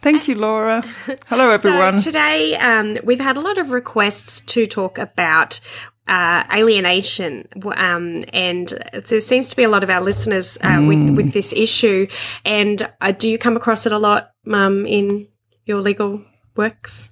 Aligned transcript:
Thank 0.00 0.28
you, 0.28 0.34
Laura. 0.34 0.82
Hello, 1.26 1.50
everyone. 1.58 1.98
So 1.98 2.10
today, 2.10 2.56
um, 2.56 2.96
we've 3.04 3.20
had 3.20 3.36
a 3.36 3.40
lot 3.40 3.58
of 3.58 3.70
requests 3.70 4.40
to 4.42 4.66
talk 4.66 4.98
about 4.98 5.60
uh, 6.08 6.44
alienation, 6.54 7.48
um, 7.74 8.22
and 8.32 8.68
there 8.92 9.20
seems 9.20 9.48
to 9.50 9.56
be 9.56 9.64
a 9.64 9.68
lot 9.68 9.82
of 9.82 9.90
our 9.90 10.00
listeners 10.00 10.56
uh, 10.62 10.76
mm. 10.76 10.88
with 10.88 11.16
with 11.16 11.32
this 11.32 11.52
issue. 11.52 12.06
And 12.44 12.88
uh, 13.00 13.12
do 13.12 13.28
you 13.28 13.38
come 13.38 13.56
across 13.56 13.86
it 13.86 13.92
a 13.92 13.98
lot, 13.98 14.30
Mum, 14.44 14.86
in 14.86 15.28
your 15.64 15.80
legal 15.80 16.22
works? 16.54 17.10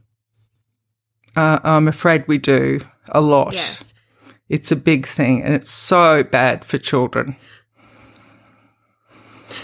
Uh, 1.35 1.59
I'm 1.65 1.89
afraid 1.89 2.29
we 2.29 2.39
do 2.39 2.81
a 3.09 3.21
lot. 3.21 3.55
Yes, 3.55 3.95
it's 4.49 4.71
a 4.71 4.77
big 4.77 5.07
thing, 5.07 5.43
and 5.43 5.55
it's 5.55 5.71
so 5.71 6.23
bad 6.23 6.65
for 6.65 6.79
children. 6.79 7.37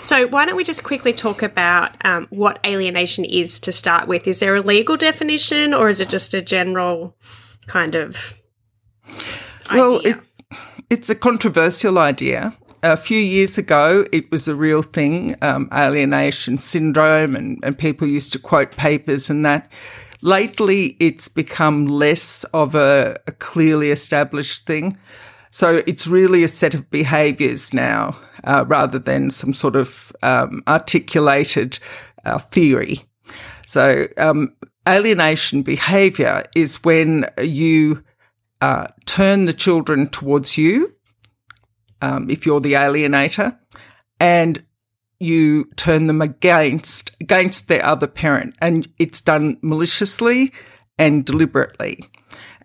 So, 0.02 0.26
why 0.28 0.46
don't 0.46 0.56
we 0.56 0.64
just 0.64 0.84
quickly 0.84 1.12
talk 1.12 1.42
about 1.42 1.94
um, 2.04 2.26
what 2.30 2.58
alienation 2.64 3.24
is 3.24 3.60
to 3.60 3.72
start 3.72 4.08
with? 4.08 4.26
Is 4.26 4.40
there 4.40 4.56
a 4.56 4.60
legal 4.60 4.96
definition 4.96 5.74
or 5.74 5.88
is 5.88 6.00
it 6.00 6.08
just 6.08 6.34
a 6.34 6.42
general 6.42 7.16
kind 7.66 7.95
of 7.95 8.38
Well, 9.73 10.00
it, 10.00 10.18
it's 10.88 11.10
a 11.10 11.15
controversial 11.15 11.98
idea. 11.98 12.56
A 12.82 12.96
few 12.96 13.18
years 13.18 13.59
ago, 13.59 14.06
it 14.10 14.30
was 14.30 14.48
a 14.48 14.54
real 14.54 14.82
thing, 14.82 15.37
um, 15.42 15.68
alienation 15.73 16.59
syndrome, 16.59 17.37
and, 17.37 17.59
and 17.62 17.78
people 17.78 18.09
used 18.09 18.32
to 18.32 18.38
quote 18.38 18.72
papers 18.76 19.28
and 19.28 19.45
that. 19.45 19.70
Lately, 20.22 20.96
it's 20.98 21.28
become 21.28 21.87
less 21.87 22.45
of 22.52 22.74
a, 22.74 23.16
a 23.26 23.32
clearly 23.32 23.90
established 23.90 24.66
thing. 24.66 24.98
So 25.51 25.82
it's 25.87 26.06
really 26.06 26.45
a 26.45 26.48
set 26.48 26.74
of 26.74 26.90
behaviours 26.90 27.74
now, 27.74 28.16
uh, 28.45 28.65
rather 28.68 28.98
than 28.98 29.30
some 29.30 29.52
sort 29.52 29.76
of 29.76 30.12
um, 30.23 30.62
articulated 30.68 31.79
uh, 32.24 32.38
theory. 32.38 33.01
So 33.66 34.06
um, 34.16 34.54
alienation 34.88 35.62
behaviour 35.62 36.45
is 36.54 36.84
when 36.84 37.28
you 37.40 38.04
uh, 38.60 38.88
turn 39.06 39.46
the 39.46 39.52
children 39.52 40.06
towards 40.06 40.56
you, 40.56 40.95
um, 42.02 42.30
if 42.30 42.46
you're 42.46 42.60
the 42.60 42.74
alienator, 42.74 43.56
and 44.18 44.65
you 45.18 45.65
turn 45.76 46.06
them 46.06 46.23
against 46.23 47.16
against 47.21 47.68
their 47.68 47.84
other 47.84 48.06
parent, 48.06 48.54
and 48.60 48.88
it's 48.98 49.21
done 49.21 49.59
maliciously 49.62 50.52
and 50.98 51.24
deliberately. 51.24 52.04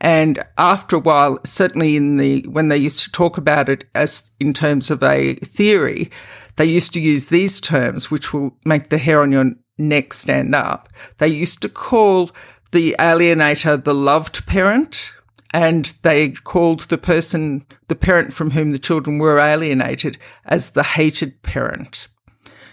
And 0.06 0.45
after 0.59 0.98
a 0.98 1.00
while, 1.00 1.39
certainly 1.44 1.95
in 1.95 2.17
the, 2.17 2.44
when 2.48 2.67
they 2.67 2.78
used 2.78 3.03
to 3.06 3.11
talk 3.11 3.39
about 3.39 3.70
it 3.70 3.86
as 3.95 4.34
in 4.39 4.53
terms 4.53 4.92
of 4.92 5.02
a 5.02 5.34
theory, 5.38 6.12
they 6.58 6.66
used 6.66 6.94
to 6.94 7.02
use 7.02 7.30
these 7.30 7.59
terms, 7.59 8.12
which 8.12 8.31
will 8.31 8.56
make 8.64 8.89
the 8.89 9.00
hair 9.00 9.23
on 9.23 9.31
your 9.31 9.53
neck 9.80 10.14
stand 10.14 10.53
up. 10.53 10.89
They 11.17 11.30
used 11.30 11.64
to 11.64 11.70
call 11.70 12.30
the 12.72 12.95
alienator 13.00 13.84
the 13.84 13.95
loved 13.95 14.45
parent, 14.45 15.12
and 15.52 15.86
they 16.03 16.30
called 16.30 16.81
the 16.81 17.00
person, 17.00 17.66
the 17.88 17.95
parent 17.95 18.31
from 18.31 18.52
whom 18.52 18.73
the 18.73 18.78
children 18.78 19.17
were 19.17 19.40
alienated, 19.40 20.19
as 20.46 20.69
the 20.69 20.84
hated 20.84 21.41
parent. 21.41 22.09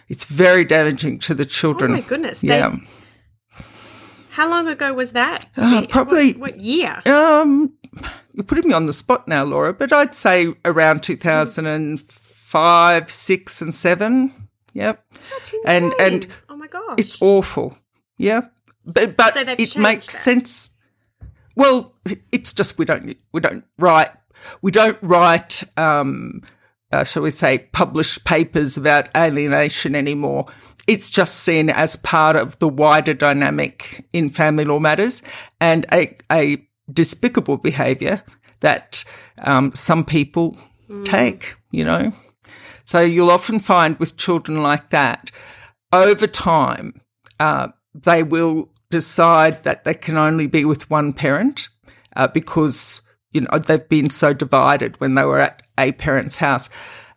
It's 0.07 0.27
very 0.27 0.67
damaging 0.67 1.19
to 1.21 1.35
the 1.35 1.47
children. 1.47 1.93
Oh 1.93 1.95
my 1.95 2.01
goodness. 2.03 2.45
Yeah. 2.45 2.77
How 4.33 4.49
long 4.49 4.67
ago 4.67 4.95
was 4.95 5.13
that? 5.13 5.45
Uh, 5.59 5.87
probably. 5.89 6.33
What, 6.33 6.53
what, 6.53 6.61
year? 6.61 7.03
Um, 7.05 7.75
you're 8.33 8.45
putting 8.45 8.69
me 8.69 8.75
on 8.75 8.87
the 8.87 8.95
spot 8.95 9.29
now, 9.29 9.45
Laura, 9.45 9.75
but 9.75 9.93
I'd 9.93 10.15
say 10.15 10.55
around 10.65 11.03
2005, 11.03 13.11
six, 13.11 13.61
and 13.61 13.75
seven. 13.75 14.49
Yep. 14.73 15.05
That's 15.13 15.53
insane. 15.53 15.63
And 15.67 15.93
and 16.01 16.27
oh 16.49 16.57
my 16.57 16.67
gosh, 16.67 16.95
it's 16.97 17.21
awful. 17.21 17.77
Yeah, 18.17 18.47
but 18.87 19.19
but 19.19 19.35
so 19.35 19.41
it 19.41 19.77
makes 19.77 20.07
that. 20.07 20.23
sense. 20.23 20.79
Well, 21.55 21.95
it's 22.31 22.55
just 22.55 22.79
we 22.79 22.87
don't 22.87 23.15
we 23.33 23.41
don't 23.43 23.65
write 23.79 24.13
we 24.63 24.71
don't 24.71 24.99
write. 25.03 25.63
Um, 25.77 26.43
uh, 26.91 27.05
shall 27.05 27.23
we 27.23 27.31
say, 27.31 27.59
publish 27.73 28.23
papers 28.25 28.77
about 28.77 29.09
alienation 29.17 29.95
anymore 29.95 30.47
it's 30.87 31.11
just 31.11 31.41
seen 31.41 31.71
as 31.71 31.97
part 31.97 32.37
of 32.37 32.59
the 32.59 32.69
wider 32.69 33.15
dynamic 33.15 34.05
in 34.13 34.29
family 34.29 34.65
law 34.65 34.79
matters 34.79 35.23
and 35.61 35.87
a, 35.93 36.17
a 36.31 36.67
despicable 36.93 37.57
behaviour 37.57 38.23
that 38.61 39.05
um, 39.39 39.73
some 39.75 40.05
people 40.05 40.57
mm. 40.89 41.05
take, 41.05 41.57
you 41.71 41.85
know. 41.85 42.13
So 42.85 43.01
you'll 43.01 43.31
often 43.31 43.61
find 43.61 43.99
with 43.99 44.17
children 44.17 44.63
like 44.63 44.91
that, 44.91 45.31
over 45.93 46.27
time, 46.27 47.01
uh, 47.39 47.69
they 47.95 48.23
will 48.23 48.71
decide 48.91 49.63
that 49.65 49.85
they 49.85 49.95
can 49.95 50.17
only 50.17 50.47
be 50.47 50.65
with 50.65 50.91
one 50.91 51.13
parent 51.13 51.69
uh, 52.17 52.29
because, 52.29 53.03
you 53.33 53.43
know, 53.43 53.59
they've 53.59 53.89
been 53.89 54.11
so 54.11 54.33
divided 54.33 55.01
when 55.01 55.15
they 55.15 55.25
were 55.25 55.41
at 55.41 55.63
a 55.79 55.93
parent's 55.93 56.37
house. 56.37 56.69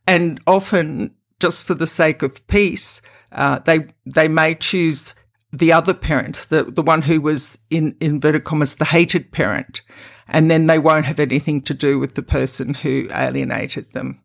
And 0.07 0.39
often, 0.45 1.15
just 1.39 1.65
for 1.65 1.73
the 1.73 1.87
sake 1.87 2.21
of 2.21 2.45
peace, 2.47 3.01
uh, 3.31 3.59
they 3.59 3.87
they 4.05 4.27
may 4.27 4.55
choose 4.55 5.13
the 5.51 5.71
other 5.71 5.93
parent, 5.93 6.45
the 6.49 6.63
the 6.63 6.81
one 6.81 7.03
who 7.03 7.21
was 7.21 7.59
in 7.69 7.95
inverted 7.99 8.43
commas 8.43 8.75
the 8.75 8.85
hated 8.85 9.31
parent, 9.31 9.81
and 10.29 10.51
then 10.51 10.67
they 10.67 10.79
won't 10.79 11.05
have 11.05 11.19
anything 11.19 11.61
to 11.61 11.73
do 11.73 11.99
with 11.99 12.15
the 12.15 12.23
person 12.23 12.73
who 12.73 13.07
alienated 13.11 13.91
them. 13.93 14.21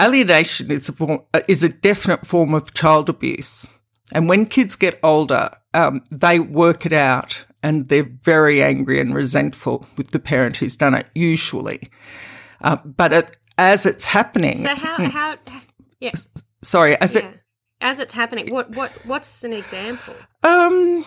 Alienation 0.00 0.70
is 0.70 0.88
a, 0.88 1.18
is 1.48 1.62
a 1.62 1.68
definite 1.68 2.26
form 2.26 2.54
of 2.54 2.74
child 2.74 3.08
abuse, 3.08 3.68
and 4.12 4.28
when 4.28 4.46
kids 4.46 4.76
get 4.76 4.98
older, 5.02 5.50
um, 5.72 6.04
they 6.10 6.38
work 6.38 6.86
it 6.86 6.92
out, 6.92 7.44
and 7.62 7.88
they're 7.88 8.10
very 8.22 8.62
angry 8.62 9.00
and 9.00 9.14
resentful 9.14 9.86
with 9.96 10.10
the 10.10 10.18
parent 10.18 10.56
who's 10.56 10.76
done 10.76 10.94
it. 10.94 11.08
Usually, 11.14 11.90
uh, 12.60 12.76
but 12.84 13.12
it, 13.12 13.36
as 13.58 13.86
it's 13.86 14.04
happening, 14.04 14.58
so 14.58 14.74
how 14.74 14.96
hmm, 14.96 15.04
how 15.04 15.36
yes. 16.00 16.26
Sorry, 16.62 16.98
as 17.00 17.14
yeah. 17.14 17.22
it 17.22 17.40
as 17.84 18.00
it's 18.00 18.14
happening, 18.14 18.50
what 18.52 18.70
what 18.70 18.90
what's 19.04 19.44
an 19.44 19.52
example? 19.52 20.14
Um, 20.42 21.04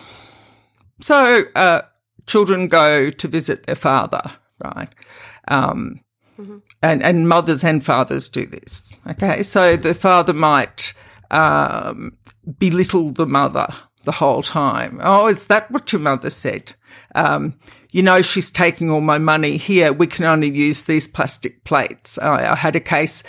so 1.00 1.42
uh, 1.54 1.82
children 2.26 2.68
go 2.68 3.10
to 3.10 3.28
visit 3.28 3.66
their 3.66 3.74
father, 3.74 4.22
right? 4.64 4.88
Um, 5.48 6.00
mm-hmm. 6.38 6.58
and 6.80 7.02
and 7.02 7.28
mothers 7.28 7.64
and 7.64 7.84
fathers 7.84 8.28
do 8.28 8.46
this. 8.46 8.92
Okay, 9.10 9.42
so 9.42 9.76
the 9.76 9.92
father 9.92 10.32
might 10.32 10.94
um, 11.32 12.16
belittle 12.58 13.10
the 13.10 13.26
mother 13.26 13.66
the 14.04 14.12
whole 14.12 14.42
time. 14.42 15.00
Oh, 15.02 15.26
is 15.26 15.48
that 15.48 15.70
what 15.72 15.92
your 15.92 16.00
mother 16.00 16.30
said? 16.30 16.74
Um, 17.16 17.58
you 17.90 18.02
know, 18.02 18.22
she's 18.22 18.50
taking 18.52 18.90
all 18.90 19.00
my 19.00 19.18
money 19.18 19.56
here. 19.56 19.92
We 19.92 20.06
can 20.06 20.26
only 20.26 20.48
use 20.48 20.84
these 20.84 21.08
plastic 21.08 21.64
plates. 21.64 22.18
I, 22.18 22.52
I 22.52 22.54
had 22.54 22.76
a 22.76 22.80
case 22.80 23.24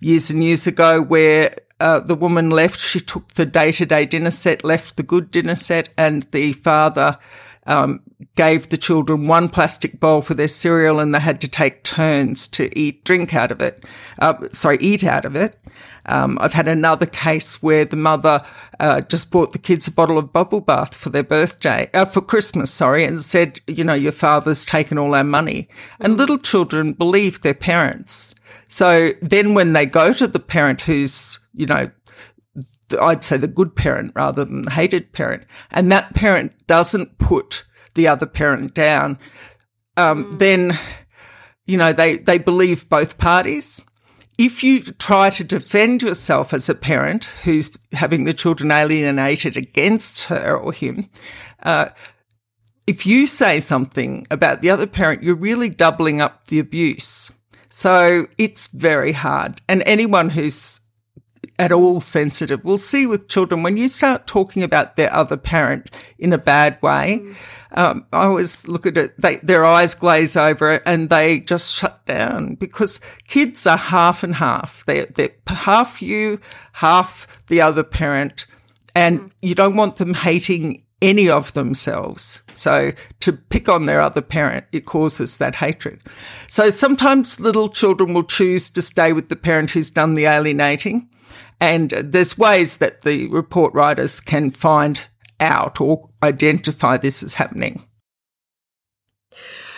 years 0.00 0.30
and 0.30 0.44
years 0.44 0.66
ago 0.66 1.02
where 1.02 1.52
uh, 1.82 2.00
the 2.00 2.14
woman 2.14 2.50
left. 2.50 2.78
She 2.80 3.00
took 3.00 3.34
the 3.34 3.46
day 3.46 3.72
to 3.72 3.84
day 3.84 4.06
dinner 4.06 4.30
set, 4.30 4.64
left 4.64 4.96
the 4.96 5.02
good 5.02 5.30
dinner 5.30 5.56
set, 5.56 5.88
and 5.98 6.22
the 6.30 6.52
father 6.52 7.18
um, 7.66 8.00
gave 8.34 8.68
the 8.68 8.76
children 8.76 9.26
one 9.26 9.48
plastic 9.48 10.00
bowl 10.00 10.20
for 10.20 10.34
their 10.34 10.48
cereal 10.48 10.98
and 10.98 11.14
they 11.14 11.20
had 11.20 11.40
to 11.40 11.48
take 11.48 11.84
turns 11.84 12.48
to 12.48 12.76
eat, 12.78 13.04
drink 13.04 13.34
out 13.34 13.52
of 13.52 13.60
it. 13.60 13.84
Uh, 14.18 14.48
sorry, 14.50 14.78
eat 14.80 15.04
out 15.04 15.24
of 15.24 15.36
it. 15.36 15.58
Um, 16.06 16.38
I've 16.40 16.54
had 16.54 16.66
another 16.66 17.06
case 17.06 17.62
where 17.62 17.84
the 17.84 17.96
mother 17.96 18.44
uh, 18.80 19.02
just 19.02 19.30
bought 19.30 19.52
the 19.52 19.58
kids 19.58 19.86
a 19.86 19.92
bottle 19.92 20.18
of 20.18 20.32
bubble 20.32 20.60
bath 20.60 20.94
for 20.94 21.10
their 21.10 21.22
birthday, 21.22 21.88
uh, 21.94 22.04
for 22.04 22.20
Christmas, 22.20 22.72
sorry, 22.72 23.04
and 23.04 23.20
said, 23.20 23.60
you 23.68 23.84
know, 23.84 23.94
your 23.94 24.12
father's 24.12 24.64
taken 24.64 24.98
all 24.98 25.14
our 25.14 25.24
money. 25.24 25.68
And 26.00 26.16
little 26.16 26.38
children 26.38 26.92
believe 26.92 27.42
their 27.42 27.54
parents. 27.54 28.34
So 28.68 29.10
then 29.20 29.54
when 29.54 29.72
they 29.74 29.86
go 29.86 30.12
to 30.12 30.26
the 30.26 30.40
parent 30.40 30.82
who's, 30.82 31.38
you 31.54 31.66
know, 31.66 31.90
I'd 33.00 33.24
say 33.24 33.36
the 33.36 33.48
good 33.48 33.74
parent 33.74 34.12
rather 34.14 34.44
than 34.44 34.62
the 34.62 34.70
hated 34.70 35.12
parent, 35.12 35.44
and 35.70 35.90
that 35.90 36.14
parent 36.14 36.52
doesn't 36.66 37.18
put 37.18 37.64
the 37.94 38.08
other 38.08 38.26
parent 38.26 38.74
down, 38.74 39.18
um, 39.96 40.24
mm. 40.24 40.38
then, 40.38 40.78
you 41.66 41.76
know, 41.76 41.92
they, 41.92 42.18
they 42.18 42.38
believe 42.38 42.88
both 42.88 43.18
parties. 43.18 43.84
If 44.38 44.64
you 44.64 44.80
try 44.80 45.30
to 45.30 45.44
defend 45.44 46.02
yourself 46.02 46.54
as 46.54 46.68
a 46.68 46.74
parent 46.74 47.26
who's 47.44 47.76
having 47.92 48.24
the 48.24 48.32
children 48.32 48.70
alienated 48.70 49.56
against 49.56 50.24
her 50.24 50.56
or 50.56 50.72
him, 50.72 51.10
uh, 51.62 51.90
if 52.86 53.06
you 53.06 53.26
say 53.26 53.60
something 53.60 54.26
about 54.30 54.60
the 54.60 54.70
other 54.70 54.86
parent, 54.86 55.22
you're 55.22 55.34
really 55.34 55.68
doubling 55.68 56.20
up 56.20 56.48
the 56.48 56.58
abuse. 56.58 57.30
So 57.68 58.26
it's 58.38 58.66
very 58.68 59.12
hard. 59.12 59.60
And 59.68 59.82
anyone 59.86 60.30
who's 60.30 60.80
at 61.62 61.70
all 61.70 62.00
sensitive 62.00 62.64
We'll 62.64 62.76
see 62.76 63.06
with 63.06 63.28
children 63.28 63.62
when 63.62 63.76
you 63.76 63.86
start 63.86 64.26
talking 64.26 64.64
about 64.64 64.96
their 64.96 65.12
other 65.14 65.36
parent 65.36 65.90
in 66.18 66.32
a 66.32 66.38
bad 66.38 66.82
way. 66.82 67.20
Mm. 67.22 67.36
Um, 67.74 68.06
I 68.12 68.24
always 68.24 68.66
look 68.66 68.84
at 68.84 68.98
it, 68.98 69.18
they, 69.18 69.36
their 69.36 69.64
eyes 69.64 69.94
glaze 69.94 70.36
over 70.36 70.82
and 70.84 71.08
they 71.08 71.38
just 71.38 71.72
shut 71.72 72.04
down 72.04 72.56
because 72.56 73.00
kids 73.28 73.64
are 73.66 73.76
half 73.76 74.24
and 74.24 74.34
half. 74.34 74.84
They're, 74.86 75.06
they're 75.06 75.30
half 75.46 76.02
you, 76.02 76.40
half 76.72 77.28
the 77.46 77.60
other 77.60 77.84
parent. 77.84 78.44
And 78.94 79.20
mm. 79.20 79.30
you 79.40 79.54
don't 79.54 79.76
want 79.76 79.96
them 79.96 80.14
hating 80.14 80.82
any 81.00 81.30
of 81.30 81.52
themselves. 81.52 82.42
So 82.54 82.92
to 83.20 83.32
pick 83.32 83.68
on 83.68 83.86
their 83.86 84.00
other 84.00 84.22
parent, 84.22 84.66
it 84.72 84.84
causes 84.84 85.36
that 85.36 85.56
hatred. 85.56 86.00
So 86.48 86.70
sometimes 86.70 87.38
little 87.40 87.68
children 87.68 88.14
will 88.14 88.24
choose 88.24 88.68
to 88.70 88.82
stay 88.82 89.12
with 89.12 89.28
the 89.28 89.36
parent 89.36 89.70
who's 89.70 89.90
done 89.90 90.14
the 90.14 90.26
alienating. 90.26 91.08
And 91.62 91.90
there's 91.90 92.36
ways 92.36 92.78
that 92.78 93.02
the 93.02 93.28
report 93.28 93.72
writers 93.72 94.20
can 94.20 94.50
find 94.50 95.06
out 95.38 95.80
or 95.80 96.10
identify 96.20 96.96
this 96.96 97.22
as 97.22 97.36
happening. 97.36 97.84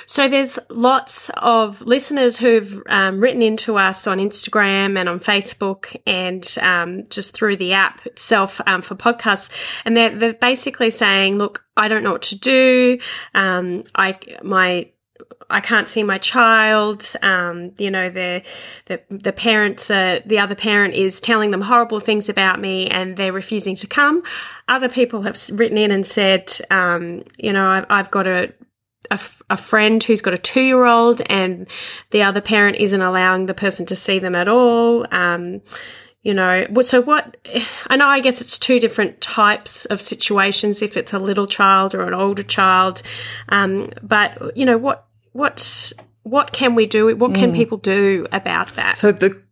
So 0.06 0.26
there's 0.26 0.58
lots 0.70 1.30
of 1.36 1.82
listeners 1.82 2.38
who've 2.38 2.82
um, 2.88 3.20
written 3.20 3.42
into 3.42 3.76
us 3.76 4.06
on 4.06 4.16
Instagram 4.16 4.98
and 4.98 5.10
on 5.10 5.20
Facebook 5.20 5.94
and 6.06 6.56
um, 6.62 7.06
just 7.10 7.34
through 7.34 7.58
the 7.58 7.74
app 7.74 8.06
itself 8.06 8.62
um, 8.66 8.80
for 8.80 8.94
podcasts, 8.94 9.50
and 9.84 9.94
they're, 9.94 10.16
they're 10.16 10.32
basically 10.32 10.90
saying, 10.90 11.36
"Look, 11.36 11.66
I 11.76 11.88
don't 11.88 12.02
know 12.02 12.12
what 12.12 12.22
to 12.22 12.38
do. 12.38 12.98
Um, 13.34 13.84
I 13.94 14.18
my 14.42 14.90
I 15.54 15.60
can't 15.60 15.88
see 15.88 16.02
my 16.02 16.18
child. 16.18 17.10
Um, 17.22 17.72
you 17.78 17.90
know, 17.90 18.10
the 18.10 18.42
the 18.86 19.00
the 19.08 19.32
parents, 19.32 19.88
the 19.88 20.38
other 20.38 20.54
parent 20.54 20.94
is 20.94 21.20
telling 21.20 21.52
them 21.52 21.62
horrible 21.62 22.00
things 22.00 22.28
about 22.28 22.60
me, 22.60 22.88
and 22.88 23.16
they're 23.16 23.32
refusing 23.32 23.76
to 23.76 23.86
come. 23.86 24.22
Other 24.68 24.88
people 24.88 25.22
have 25.22 25.38
written 25.52 25.78
in 25.78 25.90
and 25.90 26.06
said, 26.06 26.52
um, 26.70 27.22
you 27.38 27.52
know, 27.52 27.68
I've, 27.68 27.86
I've 27.88 28.10
got 28.10 28.26
a 28.26 28.52
a, 29.10 29.20
a 29.50 29.56
friend 29.56 30.02
who's 30.02 30.20
got 30.20 30.34
a 30.34 30.38
two 30.38 30.62
year 30.62 30.84
old 30.84 31.22
and 31.26 31.68
the 32.10 32.22
other 32.22 32.40
parent 32.40 32.76
isn't 32.78 33.02
allowing 33.02 33.46
the 33.46 33.54
person 33.54 33.86
to 33.86 33.96
see 33.96 34.18
them 34.18 34.34
at 34.34 34.48
all. 34.48 35.06
Um, 35.10 35.60
you 36.22 36.32
know, 36.32 36.66
so 36.80 37.02
what, 37.02 37.36
I 37.86 37.96
know, 37.96 38.08
I 38.08 38.20
guess 38.20 38.40
it's 38.40 38.58
two 38.58 38.80
different 38.80 39.20
types 39.20 39.84
of 39.86 40.00
situations 40.00 40.82
if 40.82 40.96
it's 40.96 41.12
a 41.12 41.18
little 41.18 41.46
child 41.46 41.94
or 41.94 42.06
an 42.06 42.14
older 42.14 42.42
child. 42.42 43.02
Um, 43.50 43.84
but, 44.02 44.56
you 44.56 44.64
know, 44.64 44.78
what, 44.78 45.06
what, 45.34 45.92
what 46.22 46.52
can 46.52 46.74
we 46.74 46.86
do? 46.86 47.14
What 47.16 47.34
can 47.34 47.52
mm. 47.52 47.56
people 47.56 47.76
do 47.76 48.26
about 48.32 48.74
that? 48.74 48.96
So 48.96 49.12
the, 49.12 49.42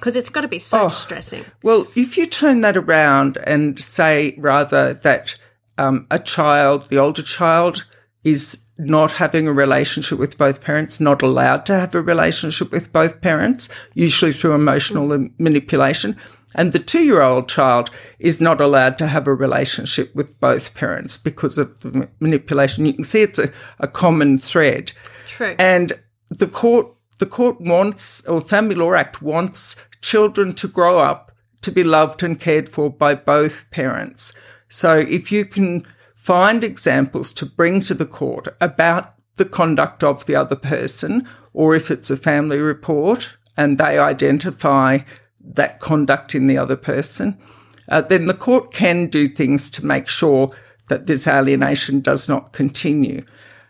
because 0.00 0.16
it's 0.16 0.30
got 0.30 0.40
to 0.40 0.48
be 0.48 0.58
so 0.58 0.84
oh, 0.84 0.88
distressing. 0.88 1.44
Well, 1.62 1.86
if 1.94 2.16
you 2.16 2.26
turn 2.26 2.62
that 2.62 2.76
around 2.76 3.38
and 3.44 3.78
say 3.78 4.34
rather 4.38 4.94
that 4.94 5.36
um, 5.76 6.06
a 6.10 6.18
child, 6.18 6.88
the 6.88 6.98
older 6.98 7.22
child, 7.22 7.84
is 8.24 8.66
not 8.78 9.12
having 9.12 9.46
a 9.46 9.52
relationship 9.52 10.18
with 10.18 10.38
both 10.38 10.62
parents, 10.62 11.00
not 11.00 11.20
allowed 11.20 11.66
to 11.66 11.74
have 11.74 11.94
a 11.94 12.00
relationship 12.00 12.72
with 12.72 12.92
both 12.92 13.20
parents, 13.20 13.74
usually 13.92 14.32
through 14.32 14.54
emotional 14.54 15.08
mm. 15.08 15.30
manipulation. 15.38 16.16
And 16.54 16.72
the 16.72 16.78
two 16.78 17.02
year 17.02 17.22
old 17.22 17.48
child 17.48 17.90
is 18.18 18.40
not 18.40 18.60
allowed 18.60 18.98
to 18.98 19.06
have 19.06 19.26
a 19.26 19.34
relationship 19.34 20.14
with 20.14 20.38
both 20.40 20.74
parents 20.74 21.16
because 21.16 21.58
of 21.58 21.80
the 21.80 22.08
manipulation. 22.18 22.86
You 22.86 22.94
can 22.94 23.04
see 23.04 23.22
it's 23.22 23.38
a, 23.38 23.52
a 23.78 23.86
common 23.86 24.38
thread. 24.38 24.92
True. 25.26 25.54
And 25.58 25.92
the 26.28 26.48
court, 26.48 26.88
the 27.18 27.26
court 27.26 27.60
wants, 27.60 28.26
or 28.26 28.40
Family 28.40 28.74
Law 28.74 28.94
Act 28.94 29.22
wants 29.22 29.86
children 30.02 30.54
to 30.54 30.68
grow 30.68 30.98
up 30.98 31.32
to 31.62 31.70
be 31.70 31.84
loved 31.84 32.22
and 32.22 32.40
cared 32.40 32.68
for 32.68 32.90
by 32.90 33.14
both 33.14 33.70
parents. 33.70 34.38
So 34.68 34.96
if 34.96 35.30
you 35.30 35.44
can 35.44 35.86
find 36.14 36.64
examples 36.64 37.32
to 37.34 37.46
bring 37.46 37.80
to 37.82 37.94
the 37.94 38.06
court 38.06 38.48
about 38.60 39.14
the 39.36 39.44
conduct 39.44 40.02
of 40.04 40.26
the 40.26 40.36
other 40.36 40.56
person, 40.56 41.26
or 41.52 41.74
if 41.74 41.90
it's 41.90 42.10
a 42.10 42.16
family 42.16 42.58
report 42.58 43.36
and 43.56 43.78
they 43.78 43.98
identify 43.98 44.98
that 45.54 45.80
conduct 45.80 46.34
in 46.34 46.46
the 46.46 46.58
other 46.58 46.76
person, 46.76 47.38
uh, 47.88 48.00
then 48.00 48.26
the 48.26 48.34
court 48.34 48.72
can 48.72 49.06
do 49.06 49.28
things 49.28 49.70
to 49.70 49.84
make 49.84 50.08
sure 50.08 50.50
that 50.88 51.06
this 51.06 51.26
alienation 51.26 52.00
does 52.00 52.28
not 52.28 52.52
continue. 52.52 53.24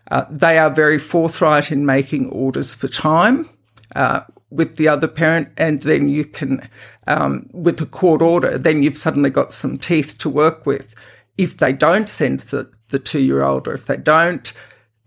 Uh, 0.09 0.25
they 0.29 0.57
are 0.57 0.69
very 0.69 0.99
forthright 0.99 1.71
in 1.71 1.85
making 1.85 2.29
orders 2.29 2.75
for 2.75 2.87
time 2.87 3.49
uh, 3.95 4.21
with 4.49 4.75
the 4.75 4.87
other 4.87 5.07
parent, 5.07 5.47
and 5.57 5.83
then 5.83 6.09
you 6.09 6.25
can, 6.25 6.67
um, 7.07 7.49
with 7.53 7.79
a 7.81 7.85
court 7.85 8.21
order, 8.21 8.57
then 8.57 8.83
you've 8.83 8.97
suddenly 8.97 9.29
got 9.29 9.53
some 9.53 9.77
teeth 9.77 10.17
to 10.17 10.29
work 10.29 10.65
with 10.65 10.93
if 11.37 11.57
they 11.57 11.73
don't 11.73 12.09
send 12.09 12.41
the, 12.41 12.69
the 12.89 12.99
two 12.99 13.21
year 13.21 13.41
old 13.41 13.67
or 13.67 13.73
if 13.73 13.85
they 13.85 13.97
don't 13.97 14.53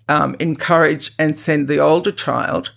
um, 0.09 0.35
encourage 0.39 1.13
and 1.19 1.39
send 1.39 1.69
the 1.69 1.79
older 1.79 2.13
child, 2.13 2.73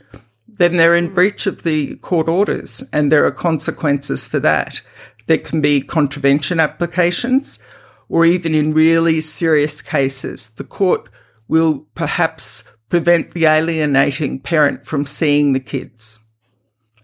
then 0.57 0.75
they're 0.75 0.95
in 0.95 1.09
mm. 1.09 1.15
breach 1.15 1.47
of 1.47 1.63
the 1.63 1.95
court 1.97 2.27
orders 2.27 2.83
and 2.91 3.11
there 3.11 3.25
are 3.25 3.31
consequences 3.31 4.25
for 4.25 4.39
that. 4.39 4.81
There 5.27 5.37
can 5.37 5.61
be 5.61 5.81
contravention 5.81 6.59
applications, 6.59 7.63
or 8.09 8.25
even 8.25 8.55
in 8.55 8.73
really 8.73 9.19
serious 9.19 9.81
cases, 9.81 10.49
the 10.55 10.63
court 10.63 11.09
will 11.49 11.85
perhaps 11.95 12.73
prevent 12.89 13.31
the 13.31 13.45
alienating 13.45 14.39
parent 14.39 14.85
from 14.85 15.05
seeing 15.05 15.51
the 15.51 15.59
kids 15.59 16.26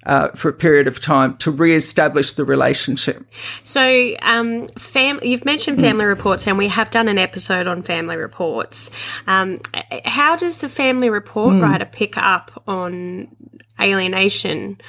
uh, 0.06 0.30
for 0.30 0.50
a 0.50 0.54
period 0.54 0.88
of 0.88 1.00
time 1.00 1.38
to 1.38 1.52
re-establish 1.52 2.34
the 2.34 2.46
relationship. 2.46 3.26
So, 3.64 4.16
um, 4.22 4.68
fam- 4.78 5.20
you've 5.24 5.46
mentioned 5.46 5.80
family 5.80 6.06
reports, 6.06 6.48
and 6.48 6.58
we 6.58 6.68
have 6.68 6.92
done 6.92 7.08
an 7.08 7.18
episode 7.18 7.68
on 7.68 7.84
family 7.84 8.18
reports. 8.18 8.92
Um, 9.28 9.62
how 10.06 10.36
does 10.36 10.58
the 10.58 10.70
family 10.70 11.10
report 11.10 11.56
mm. 11.56 11.62
writer 11.62 11.86
pick 11.86 12.18
up 12.18 12.64
on 12.68 13.36
alienation? 13.80 14.80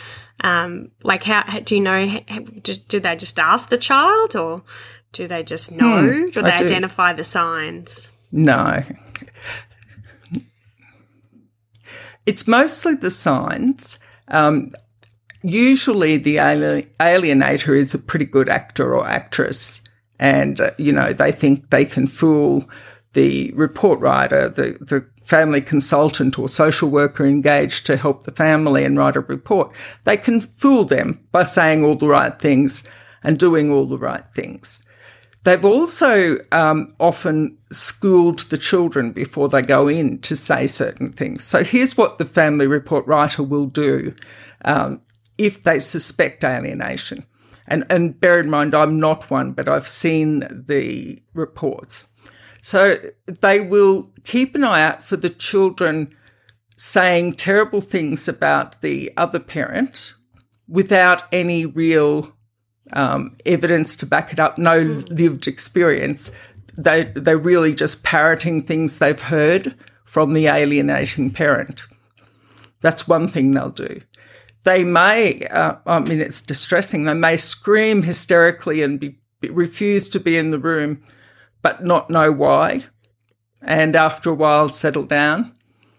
Um, 0.40 0.90
like, 1.02 1.22
how 1.22 1.60
do 1.60 1.76
you 1.76 1.80
know? 1.80 2.20
Do, 2.62 2.74
do, 2.74 3.00
they 3.00 3.16
just 3.16 3.38
ask 3.38 3.68
the 3.68 3.78
child, 3.78 4.36
or 4.36 4.62
do 5.12 5.28
they 5.28 5.42
just 5.42 5.72
know? 5.72 6.02
Mm, 6.02 6.32
do 6.32 6.42
they 6.42 6.50
identify 6.50 7.12
the 7.12 7.24
signs? 7.24 8.10
No. 8.32 8.82
It's 12.26 12.48
mostly 12.48 12.94
the 12.94 13.10
signs. 13.10 13.98
Um, 14.28 14.72
usually 15.44 16.16
the 16.16 16.36
alienator 16.36 17.76
is 17.76 17.92
a 17.92 17.98
pretty 17.98 18.24
good 18.24 18.48
actor 18.48 18.96
or 18.96 19.06
actress 19.06 19.82
and 20.18 20.60
uh, 20.60 20.70
you 20.78 20.90
know 20.90 21.12
they 21.12 21.30
think 21.30 21.68
they 21.68 21.84
can 21.84 22.06
fool 22.06 22.68
the 23.12 23.52
report 23.52 24.00
writer 24.00 24.48
the, 24.48 24.76
the 24.80 25.06
family 25.22 25.60
consultant 25.60 26.38
or 26.38 26.48
social 26.48 26.88
worker 26.88 27.26
engaged 27.26 27.84
to 27.84 27.96
help 27.96 28.24
the 28.24 28.32
family 28.32 28.84
and 28.84 28.96
write 28.96 29.16
a 29.16 29.20
report 29.20 29.70
they 30.04 30.16
can 30.16 30.40
fool 30.40 30.84
them 30.84 31.20
by 31.30 31.42
saying 31.42 31.84
all 31.84 31.94
the 31.94 32.08
right 32.08 32.38
things 32.38 32.88
and 33.22 33.38
doing 33.38 33.70
all 33.70 33.86
the 33.86 33.98
right 33.98 34.24
things 34.34 34.86
They've 35.44 35.64
also 35.64 36.38
um, 36.52 36.94
often 36.98 37.58
schooled 37.70 38.38
the 38.48 38.56
children 38.56 39.12
before 39.12 39.50
they 39.50 39.60
go 39.60 39.88
in 39.88 40.18
to 40.20 40.34
say 40.34 40.66
certain 40.66 41.12
things. 41.12 41.44
So 41.44 41.62
here's 41.62 41.98
what 41.98 42.16
the 42.16 42.24
family 42.24 42.66
report 42.66 43.06
writer 43.06 43.42
will 43.42 43.66
do. 43.66 44.14
Um, 44.64 45.02
if 45.38 45.62
they 45.62 45.78
suspect 45.78 46.44
alienation. 46.44 47.26
And, 47.66 47.84
and 47.88 48.18
bear 48.18 48.40
in 48.40 48.50
mind, 48.50 48.74
I'm 48.74 49.00
not 49.00 49.30
one, 49.30 49.52
but 49.52 49.68
I've 49.68 49.88
seen 49.88 50.46
the 50.50 51.22
reports. 51.32 52.08
So 52.62 52.96
they 53.40 53.60
will 53.60 54.10
keep 54.24 54.54
an 54.54 54.64
eye 54.64 54.82
out 54.82 55.02
for 55.02 55.16
the 55.16 55.30
children 55.30 56.14
saying 56.76 57.34
terrible 57.34 57.80
things 57.80 58.28
about 58.28 58.80
the 58.80 59.12
other 59.16 59.38
parent 59.38 60.14
without 60.68 61.22
any 61.32 61.66
real 61.66 62.34
um, 62.92 63.36
evidence 63.46 63.96
to 63.96 64.06
back 64.06 64.32
it 64.32 64.38
up, 64.38 64.58
no 64.58 64.78
lived 65.08 65.46
experience. 65.46 66.32
They, 66.76 67.04
they're 67.14 67.38
really 67.38 67.74
just 67.74 68.02
parroting 68.02 68.62
things 68.62 68.98
they've 68.98 69.20
heard 69.20 69.74
from 70.04 70.32
the 70.32 70.46
alienating 70.46 71.30
parent. 71.30 71.86
That's 72.80 73.08
one 73.08 73.28
thing 73.28 73.52
they'll 73.52 73.70
do 73.70 74.00
they 74.64 74.84
may, 74.84 75.46
uh, 75.46 75.76
I 75.86 76.00
mean, 76.00 76.20
it's 76.20 76.42
distressing. 76.42 77.04
They 77.04 77.14
may 77.14 77.36
scream 77.36 78.02
hysterically 78.02 78.82
and 78.82 78.98
be, 78.98 79.18
be, 79.40 79.50
refuse 79.50 80.08
to 80.10 80.20
be 80.20 80.36
in 80.36 80.50
the 80.50 80.58
room, 80.58 81.02
but 81.62 81.84
not 81.84 82.10
know 82.10 82.32
why. 82.32 82.84
And 83.62 83.94
after 83.96 84.30
a 84.30 84.34
while, 84.34 84.68
settle 84.68 85.04
down. 85.04 85.54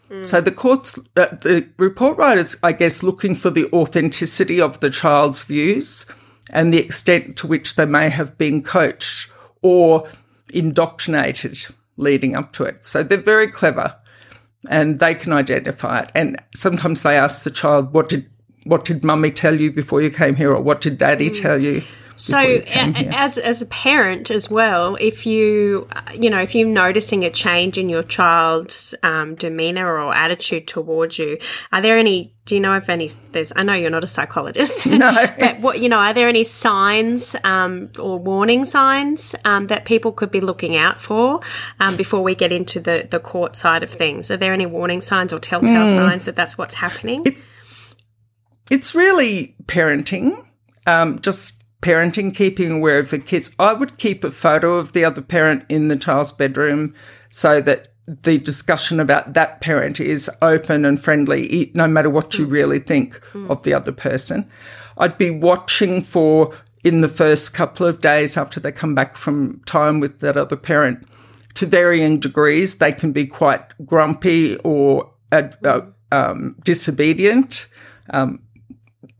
Mm. 0.09 0.25
So 0.25 0.41
the 0.41 0.51
courts, 0.51 0.99
uh, 1.15 1.27
the 1.27 1.69
report 1.77 2.17
writers, 2.17 2.57
I 2.61 2.71
guess, 2.71 3.03
looking 3.03 3.35
for 3.35 3.49
the 3.49 3.71
authenticity 3.71 4.61
of 4.61 4.79
the 4.79 4.89
child's 4.89 5.43
views 5.43 6.05
and 6.51 6.73
the 6.73 6.79
extent 6.79 7.37
to 7.37 7.47
which 7.47 7.75
they 7.75 7.85
may 7.85 8.09
have 8.09 8.37
been 8.37 8.61
coached 8.61 9.31
or 9.61 10.07
indoctrinated 10.53 11.65
leading 11.97 12.35
up 12.35 12.51
to 12.53 12.63
it. 12.63 12.85
So 12.85 13.03
they're 13.03 13.17
very 13.17 13.47
clever 13.47 13.97
and 14.69 14.99
they 14.99 15.15
can 15.15 15.33
identify 15.33 16.01
it. 16.01 16.11
And 16.13 16.41
sometimes 16.53 17.03
they 17.03 17.17
ask 17.17 17.43
the 17.43 17.51
child, 17.51 17.93
what 17.93 18.09
did, 18.09 18.29
what 18.65 18.83
did 18.83 19.03
mummy 19.03 19.31
tell 19.31 19.59
you 19.59 19.71
before 19.71 20.01
you 20.01 20.09
came 20.09 20.35
here? 20.35 20.53
Or 20.53 20.61
what 20.61 20.81
did 20.81 20.97
daddy 20.97 21.29
mm. 21.29 21.41
tell 21.41 21.63
you? 21.63 21.83
So, 22.17 22.37
as 22.37 23.37
as 23.37 23.61
a 23.61 23.65
parent 23.65 24.31
as 24.31 24.49
well, 24.49 24.95
if 25.01 25.25
you 25.25 25.87
you 26.13 26.29
know 26.29 26.39
if 26.39 26.55
you're 26.55 26.67
noticing 26.67 27.25
a 27.25 27.29
change 27.29 27.77
in 27.77 27.89
your 27.89 28.03
child's 28.03 28.95
um, 29.03 29.35
demeanor 29.35 29.99
or 29.99 30.15
attitude 30.15 30.65
towards 30.67 31.19
you, 31.19 31.37
are 31.73 31.81
there 31.81 31.97
any? 31.97 32.33
Do 32.45 32.55
you 32.55 32.61
know 32.61 32.75
if 32.77 32.89
any? 32.89 33.09
There's. 33.33 33.51
I 33.55 33.63
know 33.63 33.73
you're 33.73 33.89
not 33.89 34.03
a 34.03 34.07
psychologist. 34.07 34.85
No. 34.95 35.13
but 35.39 35.59
what 35.59 35.79
you 35.79 35.89
know, 35.89 35.97
are 35.97 36.13
there 36.13 36.29
any 36.29 36.45
signs 36.45 37.35
um, 37.43 37.89
or 37.99 38.17
warning 38.17 38.63
signs 38.63 39.35
um, 39.43 39.67
that 39.67 39.83
people 39.83 40.13
could 40.13 40.31
be 40.31 40.39
looking 40.39 40.77
out 40.77 40.99
for 40.99 41.41
um, 41.81 41.97
before 41.97 42.23
we 42.23 42.33
get 42.33 42.53
into 42.53 42.79
the 42.79 43.09
the 43.11 43.19
court 43.19 43.57
side 43.57 43.83
of 43.83 43.89
things? 43.89 44.31
Are 44.31 44.37
there 44.37 44.53
any 44.53 44.65
warning 44.65 45.01
signs 45.01 45.33
or 45.33 45.39
telltale 45.39 45.87
mm. 45.87 45.95
signs 45.95 46.25
that 46.25 46.37
that's 46.37 46.57
what's 46.57 46.75
happening? 46.75 47.23
It, 47.25 47.35
it's 48.69 48.95
really 48.95 49.55
parenting. 49.65 50.45
Um, 50.87 51.19
just 51.19 51.63
parenting, 51.81 52.35
keeping 52.35 52.71
aware 52.71 52.99
of 52.99 53.09
the 53.09 53.19
kids. 53.19 53.55
I 53.59 53.73
would 53.73 53.97
keep 53.97 54.23
a 54.23 54.31
photo 54.31 54.75
of 54.75 54.93
the 54.93 55.05
other 55.05 55.21
parent 55.21 55.65
in 55.69 55.87
the 55.87 55.95
child's 55.95 56.31
bedroom 56.31 56.93
so 57.29 57.61
that 57.61 57.89
the 58.07 58.37
discussion 58.37 58.99
about 58.99 59.33
that 59.33 59.61
parent 59.61 59.99
is 59.99 60.29
open 60.41 60.85
and 60.85 60.99
friendly, 60.99 61.71
no 61.73 61.87
matter 61.87 62.09
what 62.09 62.37
you 62.37 62.45
really 62.45 62.79
think 62.79 63.19
of 63.49 63.63
the 63.63 63.73
other 63.73 63.91
person. 63.91 64.49
I'd 64.97 65.17
be 65.17 65.31
watching 65.31 66.01
for 66.01 66.53
in 66.83 67.01
the 67.01 67.07
first 67.07 67.53
couple 67.53 67.87
of 67.87 67.99
days 67.99 68.37
after 68.37 68.59
they 68.59 68.71
come 68.71 68.93
back 68.93 69.15
from 69.15 69.59
time 69.65 69.99
with 69.99 70.19
that 70.19 70.37
other 70.37 70.55
parent 70.55 71.07
to 71.55 71.65
varying 71.65 72.19
degrees. 72.19 72.77
They 72.77 72.91
can 72.91 73.11
be 73.11 73.25
quite 73.25 73.73
grumpy 73.85 74.57
or 74.57 75.11
uh, 75.31 75.49
uh, 75.63 75.81
um, 76.11 76.55
disobedient. 76.63 77.67
Um, 78.11 78.44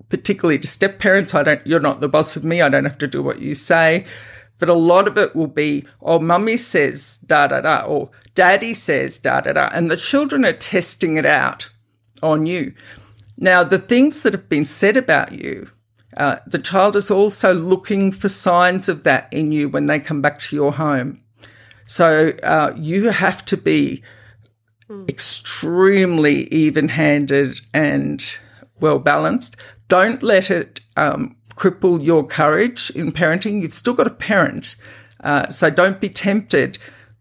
particularly 0.09 0.59
to 0.59 0.67
step 0.67 1.00
parents. 1.00 1.33
I 1.33 1.43
don't, 1.43 1.65
you're 1.65 1.79
not 1.79 2.01
the 2.01 2.09
boss 2.09 2.35
of 2.35 2.43
me. 2.43 2.62
I 2.62 2.69
don't 2.69 2.85
have 2.85 2.97
to 3.00 3.07
do 3.07 3.24
what 3.24 3.39
you 3.39 3.55
say. 3.55 4.05
But 4.57 4.69
a 4.69 4.74
lot 4.74 5.07
of 5.07 5.17
it 5.17 5.35
will 5.35 5.47
be, 5.47 5.85
oh, 6.01 6.19
mummy 6.19 6.57
says 6.57 7.17
da 7.17 7.47
da 7.47 7.62
da, 7.62 7.85
or 7.85 8.12
daddy 8.35 8.74
says 8.74 9.19
da 9.19 9.41
da 9.41 9.53
da. 9.53 9.69
And 9.74 9.91
the 9.91 9.97
children 9.97 10.45
are 10.45 10.53
testing 10.53 11.17
it 11.17 11.25
out 11.25 11.69
on 12.24 12.45
you. 12.45 12.74
Now, 13.38 13.63
the 13.63 13.79
things 13.79 14.24
that 14.24 14.33
have 14.33 14.47
been 14.47 14.63
said 14.63 14.95
about 14.95 15.33
you, 15.33 15.69
uh, 16.15 16.38
the 16.47 16.59
child 16.59 16.95
is 16.95 17.12
also 17.12 17.53
looking 17.53 18.12
for 18.12 18.29
signs 18.29 18.88
of 18.88 19.03
that 19.03 19.27
in 19.33 19.51
you 19.51 19.67
when 19.67 19.88
they 19.88 20.00
come 20.00 20.21
back 20.21 20.39
to 20.39 20.55
your 20.55 20.74
home. 20.74 21.21
So 21.85 22.33
uh, 22.41 22.74
you 22.77 23.09
have 23.09 23.43
to 23.45 23.57
be 23.57 24.01
mm. 24.89 25.09
extremely 25.09 26.47
even 26.53 26.89
handed 26.89 27.59
and 27.74 28.24
well 28.79 29.00
balanced 29.00 29.57
don't 29.87 30.23
let 30.23 30.49
it 30.49 30.81
um, 30.97 31.35
cripple 31.55 32.03
your 32.03 32.25
courage 32.25 32.89
in 32.91 33.11
parenting. 33.11 33.61
You've 33.61 33.73
still 33.73 33.93
got 33.93 34.07
a 34.07 34.11
parent. 34.11 34.75
Uh, 35.21 35.47
so 35.49 35.69
don't 35.69 35.99
be 35.99 36.09
tempted 36.09 36.77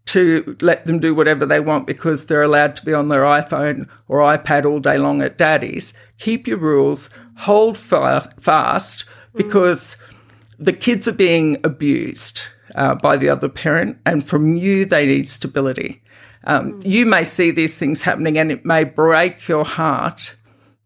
to 0.07 0.55
let 0.61 0.85
them 0.85 0.99
do 0.99 1.15
whatever 1.15 1.45
they 1.45 1.59
want 1.59 1.87
because 1.87 2.27
they're 2.27 2.43
allowed 2.43 2.75
to 2.75 2.85
be 2.85 2.93
on 2.93 3.09
their 3.09 3.23
iPhone 3.23 3.89
or 4.07 4.19
iPad 4.19 4.65
all 4.65 4.79
day 4.79 4.97
long 4.97 5.21
at 5.21 5.37
daddy's. 5.37 5.93
Keep 6.19 6.47
your 6.47 6.57
rules, 6.57 7.09
hold 7.39 7.77
fa- 7.77 8.31
fast 8.39 9.09
because 9.33 9.97
the 10.59 10.73
kids 10.73 11.07
are 11.07 11.13
being 11.13 11.57
abused 11.63 12.43
uh, 12.75 12.95
by 12.95 13.17
the 13.17 13.29
other 13.29 13.49
parent, 13.49 13.97
and 14.05 14.27
from 14.27 14.55
you, 14.55 14.85
they 14.85 15.05
need 15.05 15.29
stability. 15.29 16.01
Um. 16.43 16.79
You 16.83 17.05
may 17.05 17.23
see 17.23 17.49
these 17.49 17.77
things 17.79 18.03
happening 18.03 18.37
and 18.37 18.51
it 18.51 18.63
may 18.63 18.83
break 18.83 19.47
your 19.47 19.65
heart 19.65 20.35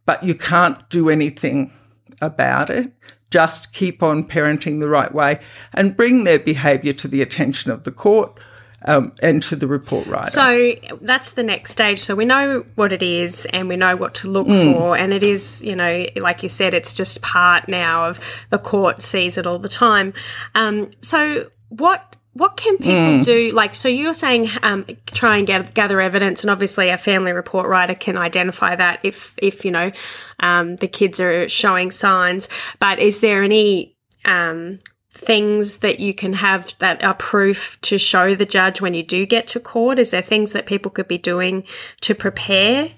but 0.10 0.24
you 0.24 0.34
can't 0.34 0.90
do 0.90 1.08
anything 1.08 1.72
about 2.20 2.72
it. 2.72 2.92
Just 3.30 3.74
keep 3.74 4.02
on 4.02 4.24
parenting 4.24 4.80
the 4.80 4.90
right 4.90 5.14
way 5.14 5.40
and 5.72 5.96
bring 5.96 6.24
their 6.24 6.40
behaviour 6.40 6.94
to 6.94 7.08
the 7.08 7.22
attention 7.22 7.70
of 7.70 7.84
the 7.84 7.92
court 7.92 8.40
um, 8.86 9.14
and 9.22 9.44
to 9.44 9.56
the 9.56 9.68
report 9.68 10.08
writer. 10.08 10.32
So 10.32 10.74
that's 11.02 11.34
the 11.34 11.44
next 11.44 11.74
stage. 11.74 12.00
So 12.00 12.16
we 12.16 12.26
know 12.26 12.66
what 12.74 12.92
it 12.92 13.04
is 13.04 13.46
and 13.54 13.70
we 13.70 13.76
know 13.76 13.96
what 13.96 14.16
to 14.16 14.28
look 14.28 14.48
mm. 14.48 14.74
for. 14.74 14.98
And 14.98 15.14
it 15.14 15.22
is, 15.22 15.62
you 15.62 15.76
know, 15.76 16.08
like 16.16 16.42
you 16.42 16.50
said, 16.50 16.74
it's 16.74 16.96
just 16.96 17.22
part 17.22 17.70
now 17.70 18.10
of 18.10 18.20
the 18.50 18.58
court 18.58 19.04
sees 19.04 19.38
it 19.38 19.46
all 19.46 19.60
the 19.60 19.70
time. 19.70 20.16
Um, 20.56 20.90
so 21.02 21.52
what 21.68 22.16
what 22.34 22.58
can 22.58 22.78
people 22.78 22.94
mm. 22.94 23.24
do? 23.24 23.52
Like, 23.52 23.74
so 23.74 23.88
you're 23.88 24.14
saying 24.14 24.50
um, 24.62 24.86
try 25.08 25.38
and 25.38 25.48
get, 25.48 25.74
gather 25.74 26.00
evidence, 26.00 26.44
and 26.44 26.52
obviously 26.52 26.90
a 26.90 26.98
family 26.98 27.32
report 27.32 27.68
writer 27.68 27.96
can 27.96 28.18
identify 28.18 28.76
that 28.76 29.00
if, 29.04 29.34
if 29.38 29.66
you 29.66 29.72
know, 29.72 29.92
um, 30.40 30.76
the 30.78 30.88
kids 30.88 31.20
are 31.20 31.50
showing 31.50 31.92
signs. 31.92 32.48
But 32.80 33.00
is 33.00 33.22
there 33.22 33.44
any 33.44 33.96
um, 34.26 34.80
things 35.12 35.78
that 35.78 36.00
you 36.00 36.14
can 36.14 36.34
have 36.34 36.74
that 36.80 37.04
are 37.04 37.16
proof 37.16 37.78
to 37.82 37.98
show 37.98 38.36
the 38.36 38.46
judge 38.46 38.80
when 38.80 38.94
you 38.94 39.04
do 39.04 39.26
get 39.26 39.48
to 39.48 39.60
court? 39.60 40.00
Is 40.00 40.12
there 40.12 40.22
things 40.22 40.54
that 40.54 40.66
people 40.66 40.92
could 40.92 41.08
be 41.08 41.18
doing 41.18 41.66
to 42.02 42.16
prepare? 42.16 42.92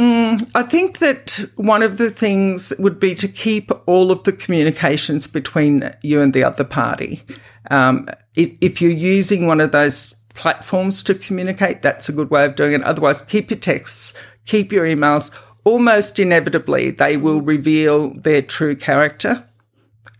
Mm, 0.00 0.50
I 0.54 0.62
think 0.62 0.98
that 1.00 1.44
one 1.56 1.82
of 1.82 1.98
the 1.98 2.08
things 2.08 2.72
would 2.78 2.98
be 2.98 3.14
to 3.16 3.28
keep 3.28 3.70
all 3.86 4.10
of 4.10 4.24
the 4.24 4.32
communications 4.32 5.26
between 5.26 5.94
you 6.02 6.22
and 6.22 6.32
the 6.32 6.42
other 6.42 6.64
party. 6.64 7.22
Um, 7.70 8.08
if 8.34 8.80
you're 8.80 8.90
using 8.90 9.46
one 9.46 9.60
of 9.60 9.72
those 9.72 10.14
platforms 10.32 11.02
to 11.02 11.14
communicate, 11.14 11.82
that's 11.82 12.08
a 12.08 12.14
good 12.14 12.30
way 12.30 12.46
of 12.46 12.54
doing 12.54 12.72
it. 12.72 12.82
Otherwise, 12.82 13.20
keep 13.20 13.50
your 13.50 13.58
texts, 13.58 14.18
keep 14.46 14.72
your 14.72 14.86
emails. 14.86 15.38
Almost 15.64 16.18
inevitably, 16.18 16.92
they 16.92 17.18
will 17.18 17.42
reveal 17.42 18.14
their 18.14 18.40
true 18.40 18.76
character 18.76 19.46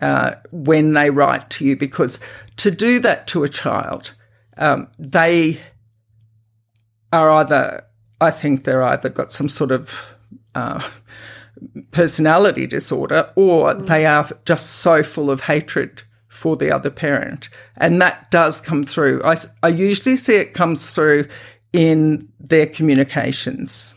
uh, 0.02 0.34
when 0.50 0.92
they 0.92 1.08
write 1.08 1.49
to 1.50 1.64
you 1.64 1.75
because 1.75 2.20
to 2.56 2.70
do 2.70 2.99
that 2.99 3.26
to 3.28 3.44
a 3.44 3.49
child, 3.49 4.12
um, 4.58 4.88
they 4.99 5.58
are 7.14 7.30
either 7.30 7.87
I 8.20 8.30
think 8.30 8.64
they're 8.64 8.82
either 8.82 9.08
got 9.08 9.32
some 9.32 9.48
sort 9.48 9.72
of 9.72 9.90
uh, 10.54 10.86
personality 11.90 12.66
disorder 12.66 13.32
or 13.36 13.74
mm. 13.74 13.86
they 13.86 14.06
are 14.06 14.28
just 14.44 14.70
so 14.76 15.02
full 15.02 15.30
of 15.30 15.42
hatred 15.42 16.02
for 16.28 16.56
the 16.56 16.70
other 16.74 16.90
parent. 16.90 17.48
And 17.76 18.00
that 18.00 18.30
does 18.30 18.60
come 18.60 18.84
through. 18.84 19.22
I, 19.24 19.36
I 19.62 19.68
usually 19.68 20.16
see 20.16 20.36
it 20.36 20.54
comes 20.54 20.94
through 20.94 21.28
in 21.72 22.28
their 22.38 22.66
communications. 22.66 23.94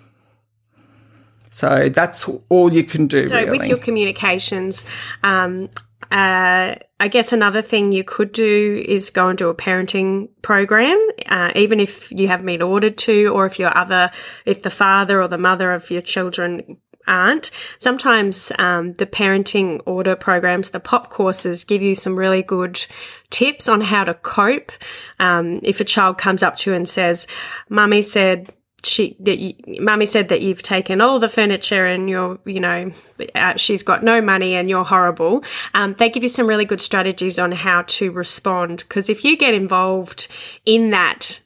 So 1.50 1.90
that's 1.90 2.28
all 2.50 2.74
you 2.74 2.84
can 2.84 3.08
do. 3.08 3.28
So 3.28 3.36
really. 3.36 3.60
with 3.60 3.68
your 3.68 3.78
communications, 3.78 4.84
um, 5.24 5.70
uh, 6.14 6.76
I 7.00 7.08
guess 7.08 7.34
another 7.34 7.64
thing 7.64 7.92
you 7.92 8.04
could 8.04 8.32
do 8.32 8.84
is 8.88 9.10
go 9.10 9.30
and 9.30 9.38
do 9.38 9.50
a 9.50 9.56
parenting 9.56 10.30
program, 10.44 10.96
uh, 11.26 11.52
even 11.56 11.80
if 11.80 12.12
you 12.12 12.28
haven't 12.28 12.46
been 12.46 12.62
ordered 12.62 13.00
to, 13.00 13.30
or 13.30 13.48
if 13.48 13.58
your 13.58 13.76
other, 13.76 14.12
if 14.46 14.62
the 14.62 14.70
father 14.70 15.20
or 15.20 15.28
the 15.28 15.40
mother 15.40 15.74
of 15.74 15.90
your 15.90 16.04
children 16.04 16.78
aren't. 17.08 17.50
Sometimes 17.80 18.52
um, 18.60 18.94
the 18.94 19.08
parenting 19.08 19.82
order 19.88 20.16
programs, 20.16 20.70
the 20.70 20.80
POP 20.80 21.10
courses, 21.10 21.64
give 21.64 21.82
you 21.82 21.96
some 21.96 22.16
really 22.16 22.44
good 22.44 22.86
tips 23.32 23.68
on 23.68 23.82
how 23.82 24.04
to 24.04 24.14
cope. 24.14 24.72
Um, 25.20 25.60
if 25.64 25.82
a 25.82 25.84
child 25.84 26.20
comes 26.20 26.44
up 26.44 26.58
to 26.58 26.70
you 26.70 26.76
and 26.76 26.88
says, 26.88 27.26
"Mummy 27.70 28.04
said 28.04 28.54
she 28.84 29.16
that 29.20 29.40
you, 29.40 29.82
mummy 29.82 30.06
said 30.06 30.30
that 30.30 30.42
you've 30.42 30.62
taken 30.62 31.02
all 31.02 31.20
the 31.20 31.30
furniture 31.30 31.86
and 31.86 32.10
you're 32.10 32.40
you 32.46 32.60
know 32.60 32.92
uh, 33.36 33.56
she's 33.56 33.84
got 33.84 34.04
no 34.04 34.22
money 34.22 34.56
and 34.56 34.70
you're 34.70 34.84
horrible. 34.84 35.44
Um, 35.74 35.96
they 35.98 36.10
give 36.10 36.24
you 36.24 36.30
some 36.30 36.48
really 36.48 36.66
good 36.66 36.82
strategies 36.82 37.40
on 37.40 37.52
how 37.52 37.84
to 37.84 38.12
respond 38.12 38.80
because 38.80 39.10
if 39.10 39.24
you 39.24 39.38
get 39.38 39.54
involved 39.54 40.28
in 40.66 40.90
that 40.92 41.40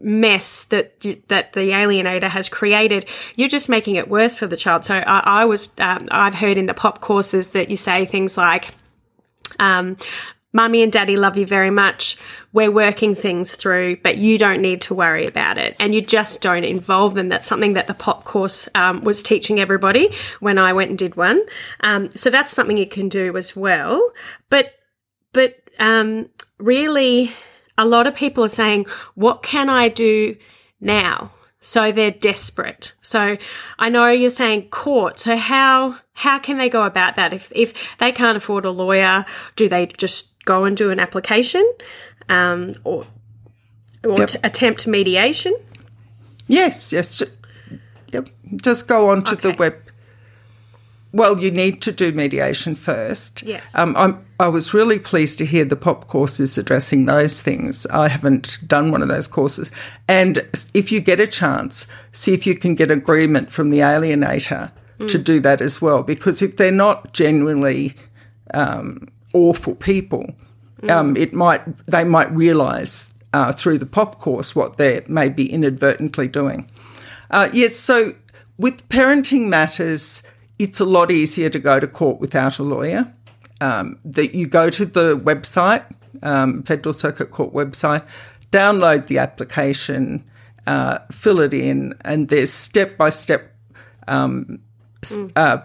mess 0.00 0.64
that 0.64 0.94
you, 1.02 1.20
that 1.28 1.52
the 1.52 1.70
alienator 1.70 2.28
has 2.28 2.48
created 2.48 3.04
you're 3.34 3.48
just 3.48 3.68
making 3.68 3.96
it 3.96 4.08
worse 4.08 4.36
for 4.36 4.46
the 4.46 4.56
child. 4.56 4.84
So 4.84 4.94
i, 4.94 5.40
I 5.40 5.44
was 5.44 5.72
um, 5.78 6.08
i've 6.12 6.34
heard 6.34 6.56
in 6.56 6.66
the 6.66 6.74
pop 6.74 7.00
courses 7.00 7.48
that 7.48 7.70
you 7.70 7.76
say 7.76 8.06
things 8.06 8.36
like 8.36 8.68
um, 9.58 9.96
Mummy 10.52 10.82
and 10.82 10.90
daddy 10.90 11.16
love 11.16 11.36
you 11.36 11.46
very 11.46 11.70
much. 11.70 12.16
We're 12.52 12.70
working 12.70 13.14
things 13.14 13.54
through, 13.54 13.98
but 13.98 14.18
you 14.18 14.36
don't 14.36 14.60
need 14.60 14.80
to 14.82 14.94
worry 14.94 15.26
about 15.26 15.58
it. 15.58 15.76
And 15.78 15.94
you 15.94 16.00
just 16.00 16.42
don't 16.42 16.64
involve 16.64 17.14
them. 17.14 17.28
That's 17.28 17.46
something 17.46 17.74
that 17.74 17.86
the 17.86 17.94
POP 17.94 18.24
course 18.24 18.68
um, 18.74 19.02
was 19.02 19.22
teaching 19.22 19.60
everybody 19.60 20.12
when 20.40 20.58
I 20.58 20.72
went 20.72 20.90
and 20.90 20.98
did 20.98 21.16
one. 21.16 21.40
Um, 21.80 22.10
so 22.12 22.30
that's 22.30 22.52
something 22.52 22.76
you 22.76 22.86
can 22.86 23.08
do 23.08 23.36
as 23.36 23.54
well. 23.54 24.12
But, 24.48 24.74
but 25.32 25.56
um, 25.78 26.28
really, 26.58 27.32
a 27.78 27.84
lot 27.84 28.06
of 28.06 28.14
people 28.14 28.44
are 28.44 28.48
saying, 28.48 28.86
what 29.14 29.42
can 29.42 29.68
I 29.68 29.88
do 29.88 30.36
now? 30.80 31.30
So 31.60 31.92
they're 31.92 32.10
desperate. 32.10 32.92
So 33.02 33.36
I 33.78 33.88
know 33.90 34.08
you're 34.08 34.30
saying 34.30 34.68
court. 34.70 35.18
So 35.18 35.36
how 35.36 35.96
how 36.14 36.38
can 36.38 36.56
they 36.58 36.68
go 36.68 36.84
about 36.84 37.16
that 37.16 37.32
if 37.34 37.52
if 37.54 37.96
they 37.98 38.12
can't 38.12 38.36
afford 38.36 38.64
a 38.64 38.70
lawyer? 38.70 39.24
Do 39.56 39.68
they 39.68 39.86
just 39.86 40.42
go 40.44 40.64
and 40.64 40.76
do 40.76 40.90
an 40.90 40.98
application? 41.00 41.64
um, 42.30 42.72
or 42.84 43.06
or 44.04 44.16
Yep. 44.18 44.28
t- 44.30 44.38
attempt 44.44 44.86
mediation. 44.86 45.54
Yes, 46.46 46.92
yes. 46.92 47.22
Yep. 48.12 48.28
Just 48.62 48.88
go 48.88 49.10
on 49.10 49.22
to 49.24 49.36
the 49.36 49.52
web. 49.52 49.74
Well, 51.12 51.40
you 51.40 51.50
need 51.50 51.82
to 51.82 51.92
do 51.92 52.12
mediation 52.12 52.74
first. 52.74 53.42
Yes. 53.42 53.74
Um, 53.74 53.96
I'm, 53.96 54.24
I 54.38 54.48
was 54.48 54.72
really 54.72 54.98
pleased 54.98 55.38
to 55.38 55.44
hear 55.44 55.64
the 55.64 55.76
POP 55.76 56.06
course 56.06 56.38
is 56.38 56.56
addressing 56.56 57.06
those 57.06 57.42
things. 57.42 57.86
I 57.88 58.08
haven't 58.08 58.58
done 58.66 58.92
one 58.92 59.02
of 59.02 59.08
those 59.08 59.26
courses. 59.26 59.72
And 60.06 60.38
if 60.72 60.92
you 60.92 61.00
get 61.00 61.18
a 61.18 61.26
chance, 61.26 61.88
see 62.12 62.32
if 62.32 62.46
you 62.46 62.54
can 62.54 62.76
get 62.76 62.90
agreement 62.90 63.50
from 63.50 63.70
the 63.70 63.80
alienator 63.80 64.70
to 65.08 65.18
do 65.18 65.40
that 65.40 65.60
as 65.62 65.80
well. 65.80 66.02
Because 66.02 66.42
if 66.42 66.56
they're 66.56 66.70
not 66.70 67.12
genuinely 67.12 67.94
um, 68.52 69.08
awful 69.32 69.74
people, 69.74 70.34
um, 70.88 71.16
it 71.16 71.32
might 71.32 71.62
they 71.86 72.04
might 72.04 72.30
realise 72.32 73.14
uh, 73.32 73.52
through 73.52 73.78
the 73.78 73.86
POP 73.86 74.18
course 74.18 74.54
what 74.54 74.76
they 74.76 75.02
may 75.08 75.28
be 75.28 75.50
inadvertently 75.50 76.28
doing. 76.28 76.70
Uh, 77.30 77.48
yes, 77.52 77.76
so 77.76 78.14
with 78.58 78.86
parenting 78.88 79.46
matters, 79.46 80.22
it's 80.60 80.78
a 80.78 80.84
lot 80.84 81.10
easier 81.10 81.48
to 81.48 81.58
go 81.58 81.80
to 81.80 81.86
court 81.86 82.20
without 82.20 82.58
a 82.58 82.62
lawyer. 82.62 83.12
Um, 83.62 83.98
that 84.04 84.34
you 84.34 84.46
go 84.46 84.68
to 84.68 84.84
the 84.84 85.18
website, 85.18 85.84
um, 86.22 86.62
Federal 86.62 86.92
Circuit 86.92 87.30
Court 87.30 87.52
website, 87.52 88.06
download 88.52 89.06
the 89.06 89.18
application, 89.18 90.22
uh, 90.66 90.98
fill 91.10 91.40
it 91.40 91.54
in, 91.54 91.94
and 92.02 92.28
there's 92.28 92.52
step 92.52 92.98
by 92.98 93.08
step 93.10 93.54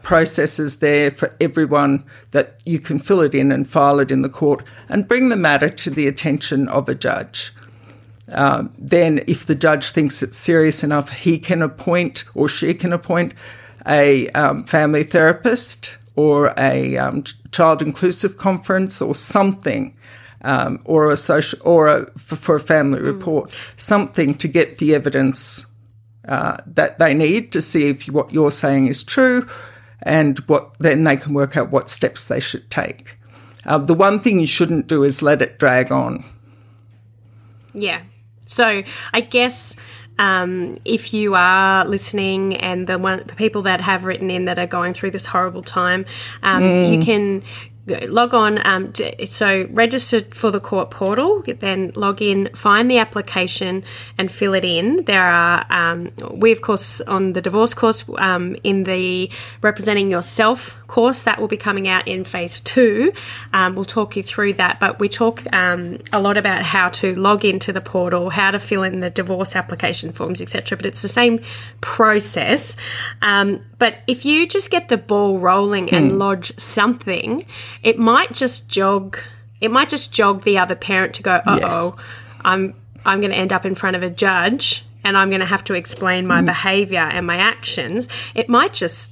processes 0.01 0.79
there 0.79 1.11
for 1.11 1.35
everyone 1.41 2.03
that 2.31 2.61
you 2.65 2.79
can 2.79 2.99
fill 2.99 3.19
it 3.21 3.35
in 3.35 3.51
and 3.51 3.69
file 3.69 3.99
it 3.99 4.11
in 4.11 4.21
the 4.21 4.29
court 4.29 4.63
and 4.87 5.07
bring 5.07 5.27
the 5.27 5.35
matter 5.35 5.67
to 5.67 5.89
the 5.89 6.07
attention 6.07 6.69
of 6.69 6.87
a 6.87 6.95
judge. 6.95 7.51
Um, 8.31 8.73
then, 8.77 9.23
if 9.27 9.45
the 9.45 9.55
judge 9.55 9.91
thinks 9.91 10.23
it's 10.23 10.37
serious 10.37 10.83
enough, 10.83 11.09
he 11.09 11.37
can 11.37 11.61
appoint 11.61 12.23
or 12.33 12.47
she 12.47 12.73
can 12.73 12.93
appoint 12.93 13.33
a 13.87 14.29
um, 14.29 14.65
family 14.65 15.03
therapist 15.03 15.97
or 16.15 16.53
a 16.57 16.97
um, 16.97 17.23
child 17.51 17.81
inclusive 17.81 18.37
conference 18.37 19.01
or 19.01 19.15
something. 19.15 19.95
Um, 20.41 20.79
or 20.85 21.11
a 21.11 21.17
social, 21.17 21.57
or 21.63 21.87
a, 21.87 22.05
for, 22.19 22.35
for 22.35 22.55
a 22.57 22.59
family 22.59 23.01
report, 23.01 23.57
something 23.77 24.35
to 24.35 24.47
get 24.47 24.77
the 24.77 24.93
evidence 24.93 25.73
uh, 26.27 26.57
that 26.67 26.99
they 26.99 27.15
need 27.15 27.51
to 27.53 27.61
see 27.61 27.89
if 27.89 28.07
what 28.07 28.31
you're 28.31 28.51
saying 28.51 28.85
is 28.85 29.03
true, 29.03 29.47
and 30.03 30.37
what 30.47 30.77
then 30.77 31.03
they 31.03 31.17
can 31.17 31.33
work 31.33 31.57
out 31.57 31.71
what 31.71 31.89
steps 31.89 32.27
they 32.27 32.39
should 32.39 32.69
take. 32.69 33.17
Uh, 33.65 33.79
the 33.79 33.95
one 33.95 34.19
thing 34.19 34.39
you 34.39 34.45
shouldn't 34.45 34.85
do 34.85 35.03
is 35.03 35.23
let 35.23 35.41
it 35.41 35.57
drag 35.57 35.91
on. 35.91 36.23
Yeah. 37.73 38.03
So 38.45 38.83
I 39.13 39.21
guess 39.21 39.75
um, 40.17 40.75
if 40.85 41.13
you 41.13 41.35
are 41.35 41.85
listening 41.85 42.55
and 42.55 42.87
the 42.87 42.97
one 42.97 43.23
the 43.25 43.35
people 43.35 43.63
that 43.63 43.81
have 43.81 44.05
written 44.05 44.31
in 44.31 44.45
that 44.45 44.57
are 44.59 44.67
going 44.67 44.93
through 44.93 45.11
this 45.11 45.25
horrible 45.25 45.63
time, 45.63 46.05
um, 46.43 46.63
you 46.63 47.03
can 47.03 47.43
log 47.87 48.33
on. 48.33 48.65
Um, 48.65 48.93
so 49.27 49.67
register 49.69 50.21
for 50.21 50.51
the 50.51 50.59
court 50.59 50.89
portal, 50.91 51.43
then 51.59 51.91
log 51.95 52.21
in, 52.21 52.49
find 52.55 52.89
the 52.89 52.97
application, 52.97 53.83
and 54.17 54.31
fill 54.31 54.53
it 54.53 54.65
in. 54.65 55.05
There 55.05 55.23
are 55.23 55.65
um, 55.69 56.11
we 56.31 56.51
of 56.51 56.61
course 56.61 57.01
on 57.01 57.33
the 57.33 57.41
divorce 57.41 57.73
course 57.73 58.03
um, 58.17 58.55
in 58.63 58.83
the 58.83 59.29
representing 59.61 60.09
yourself 60.09 60.77
course 60.87 61.23
that 61.23 61.39
will 61.39 61.47
be 61.47 61.57
coming 61.57 61.87
out 61.87 62.07
in 62.07 62.23
phase 62.23 62.59
two. 62.59 63.11
Um, 63.53 63.75
we'll 63.75 63.85
talk 63.85 64.15
you 64.15 64.23
through 64.23 64.53
that, 64.53 64.79
but 64.79 64.99
we 64.99 65.09
talk 65.09 65.41
um, 65.53 65.99
a 66.11 66.19
lot 66.19 66.37
about 66.37 66.63
how 66.63 66.89
to 66.89 67.15
log 67.15 67.45
into 67.45 67.73
the 67.73 67.81
portal, 67.81 68.29
how 68.29 68.51
to 68.51 68.59
fill 68.59 68.83
in 68.83 68.99
the 68.99 69.09
divorce 69.09 69.55
application 69.55 70.11
forms, 70.11 70.41
etc. 70.41 70.77
But 70.77 70.85
it's 70.85 71.01
the 71.01 71.07
same 71.07 71.39
process. 71.81 72.75
But 73.77 73.97
if 74.07 74.25
you 74.25 74.47
just 74.47 74.71
get 74.71 74.87
the 74.87 74.97
ball 74.97 75.37
rolling 75.39 75.91
and 75.91 76.17
lodge 76.17 76.57
something, 76.59 77.45
it 77.83 77.99
might 77.99 78.31
just 78.31 78.69
jog. 78.69 79.17
It 79.59 79.71
might 79.71 79.89
just 79.89 80.13
jog 80.13 80.43
the 80.43 80.57
other 80.57 80.75
parent 80.75 81.13
to 81.15 81.23
go, 81.23 81.35
"Uh 81.35 81.41
oh, 81.45 81.57
Yes. 81.57 81.93
I'm 82.45 82.73
I'm 83.05 83.19
going 83.19 83.31
to 83.31 83.37
end 83.37 83.51
up 83.51 83.65
in 83.65 83.75
front 83.75 83.95
of 83.95 84.03
a 84.03 84.09
judge." 84.09 84.85
And 85.03 85.15
I'm 85.15 85.29
going 85.29 85.41
to 85.41 85.45
have 85.45 85.63
to 85.65 85.75
explain 85.75 86.25
my 86.25 86.41
behavior 86.41 86.97
and 86.99 87.27
my 87.27 87.37
actions. 87.37 88.07
It 88.33 88.49
might 88.49 88.73
just 88.73 89.11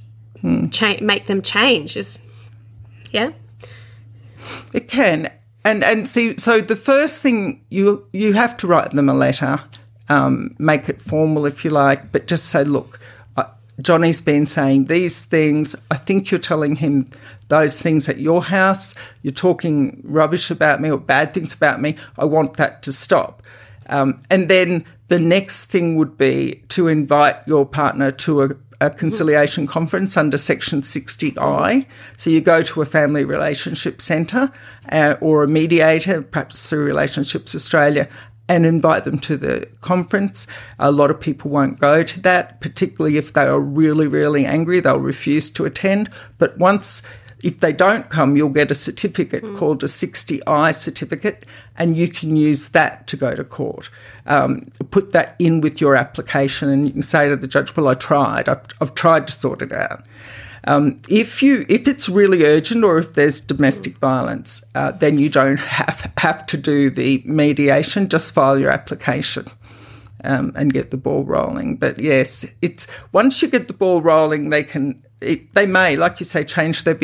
cha- 0.72 0.96
make 1.00 1.26
them 1.26 1.40
change. 1.40 1.96
Is 1.96 2.20
yeah, 3.12 3.30
It 4.72 4.88
can, 4.88 5.30
and 5.64 5.84
and 5.84 6.08
see. 6.08 6.36
So 6.38 6.60
the 6.60 6.74
first 6.76 7.22
thing 7.22 7.64
you 7.70 8.06
you 8.12 8.32
have 8.32 8.56
to 8.58 8.66
write 8.66 8.90
them 8.90 9.08
a 9.08 9.14
letter, 9.14 9.60
um, 10.08 10.56
make 10.58 10.88
it 10.88 11.00
formal 11.00 11.46
if 11.46 11.64
you 11.64 11.70
like, 11.70 12.10
but 12.10 12.26
just 12.26 12.46
say, 12.46 12.64
look, 12.64 12.98
Johnny's 13.80 14.20
been 14.20 14.46
saying 14.46 14.86
these 14.86 15.24
things. 15.24 15.74
I 15.90 15.96
think 15.96 16.30
you're 16.30 16.38
telling 16.38 16.76
him 16.76 17.10
those 17.48 17.82
things 17.82 18.08
at 18.08 18.18
your 18.18 18.44
house. 18.44 18.94
You're 19.22 19.32
talking 19.32 20.00
rubbish 20.04 20.50
about 20.50 20.80
me 20.80 20.90
or 20.90 20.98
bad 20.98 21.34
things 21.34 21.52
about 21.52 21.80
me. 21.80 21.96
I 22.18 22.24
want 22.24 22.54
that 22.54 22.82
to 22.84 22.92
stop. 22.92 23.42
Um, 23.86 24.18
and 24.30 24.48
then 24.48 24.84
the 25.08 25.18
next 25.18 25.66
thing 25.66 25.96
would 25.96 26.16
be 26.16 26.62
to 26.68 26.88
invite 26.88 27.36
your 27.46 27.66
partner 27.66 28.10
to 28.10 28.42
a, 28.44 28.48
a 28.80 28.90
conciliation 28.90 29.66
conference 29.66 30.16
under 30.16 30.38
Section 30.38 30.80
60I. 30.80 31.86
So 32.16 32.30
you 32.30 32.40
go 32.40 32.62
to 32.62 32.82
a 32.82 32.86
family 32.86 33.24
relationship 33.24 34.00
centre 34.00 34.50
uh, 34.90 35.16
or 35.20 35.44
a 35.44 35.48
mediator, 35.48 36.22
perhaps 36.22 36.68
through 36.68 36.84
Relationships 36.84 37.54
Australia, 37.54 38.08
and 38.48 38.66
invite 38.66 39.04
them 39.04 39.18
to 39.20 39.36
the 39.36 39.68
conference. 39.80 40.46
A 40.78 40.92
lot 40.92 41.10
of 41.10 41.20
people 41.20 41.50
won't 41.50 41.80
go 41.80 42.02
to 42.02 42.20
that, 42.20 42.60
particularly 42.60 43.16
if 43.16 43.32
they 43.32 43.44
are 43.44 43.60
really, 43.60 44.06
really 44.06 44.44
angry. 44.44 44.80
They'll 44.80 44.98
refuse 44.98 45.50
to 45.50 45.64
attend. 45.64 46.10
But 46.38 46.58
once 46.58 47.02
if 47.44 47.60
they 47.60 47.74
don't 47.74 48.08
come, 48.08 48.38
you'll 48.38 48.48
get 48.48 48.70
a 48.70 48.74
certificate 48.74 49.44
called 49.54 49.82
a 49.82 49.86
60I 49.86 50.74
certificate, 50.74 51.44
and 51.76 51.94
you 51.94 52.08
can 52.08 52.36
use 52.36 52.70
that 52.70 53.06
to 53.08 53.18
go 53.18 53.34
to 53.34 53.44
court. 53.44 53.90
Um, 54.24 54.72
put 54.90 55.12
that 55.12 55.36
in 55.38 55.60
with 55.60 55.78
your 55.78 55.94
application, 55.94 56.70
and 56.70 56.86
you 56.86 56.92
can 56.92 57.02
say 57.02 57.28
to 57.28 57.36
the 57.36 57.46
judge, 57.46 57.76
"Well, 57.76 57.88
I 57.88 57.94
tried. 57.94 58.48
I've, 58.48 58.64
I've 58.80 58.94
tried 58.94 59.26
to 59.26 59.34
sort 59.34 59.60
it 59.60 59.72
out." 59.72 60.04
Um, 60.66 61.02
if 61.06 61.42
you 61.42 61.66
if 61.68 61.86
it's 61.86 62.08
really 62.08 62.46
urgent, 62.46 62.82
or 62.82 62.96
if 62.96 63.12
there's 63.12 63.42
domestic 63.42 63.98
violence, 63.98 64.64
uh, 64.74 64.92
then 64.92 65.18
you 65.18 65.28
don't 65.28 65.60
have 65.60 66.10
have 66.16 66.46
to 66.46 66.56
do 66.56 66.88
the 66.88 67.22
mediation. 67.26 68.08
Just 68.08 68.32
file 68.32 68.58
your 68.58 68.70
application. 68.70 69.46
Um, 70.26 70.54
and 70.56 70.72
get 70.72 70.90
the 70.90 70.96
ball 70.96 71.22
rolling. 71.22 71.76
But 71.76 71.98
yes, 71.98 72.46
it's 72.62 72.86
once 73.12 73.42
you 73.42 73.48
get 73.48 73.68
the 73.68 73.74
ball 73.74 74.00
rolling, 74.00 74.48
they 74.48 74.62
can 74.64 75.03
they 75.52 75.66
may, 75.66 75.96
like 75.96 76.20
you 76.20 76.26
say, 76.26 76.44
change 76.44 76.84
their 76.84 76.94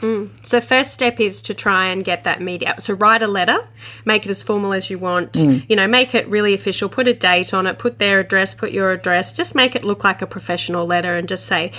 behaviour. 0.00 0.28
So 0.42 0.60
first 0.60 0.92
step 0.92 1.20
is 1.20 1.42
to 1.42 1.54
try 1.54 1.86
and 1.88 2.04
get 2.04 2.24
that 2.24 2.40
media. 2.40 2.74
So 2.80 2.94
write 2.94 3.22
a 3.22 3.26
letter, 3.26 3.66
make 4.04 4.24
it 4.26 4.30
as 4.30 4.42
formal 4.42 4.72
as 4.72 4.90
you 4.90 4.98
want. 4.98 5.36
You 5.36 5.76
know, 5.76 5.86
make 5.86 6.14
it 6.14 6.28
really 6.28 6.54
official. 6.54 6.88
Put 6.88 7.08
a 7.08 7.12
date 7.14 7.52
on 7.52 7.66
it. 7.66 7.78
Put 7.78 7.98
their 7.98 8.20
address. 8.20 8.54
Put 8.54 8.72
your 8.72 8.92
address. 8.92 9.32
Just 9.32 9.54
make 9.54 9.74
it 9.74 9.84
look 9.84 10.04
like 10.04 10.22
a 10.22 10.26
professional 10.26 10.86
letter, 10.86 11.14
and 11.16 11.28
just 11.28 11.46
say, 11.46 11.72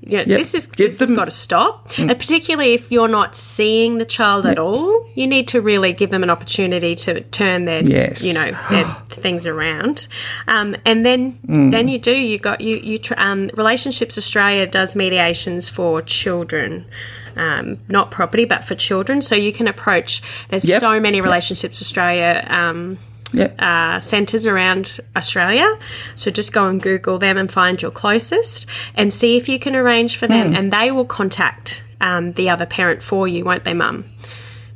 you 0.00 0.18
know, 0.18 0.24
this 0.24 0.54
is 0.54 0.66
Give 0.66 0.90
this 0.90 1.00
has 1.00 1.10
got 1.10 1.26
to 1.26 1.30
stop. 1.30 1.90
And 1.98 2.08
particularly 2.10 2.74
if 2.74 2.90
you're 2.90 3.08
not 3.08 3.36
seeing 3.36 3.98
the 3.98 4.04
child 4.04 4.46
at 4.46 4.58
all, 4.58 5.08
you 5.14 5.26
need 5.26 5.48
to 5.48 5.60
really 5.60 5.92
give 5.92 6.10
them 6.10 6.22
an 6.22 6.30
opportunity 6.30 6.94
to 6.96 7.20
turn 7.22 7.64
their, 7.64 7.82
Yes. 7.84 8.24
you 8.24 8.34
know, 8.34 8.56
their 8.70 8.84
things 9.10 9.46
around. 9.46 10.06
Um, 10.48 10.76
and 10.84 11.04
then 11.04 11.38
then 11.44 11.88
you 11.88 11.98
do. 11.98 12.14
You 12.16 12.38
got 12.38 12.60
you 12.60 12.76
you. 12.76 12.98
Tr- 12.98 13.14
um, 13.16 13.50
Relationships 13.54 14.16
Australia 14.18 14.66
does 14.66 14.94
mediations 14.96 15.68
for 15.68 16.00
children 16.02 16.86
um, 17.36 17.78
not 17.88 18.10
property, 18.10 18.44
but 18.44 18.64
for 18.64 18.74
children. 18.74 19.22
So 19.22 19.34
you 19.34 19.52
can 19.52 19.68
approach. 19.68 20.22
There's 20.48 20.68
Yep. 20.68 20.80
so 20.80 21.00
many 21.00 21.20
Relationships 21.20 21.80
Australia 21.82 22.44
um, 22.48 22.98
Yep. 23.32 23.56
uh, 23.60 23.98
centres 24.00 24.46
around 24.46 25.00
Australia. 25.16 25.66
So 26.14 26.30
just 26.30 26.52
go 26.52 26.68
and 26.68 26.80
Google 26.80 27.18
them 27.18 27.36
and 27.36 27.50
find 27.50 27.80
your 27.82 27.90
closest 27.90 28.66
and 28.94 29.12
see 29.12 29.36
if 29.36 29.48
you 29.48 29.58
can 29.58 29.74
arrange 29.74 30.16
for 30.16 30.28
them. 30.28 30.54
And 30.54 30.72
they 30.72 30.90
will 30.92 31.04
contact 31.04 31.82
um, 32.00 32.32
the 32.34 32.48
other 32.50 32.66
parent 32.66 33.02
for 33.02 33.26
you, 33.26 33.44
won't 33.44 33.64
they, 33.64 33.74
Mum? 33.74 34.04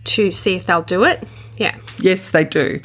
To 0.05 0.31
see 0.31 0.57
if 0.57 0.67
they'll 0.67 0.83
do 0.83 1.05
it. 1.05 1.23
Yeah. 1.57 1.77
Yes, 2.01 2.31
they 2.31 2.45
do. 2.45 2.81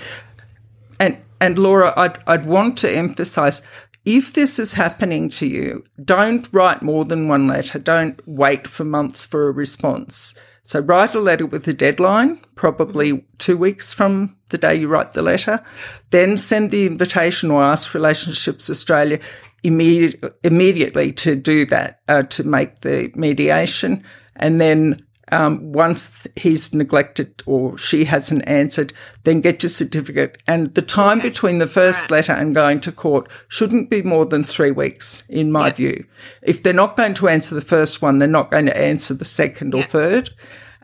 And 0.99 1.17
and 1.39 1.57
Laura, 1.57 1.93
I'd 1.97 2.19
I'd 2.27 2.45
want 2.45 2.77
to 2.79 2.89
emphasise 2.91 3.62
if 4.06 4.34
this 4.34 4.60
is 4.60 4.74
happening 4.74 5.30
to 5.30 5.48
you, 5.48 5.86
don't 6.04 6.48
write 6.52 6.82
more 6.82 7.06
than 7.06 7.28
one 7.28 7.48
letter. 7.48 7.80
Don't 7.80 8.20
wait 8.28 8.68
for 8.68 8.84
months 8.84 9.26
for 9.26 9.48
a 9.48 9.52
response. 9.52 10.38
So 10.63 10.80
write 10.80 11.13
a 11.16 11.20
letter 11.20 11.46
with 11.46 11.68
a 11.68 11.74
deadline, 11.74 12.39
probably 12.56 13.26
two 13.38 13.58
weeks 13.58 13.94
from 13.94 14.38
the 14.50 14.58
day 14.58 14.76
you 14.76 14.88
write 14.88 15.12
the 15.12 15.22
letter. 15.22 15.63
Then 16.12 16.38
send 16.38 16.72
the 16.72 16.86
invitation 16.86 17.52
or 17.52 17.62
ask 17.62 17.94
Relationships 17.94 18.70
Australia 18.70 19.20
immediate, 19.63 20.38
immediately 20.44 21.12
to 21.13 21.36
do 21.36 21.66
that, 21.66 22.00
uh, 22.08 22.24
to 22.24 22.44
make 22.46 22.80
the 22.80 23.12
mediation. 23.16 24.04
And 24.36 24.60
then 24.60 25.06
um, 25.34 25.74
once 25.74 26.28
he's 26.36 26.74
neglected 26.74 27.41
or 27.46 27.78
she 27.78 28.06
hasn't 28.06 28.48
answered, 28.48 28.93
then 29.24 29.41
get 29.41 29.63
your 29.63 29.69
certificate. 29.69 30.38
And 30.48 30.74
the 30.76 30.82
time 30.82 31.19
okay. 31.19 31.30
between 31.30 31.58
the 31.58 31.67
first 31.67 32.04
right. 32.04 32.12
letter 32.12 32.34
and 32.34 32.54
going 32.54 32.80
to 32.82 32.91
court 32.91 33.28
shouldn't 33.48 33.89
be 33.89 34.02
more 34.02 34.26
than 34.26 34.43
three 34.43 34.72
weeks, 34.72 35.28
in 35.30 35.52
my 35.52 35.67
yep. 35.67 35.78
view. 35.78 36.06
If 36.43 36.62
they're 36.62 36.74
not 36.74 36.96
going 36.96 37.15
to 37.15 37.28
answer 37.28 37.56
the 37.56 37.62
first 37.62 38.02
one, 38.02 38.19
they're 38.19 38.28
not 38.28 38.52
going 38.52 38.67
to 38.67 38.78
answer 38.78 39.13
the 39.13 39.26
second 39.26 39.74
yep. 39.74 39.86
or 39.86 39.88
third. 39.88 40.30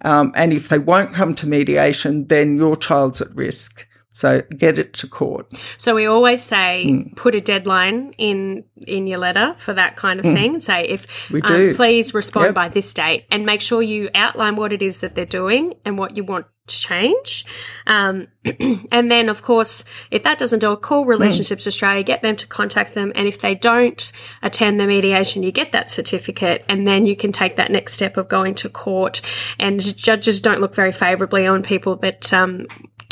Um, 0.02 0.32
and 0.36 0.52
if 0.52 0.70
they 0.70 0.80
won't 0.80 1.14
come 1.14 1.36
to 1.36 1.48
mediation, 1.48 2.28
then 2.28 2.58
your 2.58 2.76
child's 2.76 3.22
at 3.22 3.36
risk. 3.36 3.86
So 4.12 4.42
get 4.42 4.80
it 4.80 4.94
to 4.96 5.08
court. 5.08 5.48
So 5.78 5.94
we 5.94 6.08
always 6.08 6.42
say 6.42 6.86
mm. 6.88 7.16
put 7.16 7.36
a 7.36 7.40
deadline 7.40 8.14
in 8.18 8.64
in 8.88 9.06
your 9.06 9.20
letter 9.20 9.54
for 9.58 9.74
that 9.74 9.96
kind 9.98 10.20
of 10.20 10.26
mm. 10.26 10.34
thing. 10.34 10.60
Say 10.60 10.84
if 10.84 11.30
we 11.30 11.42
do. 11.42 11.70
Um, 11.70 11.76
please 11.76 12.14
respond 12.14 12.48
yep. 12.48 12.56
by 12.56 12.70
this 12.70 12.92
date 12.94 13.26
and 13.30 13.46
make 13.46 13.62
sure 13.62 13.84
you 13.84 14.10
outline 14.16 14.56
what 14.56 14.74
it 14.74 14.82
is 14.82 15.00
that 15.00 15.14
they're 15.14 15.26
doing 15.26 15.76
and 15.86 15.98
what 15.98 16.18
you 16.18 16.24
want 16.24 16.48
to 16.68 16.76
change. 16.76 17.46
Um, 17.86 18.28
and 18.92 19.12
then 19.12 19.30
of 19.30 19.44
course, 19.44 19.86
if 20.10 20.24
that 20.24 20.40
doesn't 20.40 20.60
do 20.60 20.72
it, 20.72 20.82
call 20.82 21.04
hmm. 21.04 21.10
Relationships 21.10 21.66
mm. 21.66 21.68
Australia, 21.68 22.04
get 22.04 22.24
them 22.24 22.36
to 22.38 22.48
contact 22.48 22.96
them. 22.96 23.12
And 23.14 23.28
if 23.28 23.40
they 23.40 23.54
don't 23.54 24.12
attend 24.42 24.80
the 24.80 24.88
mediation, 24.88 25.44
you 25.44 25.52
get 25.52 25.72
that 25.74 25.92
certificate 25.92 26.66
and 26.68 26.88
then 26.88 27.06
you 27.06 27.16
can 27.16 27.32
take 27.32 27.58
that 27.58 27.72
next 27.72 27.94
step 27.94 28.18
of 28.18 28.28
going 28.28 28.56
to 28.56 28.70
court. 28.70 29.22
And 29.60 29.80
judges 29.96 30.42
don't 30.42 30.62
look 30.62 30.74
very 30.74 30.92
favourably 30.92 31.46
on 31.46 31.62
people 31.62 31.96
that 31.98 32.34
um, 32.34 32.66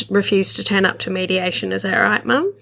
refused 0.09 0.55
to 0.57 0.63
turn 0.63 0.85
up 0.85 0.99
to 0.99 1.09
mediation. 1.09 1.71
Is 1.71 1.83
that 1.83 1.97
right, 1.97 2.25
Mum? 2.25 2.53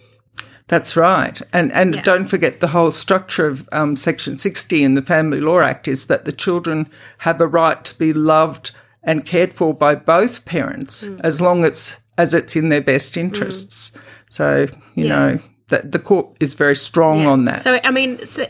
That's 0.67 0.97
right. 0.97 1.39
And 1.53 1.71
and 1.73 1.95
yeah. 1.95 2.01
don't 2.01 2.27
forget 2.27 2.59
the 2.59 2.69
whole 2.69 2.91
structure 2.91 3.47
of 3.47 3.69
um, 3.71 3.95
Section 3.95 4.37
60 4.37 4.83
in 4.83 4.95
the 4.95 5.01
Family 5.01 5.39
Law 5.39 5.61
Act 5.61 5.87
is 5.87 6.07
that 6.07 6.25
the 6.25 6.31
children 6.31 6.89
have 7.19 7.39
a 7.39 7.47
right 7.47 7.83
to 7.85 7.99
be 7.99 8.13
loved 8.13 8.71
and 9.03 9.25
cared 9.25 9.53
for 9.53 9.73
by 9.73 9.93
both 9.93 10.43
parents 10.45 11.07
mm. 11.07 11.21
as 11.23 11.39
long 11.39 11.63
as 11.63 11.99
as 12.17 12.33
it's 12.33 12.55
in 12.55 12.69
their 12.69 12.81
best 12.81 13.17
interests. 13.17 13.91
Mm. 13.91 14.01
So, 14.29 14.61
you 14.95 15.05
yes. 15.05 15.09
know, 15.09 15.39
that 15.67 15.91
the 15.91 15.99
court 15.99 16.35
is 16.39 16.53
very 16.53 16.75
strong 16.75 17.21
yeah. 17.21 17.29
on 17.29 17.45
that. 17.45 17.61
So, 17.61 17.79
I 17.83 17.91
mean, 17.91 18.25
so 18.25 18.47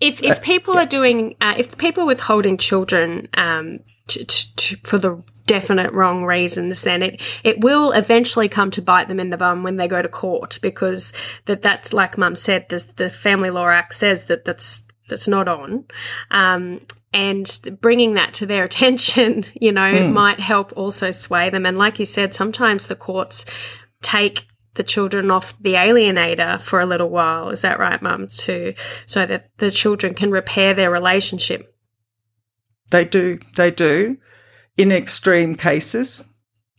if 0.00 0.22
if 0.22 0.38
uh, 0.38 0.40
people 0.40 0.74
uh, 0.74 0.78
yeah. 0.78 0.82
are 0.82 0.86
doing, 0.86 1.34
uh, 1.40 1.54
if 1.56 1.76
people 1.78 2.06
withholding 2.06 2.56
children 2.56 3.28
um, 3.34 3.80
to, 4.08 4.24
to, 4.24 4.76
for 4.78 4.98
the 4.98 5.22
definite 5.46 5.92
wrong 5.92 6.24
reasons, 6.24 6.82
then 6.82 7.02
it, 7.02 7.20
it 7.42 7.60
will 7.60 7.92
eventually 7.92 8.48
come 8.48 8.70
to 8.72 8.82
bite 8.82 9.08
them 9.08 9.20
in 9.20 9.30
the 9.30 9.36
bum 9.36 9.62
when 9.62 9.76
they 9.76 9.88
go 9.88 10.02
to 10.02 10.08
court 10.08 10.58
because 10.62 11.12
that 11.46 11.62
that's 11.62 11.92
like 11.92 12.18
mum 12.18 12.36
said, 12.36 12.68
the, 12.68 12.84
the 12.96 13.10
Family 13.10 13.50
Law 13.50 13.68
Act 13.68 13.94
says 13.94 14.26
that 14.26 14.44
that's, 14.44 14.86
that's 15.08 15.28
not 15.28 15.48
on. 15.48 15.84
Um, 16.30 16.80
and 17.12 17.58
bringing 17.80 18.14
that 18.14 18.34
to 18.34 18.46
their 18.46 18.64
attention, 18.70 19.44
you 19.54 19.72
know, 19.72 19.92
mm. 19.92 20.12
might 20.12 20.40
help 20.40 20.72
also 20.76 21.10
sway 21.10 21.50
them. 21.50 21.66
And 21.66 21.78
like 21.78 21.98
you 21.98 22.04
said, 22.04 22.34
sometimes 22.34 22.86
the 22.86 22.96
courts 22.96 23.44
take 24.02 24.46
the 24.74 24.82
children 24.82 25.30
off 25.30 25.56
the 25.60 25.74
alienator 25.74 26.60
for 26.60 26.80
a 26.80 26.86
little 26.86 27.08
while. 27.08 27.50
Is 27.50 27.62
that 27.62 27.78
right, 27.78 28.02
mum? 28.02 28.26
To 28.26 28.74
so 29.06 29.24
that 29.24 29.50
the 29.58 29.70
children 29.70 30.14
can 30.14 30.32
repair 30.32 30.74
their 30.74 30.90
relationship. 30.90 31.72
They 32.90 33.04
do. 33.04 33.38
They 33.56 33.70
do 33.70 34.18
in 34.76 34.92
extreme 34.92 35.54
cases. 35.54 36.32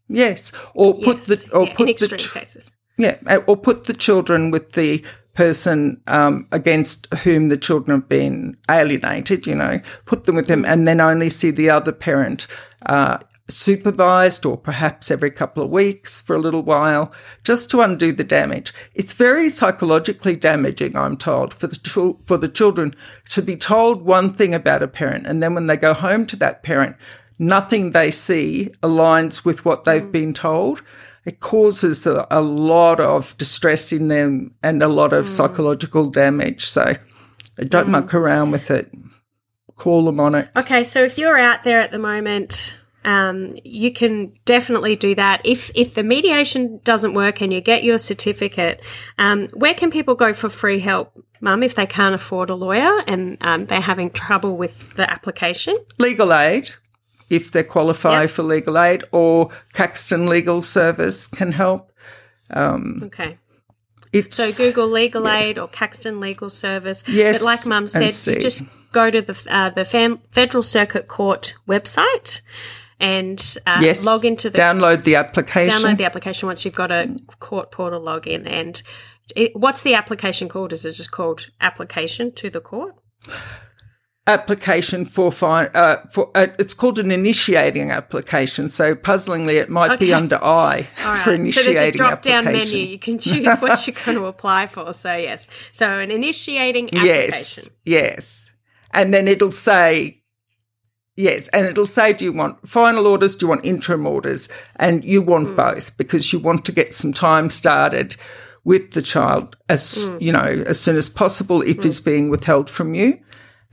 Yes, 0.08 0.52
or 0.74 0.94
put 0.94 1.28
yes. 1.28 1.28
the 1.28 1.56
or 1.56 1.66
yeah, 1.66 1.74
put 1.74 1.90
in 1.90 2.10
the 2.10 2.18
ch- 2.18 2.32
cases. 2.32 2.72
Yeah, 2.98 3.18
uh, 3.28 3.42
or 3.48 3.58
put 3.58 3.86
the 3.86 3.94
children 3.94 4.52
with 4.52 4.74
the 4.74 5.04
person 5.34 6.02
um, 6.08 6.48
against 6.52 7.14
whom 7.16 7.50
the 7.50 7.58
children 7.58 8.00
have 8.00 8.10
been 8.10 8.56
alienated. 8.70 9.48
You 9.48 9.56
know, 9.56 9.80
put 10.06 10.26
them 10.26 10.36
with 10.36 10.48
them, 10.48 10.64
and 10.66 10.88
then 10.88 11.02
only 11.02 11.30
see 11.30 11.50
the 11.50 11.72
other 11.72 11.92
parent 11.92 12.46
uh, 12.86 13.18
supervised, 13.48 14.46
or 14.46 14.58
perhaps 14.58 15.10
every 15.10 15.32
couple 15.32 15.64
of 15.64 15.72
weeks 15.72 16.22
for 16.22 16.36
a 16.36 16.40
little 16.40 16.64
while, 16.64 17.12
just 17.44 17.72
to 17.72 17.82
undo 17.82 18.12
the 18.12 18.24
damage. 18.24 18.74
It's 18.94 19.14
very 19.14 19.50
psychologically 19.50 20.36
damaging, 20.36 20.96
I'm 20.96 21.18
told, 21.18 21.52
for 21.52 21.66
the 21.66 22.16
for 22.26 22.38
the 22.38 22.48
children 22.48 22.94
to 23.32 23.42
be 23.42 23.58
told 23.58 24.04
one 24.04 24.32
thing 24.32 24.54
about 24.54 24.84
a 24.84 24.88
parent, 24.88 25.26
and 25.26 25.42
then 25.42 25.56
when 25.56 25.66
they 25.66 25.78
go 25.78 25.96
home 25.96 26.28
to 26.28 26.36
that 26.38 26.62
parent 26.62 26.96
nothing 27.38 27.92
they 27.92 28.12
see 28.12 28.70
aligns 28.82 29.46
with 29.46 29.66
what 29.66 29.84
they've 29.84 30.06
mm. 30.06 30.12
been 30.12 30.34
told, 30.34 30.82
it 31.26 31.40
causes 31.40 32.06
a, 32.06 32.28
a, 32.30 32.42
lot 32.42 33.00
of 33.00 33.38
distress 33.38 33.92
in 33.92 34.08
them 34.08 34.54
and 34.62 34.82
a 34.84 34.88
lot 34.88 35.12
of 35.12 35.26
mm. 35.26 35.30
psychological 35.30 36.10
damage. 36.10 36.66
So 36.66 36.96
don't 37.58 37.88
mm. 37.88 37.92
muck 37.92 38.14
around 38.14 38.52
with 38.52 38.72
it. 38.72 38.92
Call 39.76 40.06
them 40.06 40.20
on 40.20 40.36
it. 40.36 40.50
Okay, 40.56 40.84
so 40.84 41.04
if 41.04 41.18
you're 41.18 41.38
out 41.38 41.64
there 41.64 41.82
at 41.82 41.92
the 41.92 42.00
moment, 42.00 42.78
um, 43.04 43.56
you 43.64 43.92
can 43.92 44.32
definitely 44.46 44.96
do 44.96 45.16
that. 45.16 45.42
If 45.44 45.70
if 45.76 45.96
the 45.96 46.04
mediation 46.04 46.80
doesn't 46.86 47.14
work 47.14 47.42
and 47.42 47.52
you 47.52 47.60
get 47.60 47.84
your 47.84 47.98
certificate, 47.98 48.84
um, 49.18 49.48
where 49.54 49.74
can 49.74 49.92
people 49.92 50.16
go 50.16 50.32
for 50.32 50.48
free 50.48 50.80
help, 50.80 51.14
Mum, 51.42 51.62
if 51.62 51.76
they 51.76 51.86
can't 51.86 52.16
afford 52.16 52.50
a 52.50 52.56
lawyer 52.56 53.04
and 53.06 53.38
um, 53.42 53.66
they're 53.66 53.82
having 53.82 54.12
trouble 54.12 54.56
with 54.56 54.96
the 54.96 55.10
application? 55.12 55.76
Legal 56.00 56.34
aid 56.34 56.72
if 57.30 57.52
they 57.52 57.64
qualify 57.64 58.22
yep. 58.22 58.30
for 58.30 58.44
legal 58.44 58.78
aid, 58.78 59.04
or 59.12 59.50
Caxton 59.74 60.28
Legal 60.28 60.62
Service 60.62 61.28
can 61.28 61.52
help. 61.52 61.92
Um, 62.50 63.02
okay. 63.06 63.38
so 64.30 64.52
Google 64.64 64.88
Legal 64.88 65.24
yeah. 65.24 65.40
Aid 65.40 65.58
or 65.58 65.68
Caxton 65.68 66.20
Legal 66.20 66.50
Service. 66.50 67.04
Yes, 67.08 67.40
but 67.40 67.46
like 67.46 67.68
Mum 67.68 67.88
said, 67.88 68.36
you 68.36 68.40
just 68.40 68.64
go 68.92 69.10
to 69.10 69.22
the 69.22 69.46
uh, 69.50 69.70
the 69.72 69.86
Fam- 69.86 70.20
Federal 70.32 70.64
Circuit 70.64 71.08
Court 71.08 71.56
website 71.68 72.42
and 73.00 73.58
uh, 73.66 73.80
yes. 73.82 74.06
log 74.06 74.24
into 74.24 74.50
the 74.50 74.58
download 74.58 75.04
the 75.04 75.16
application. 75.16 75.80
Download 75.80 75.98
the 75.98 76.06
application 76.06 76.48
once 76.48 76.64
you've 76.64 76.76
got 76.76 76.92
a 76.92 77.16
court 77.40 77.72
portal 77.72 78.02
login. 78.02 78.48
And 78.48 78.82
it, 79.36 79.56
what's 79.56 79.84
the 79.84 79.96
application 79.96 80.48
called? 80.48 80.72
Is 80.72 80.86
it 80.86 80.94
just 80.94 81.12
called 81.12 81.48
application 81.60 82.32
to 82.34 82.50
the 82.50 82.62
court? 82.62 82.96
Application 84.28 85.06
for 85.06 85.32
fine 85.32 85.70
uh, 85.76 85.98
for 86.10 86.32
uh, 86.34 86.48
it's 86.58 86.74
called 86.74 86.98
an 86.98 87.12
initiating 87.12 87.92
application 87.92 88.68
so 88.68 88.96
puzzlingly 88.96 89.58
it 89.58 89.70
might 89.70 89.92
okay. 89.92 90.08
be 90.08 90.14
under 90.14 90.44
i 90.44 90.88
right. 91.06 91.24
for 91.24 91.32
initiating 91.32 91.74
so 91.74 91.80
there's 91.80 91.96
a 91.96 91.98
drop 91.98 92.22
down 92.24 92.44
menu 92.46 92.80
you 92.80 92.98
can 92.98 93.20
choose 93.20 93.46
what 93.60 93.86
you're 93.86 93.96
going 94.06 94.18
to 94.18 94.26
apply 94.26 94.66
for 94.66 94.92
so 94.94 95.16
yes 95.16 95.48
so 95.72 96.00
an 96.00 96.10
initiating 96.10 96.86
application 96.86 97.06
yes 97.06 97.70
yes 97.86 98.52
and 98.92 99.14
then 99.14 99.28
it'll 99.28 99.52
say 99.52 100.20
yes 101.16 101.48
and 101.50 101.68
it'll 101.68 101.86
say 101.86 102.12
do 102.12 102.26
you 102.26 102.34
want 102.34 102.68
final 102.68 103.06
orders 103.06 103.36
do 103.36 103.46
you 103.46 103.50
want 103.50 103.64
interim 103.64 104.08
orders 104.08 104.50
and 104.78 105.06
you 105.06 105.22
want 105.22 105.50
mm. 105.50 105.56
both 105.56 105.96
because 105.98 106.34
you 106.34 106.40
want 106.40 106.66
to 106.66 106.72
get 106.72 106.96
some 106.96 107.14
time 107.14 107.48
started 107.48 108.16
with 108.64 108.94
the 108.94 109.04
child 109.04 109.56
as 109.70 110.08
mm. 110.08 110.20
you 110.20 110.32
know 110.32 110.64
as 110.66 110.80
soon 110.80 110.98
as 110.98 111.10
possible 111.10 111.62
if 111.62 111.78
mm. 111.78 111.84
he's 111.84 112.00
being 112.00 112.30
withheld 112.30 112.72
from 112.72 112.96
you 112.96 113.20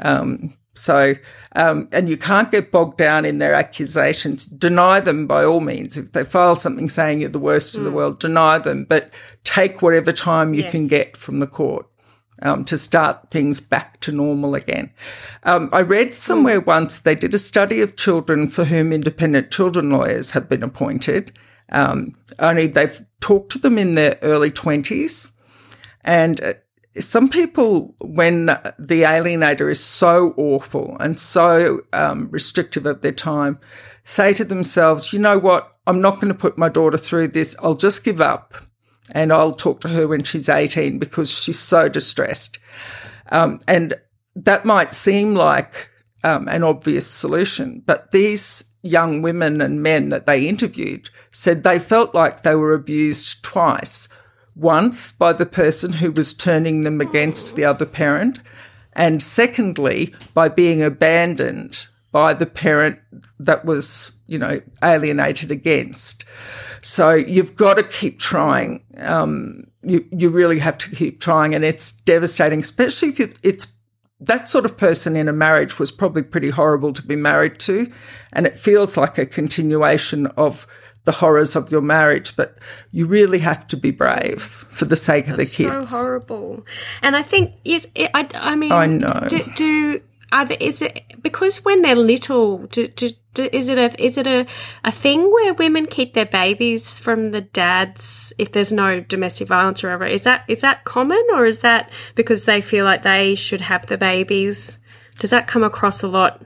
um, 0.03 0.55
so, 0.75 1.15
um, 1.55 1.89
and 1.93 2.09
you 2.09 2.17
can't 2.17 2.51
get 2.51 2.73
bogged 2.73 2.97
down 2.97 3.25
in 3.25 3.39
their 3.39 3.53
accusations. 3.53 4.47
Deny 4.47 5.01
them 5.01 5.27
by 5.27 5.45
all 5.45 5.61
means. 5.61 5.99
If 5.99 6.13
they 6.13 6.25
file 6.25 6.57
something 6.57 6.89
saying 6.89 7.21
you're 7.21 7.29
the 7.29 7.39
worst 7.39 7.75
mm. 7.75 7.79
in 7.79 7.85
the 7.85 7.91
hmm. 7.91 7.97
world, 7.97 8.21
deny 8.21 8.59
them, 8.59 8.85
but 8.85 9.11
take 9.45 9.83
whatever 9.83 10.13
time 10.13 10.55
you 10.55 10.63
yes. 10.63 10.71
can 10.71 10.89
get 10.89 11.17
from 11.17 11.41
the 11.41 11.47
court. 11.47 11.87
Um, 12.45 12.65
to 12.65 12.77
start 12.77 13.31
things 13.31 13.61
back 13.61 14.01
to 14.01 14.11
normal 14.11 14.57
again. 14.57 14.91
Um, 15.45 15.69
I 15.73 15.83
read 15.83 16.13
somewhere 16.13 16.61
mm. 16.61 16.67
once 16.67 16.99
they 16.99 17.15
did 17.15 17.37
a 17.37 17.39
study 17.39 17.81
of 17.81 17.95
children 17.95 18.49
for 18.49 18.65
whom 18.65 18.93
independent 18.93 19.53
children 19.53 19.91
lawyers 19.91 20.33
have 20.33 20.49
been 20.49 20.65
appointed. 20.65 21.31
Um, 21.69 22.17
only 22.41 22.67
they've 22.67 23.01
talked 23.21 23.53
to 23.53 23.61
them 23.61 23.79
in 23.79 23.95
their 23.95 24.19
early 24.23 24.51
20s. 24.51 25.37
And 26.03 26.43
uh, 26.43 26.55
some 26.99 27.29
people, 27.29 27.95
when 28.01 28.47
the 28.47 29.03
alienator 29.03 29.71
is 29.71 29.83
so 29.83 30.35
awful 30.37 30.97
and 31.01 31.19
so 31.19 31.81
um, 31.93 32.29
restrictive 32.31 32.85
of 32.85 33.01
their 33.01 33.13
time, 33.13 33.59
say 34.05 34.35
to 34.35 34.45
themselves, 34.45 35.13
you 35.13 35.19
know 35.19 35.39
what? 35.39 35.77
I'm 35.87 36.01
not 36.01 36.17
going 36.17 36.29
to 36.29 36.39
put 36.39 36.59
my 36.59 36.69
daughter 36.69 36.99
through 36.99 37.29
this. 37.29 37.57
I'll 37.63 37.75
just 37.75 38.05
give 38.05 38.21
up 38.21 38.55
and 39.13 39.33
I'll 39.33 39.55
talk 39.55 39.81
to 39.81 39.89
her 39.89 40.07
when 40.07 40.23
she's 40.23 40.49
18 40.49 40.99
because 40.99 41.31
she's 41.31 41.59
so 41.59 41.89
distressed. 41.89 42.59
Um, 43.31 43.61
and 43.67 43.95
that 44.37 44.65
might 44.65 44.91
seem 44.91 45.35
like 45.35 45.91
um, 46.25 46.47
an 46.49 46.63
obvious 46.63 47.07
solution, 47.07 47.83
but 47.87 48.11
these 48.11 48.75
young 48.83 49.23
women 49.23 49.61
and 49.61 49.83
men 49.83 50.11
that 50.11 50.27
they 50.27 50.47
interviewed 50.47 51.09
said 51.31 51.63
they 51.63 51.79
felt 51.79 52.15
like 52.15 52.43
they 52.43 52.55
were 52.55 52.75
abused 52.75 53.43
twice 53.43 54.09
once 54.55 55.13
by 55.13 55.33
the 55.33 55.47
person 55.47 55.95
who 55.95 56.13
was 56.13 56.35
turning 56.35 56.85
them 56.85 57.01
against 57.01 57.57
the 57.57 57.65
other 57.65 57.87
parent, 57.87 58.41
and 58.93 59.23
secondly, 59.23 60.15
by 60.35 60.49
being 60.49 60.83
abandoned 60.83 61.87
by 62.11 62.35
the 62.35 62.47
parent 62.47 62.99
that 63.39 63.65
was, 63.65 64.13
you 64.27 64.39
know, 64.39 64.61
alienated 64.83 65.51
against. 65.51 66.25
So 66.83 67.15
you've 67.15 67.57
got 67.57 67.75
to 67.75 67.83
keep 67.83 68.19
trying. 68.19 68.83
Um, 68.99 69.65
you 69.83 70.05
you 70.13 70.29
really 70.29 70.59
have 70.59 70.77
to 70.79 70.95
keep 70.95 71.21
trying, 71.21 71.55
and 71.55 71.65
it's 71.65 71.93
devastating, 71.93 72.61
especially 72.61 73.09
if 73.09 73.21
it's 73.43 73.75
that 74.21 74.49
sort 74.49 74.65
of 74.65 74.77
person 74.77 75.17
in 75.17 75.29
a 75.29 75.33
marriage 75.33 75.79
was 75.79 75.91
probably 75.91 76.23
pretty 76.23 76.51
horrible 76.51 76.93
to 76.93 77.03
be 77.03 77.17
married 77.17 77.59
to. 77.61 77.91
And 78.33 78.47
it 78.47 78.57
feels 78.57 78.97
like 78.97 79.19
a 79.19 79.27
continuation 79.27 80.27
of 80.37 80.67
the 81.05 81.13
horrors 81.13 81.57
of 81.57 81.71
your 81.71 81.81
marriage, 81.81 82.37
but 82.37 82.59
you 82.93 83.07
really 83.07 83.41
have 83.41 83.67
to 83.69 83.77
be 83.77 83.91
brave 83.91 84.43
for 84.43 84.85
the 84.85 84.97
sake 84.97 85.29
of 85.29 85.37
the 85.37 85.45
kids. 85.45 85.91
So 85.91 85.97
horrible. 85.97 86.67
And 87.03 87.17
I 87.17 87.23
think, 87.23 87.55
yes, 87.65 87.87
I, 87.97 88.29
I 88.35 88.57
mean, 88.57 88.73
I 88.73 88.87
know. 88.87 89.27
Do, 89.29 89.43
do 89.57 90.01
are 90.33 90.47
there, 90.47 90.57
is 90.61 90.81
it 90.81 91.03
because 91.21 91.65
when 91.65 91.83
they're 91.83 91.95
little, 91.95 92.67
do, 92.69 92.89
do, 92.89 93.11
do, 93.35 93.49
is 93.53 93.69
it 93.69 93.79
a 93.79 94.03
is 94.03 94.17
it 94.17 94.27
a, 94.27 94.47
a 94.85 94.91
thing 94.91 95.31
where 95.31 95.55
women 95.55 95.87
keep 95.87 96.15
their 96.15 96.27
babies 96.27 96.99
from 96.99 97.33
the 97.33 97.43
dads 97.43 98.33
if 98.39 98.53
there's 98.53 98.73
no 98.73 99.01
domestic 99.01 99.49
violence 99.49 99.85
or 99.85 99.89
whatever? 99.89 100.07
Is 100.07 100.25
that 100.25 100.45
is 100.49 100.63
that 100.63 100.85
common 100.85 101.23
or 101.35 101.45
is 101.45 101.61
that 101.61 101.91
because 102.15 102.47
they 102.47 102.61
feel 102.61 102.85
like 102.85 103.03
they 103.03 103.35
should 103.35 103.61
have 103.61 103.87
the 103.87 103.99
babies? 103.99 104.79
Does 105.19 105.31
that 105.31 105.47
come 105.47 105.63
across 105.63 106.03
a 106.03 106.09
lot? 106.09 106.43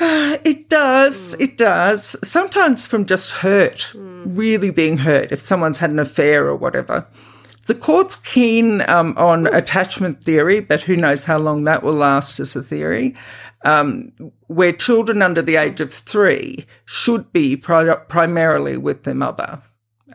It 0.42 0.70
does. 0.70 1.36
Mm. 1.36 1.40
It 1.40 1.58
does. 1.58 2.16
Sometimes 2.26 2.86
from 2.86 3.04
just 3.04 3.32
hurt, 3.34 3.90
mm. 3.92 4.22
really 4.26 4.70
being 4.70 4.98
hurt, 4.98 5.30
if 5.30 5.40
someone's 5.40 5.80
had 5.80 5.90
an 5.90 5.98
affair 5.98 6.46
or 6.46 6.56
whatever. 6.56 7.06
The 7.66 7.74
court's 7.74 8.16
keen 8.16 8.80
um, 8.88 9.14
on 9.18 9.46
attachment 9.46 10.24
theory, 10.24 10.60
but 10.60 10.82
who 10.82 10.96
knows 10.96 11.26
how 11.26 11.38
long 11.38 11.64
that 11.64 11.82
will 11.82 11.92
last 11.92 12.40
as 12.40 12.56
a 12.56 12.62
theory, 12.62 13.14
um, 13.64 14.12
where 14.46 14.72
children 14.72 15.20
under 15.20 15.42
the 15.42 15.56
age 15.56 15.80
of 15.80 15.92
three 15.92 16.64
should 16.86 17.30
be 17.32 17.54
pri- 17.54 17.94
primarily 18.08 18.78
with 18.78 19.04
their 19.04 19.14
mother. 19.14 19.62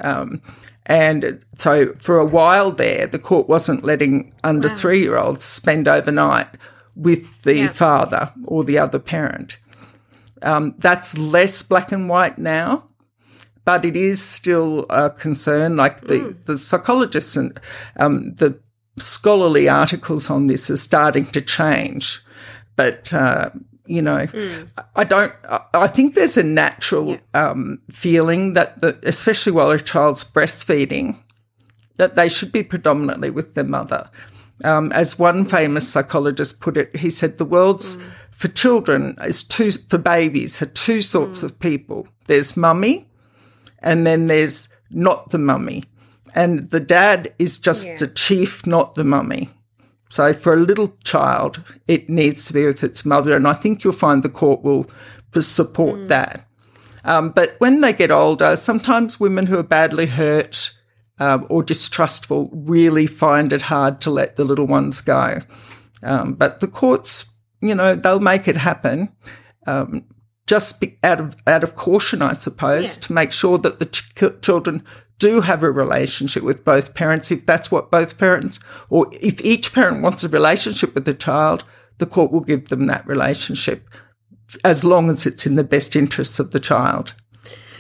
Um, 0.01 0.41
and 0.87 1.45
so 1.55 1.93
for 1.93 2.17
a 2.17 2.25
while 2.25 2.71
there, 2.71 3.05
the 3.05 3.19
court 3.19 3.47
wasn't 3.47 3.85
letting 3.85 4.33
under 4.43 4.67
wow. 4.67 4.75
three 4.75 5.01
year 5.01 5.17
olds 5.17 5.43
spend 5.43 5.87
overnight 5.87 6.47
with 6.95 7.43
the 7.43 7.55
yeah. 7.55 7.67
father 7.67 8.33
or 8.45 8.63
the 8.63 8.79
other 8.79 8.99
parent. 8.99 9.59
Um, 10.41 10.75
that's 10.77 11.17
less 11.17 11.61
black 11.63 11.91
and 11.91 12.09
white 12.09 12.37
now 12.37 12.89
but 13.65 13.83
it 13.83 13.95
is 13.95 14.23
still 14.23 14.85
a 14.89 15.09
concern. 15.09 15.75
Like 15.75 16.01
the, 16.01 16.19
mm. 16.19 16.45
the 16.45 16.55
psychologists 16.55 17.35
and 17.35 17.59
um, 17.97 18.35
the 18.35 18.59
scholarly 18.97 19.67
articles 19.67 20.29
on 20.29 20.47
this 20.47 20.69
are 20.69 20.77
starting 20.77 21.25
to 21.27 21.41
change. 21.41 22.23
But, 22.75 23.11
uh, 23.11 23.49
you 23.87 24.01
know, 24.01 24.27
mm. 24.27 24.69
I 24.95 25.03
don't, 25.03 25.33
I 25.73 25.87
think 25.87 26.13
there's 26.13 26.37
a 26.37 26.43
natural 26.43 27.17
yeah. 27.33 27.49
um, 27.49 27.81
feeling 27.91 28.53
that, 28.53 28.79
the, 28.81 28.99
especially 29.03 29.51
while 29.51 29.71
a 29.71 29.79
child's 29.79 30.23
breastfeeding, 30.23 31.17
that 31.97 32.15
they 32.15 32.29
should 32.29 32.51
be 32.51 32.63
predominantly 32.63 33.31
with 33.31 33.55
their 33.55 33.63
mother. 33.63 34.09
Um, 34.63 34.91
as 34.93 35.19
one 35.19 35.43
famous 35.43 35.87
psychologist 35.87 36.61
put 36.61 36.77
it, 36.77 36.95
he 36.95 37.09
said 37.09 37.37
the 37.37 37.45
world's 37.45 37.97
mm. 37.97 38.09
For 38.35 38.49
children 38.49 39.15
is 39.23 39.43
two 39.43 39.71
for 39.71 39.97
babies 39.97 40.61
are 40.61 40.65
two 40.65 40.99
sorts 40.99 41.41
mm. 41.41 41.45
of 41.45 41.59
people. 41.59 42.07
There's 42.27 42.57
mummy 42.57 43.07
and 43.79 44.05
then 44.05 44.27
there's 44.27 44.67
not 44.91 45.29
the 45.29 45.37
mummy. 45.37 45.83
And 46.33 46.69
the 46.69 46.81
dad 46.81 47.33
is 47.39 47.57
just 47.57 47.87
yeah. 47.87 47.95
the 47.95 48.07
chief, 48.07 48.67
not 48.67 48.95
the 48.95 49.05
mummy. 49.05 49.49
So 50.09 50.33
for 50.33 50.53
a 50.53 50.57
little 50.57 50.97
child, 51.05 51.63
it 51.87 52.09
needs 52.09 52.43
to 52.45 52.53
be 52.53 52.65
with 52.65 52.83
its 52.83 53.05
mother. 53.05 53.35
And 53.35 53.47
I 53.47 53.53
think 53.53 53.83
you'll 53.83 53.93
find 53.93 54.21
the 54.21 54.29
court 54.29 54.63
will 54.63 54.89
support 55.39 56.01
mm. 56.01 56.07
that. 56.07 56.45
Um, 57.05 57.29
but 57.29 57.55
when 57.59 57.79
they 57.79 57.93
get 57.93 58.11
older, 58.11 58.57
sometimes 58.57 59.19
women 59.19 59.45
who 59.45 59.57
are 59.57 59.63
badly 59.63 60.07
hurt 60.07 60.71
um, 61.19 61.47
or 61.49 61.63
distrustful 61.63 62.49
really 62.51 63.07
find 63.07 63.53
it 63.53 63.63
hard 63.63 64.01
to 64.01 64.09
let 64.09 64.35
the 64.35 64.43
little 64.43 64.67
ones 64.67 64.99
go. 64.99 65.39
Um, 66.03 66.33
but 66.33 66.59
the 66.59 66.67
courts, 66.67 67.31
you 67.67 67.75
know, 67.75 67.95
they'll 67.95 68.19
make 68.19 68.47
it 68.47 68.57
happen. 68.57 69.09
Um, 69.67 70.05
just 70.47 70.83
out 71.03 71.19
of 71.19 71.35
out 71.47 71.63
of 71.63 71.75
caution, 71.75 72.21
I 72.21 72.33
suppose, 72.33 72.97
yeah. 72.97 73.01
to 73.03 73.13
make 73.13 73.31
sure 73.31 73.57
that 73.57 73.79
the 73.79 73.85
ch- 73.85 74.41
children 74.41 74.83
do 75.17 75.41
have 75.41 75.63
a 75.63 75.71
relationship 75.71 76.43
with 76.43 76.65
both 76.65 76.93
parents, 76.93 77.31
if 77.31 77.45
that's 77.45 77.71
what 77.71 77.89
both 77.89 78.17
parents, 78.17 78.59
or 78.89 79.07
if 79.13 79.43
each 79.43 79.73
parent 79.73 80.03
wants 80.03 80.23
a 80.23 80.29
relationship 80.29 80.93
with 80.93 81.05
the 81.05 81.13
child, 81.13 81.63
the 81.97 82.05
court 82.05 82.31
will 82.31 82.41
give 82.41 82.67
them 82.69 82.85
that 82.87 83.07
relationship, 83.07 83.89
as 84.63 84.83
long 84.83 85.09
as 85.09 85.25
it's 85.25 85.45
in 85.45 85.55
the 85.55 85.63
best 85.63 85.95
interests 85.95 86.39
of 86.39 86.51
the 86.51 86.59
child. 86.59 87.13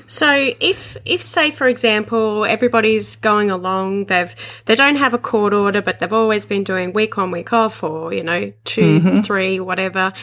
So 0.07 0.53
if 0.59 0.97
if 1.05 1.21
say 1.21 1.51
for 1.51 1.67
example 1.67 2.45
everybody's 2.45 3.15
going 3.15 3.49
along 3.49 4.05
they've 4.05 4.35
they 4.65 4.75
don't 4.75 4.97
have 4.97 5.13
a 5.13 5.17
court 5.17 5.53
order 5.53 5.81
but 5.81 5.99
they've 5.99 6.13
always 6.13 6.45
been 6.45 6.63
doing 6.63 6.93
week 6.93 7.17
on 7.17 7.31
week 7.31 7.51
off 7.53 7.83
or 7.83 8.13
you 8.13 8.23
know 8.23 8.51
2 8.65 8.81
mm-hmm. 8.81 9.21
three 9.21 9.59
whatever 9.59 10.13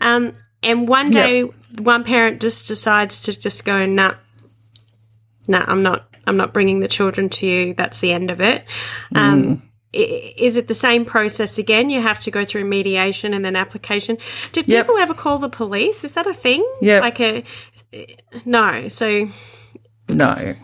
um, 0.00 0.34
and 0.62 0.88
one 0.88 1.10
day, 1.10 1.40
yep. 1.40 1.80
one 1.80 2.04
parent 2.04 2.40
just 2.40 2.68
decides 2.68 3.20
to 3.20 3.38
just 3.38 3.64
go, 3.64 3.86
nah, 3.86 4.14
nah, 5.48 5.64
I'm 5.66 5.82
not, 5.82 6.08
I'm 6.26 6.36
not 6.36 6.52
bringing 6.52 6.80
the 6.80 6.88
children 6.88 7.28
to 7.30 7.46
you. 7.46 7.74
That's 7.74 8.00
the 8.00 8.12
end 8.12 8.30
of 8.30 8.40
it. 8.40 8.64
Um, 9.14 9.44
mm. 9.44 9.62
Is 9.92 10.56
it 10.56 10.68
the 10.68 10.74
same 10.74 11.04
process 11.04 11.58
again? 11.58 11.90
You 11.90 12.00
have 12.00 12.20
to 12.20 12.30
go 12.30 12.44
through 12.44 12.64
mediation 12.64 13.34
and 13.34 13.44
then 13.44 13.56
application. 13.56 14.18
Do 14.52 14.62
yep. 14.64 14.86
people 14.86 14.98
ever 14.98 15.14
call 15.14 15.38
the 15.38 15.48
police? 15.48 16.04
Is 16.04 16.12
that 16.12 16.28
a 16.28 16.34
thing? 16.34 16.64
Yeah. 16.80 17.00
Like 17.00 17.18
a 17.18 17.42
no. 18.44 18.88
So 18.88 19.28
no. 20.08 20.34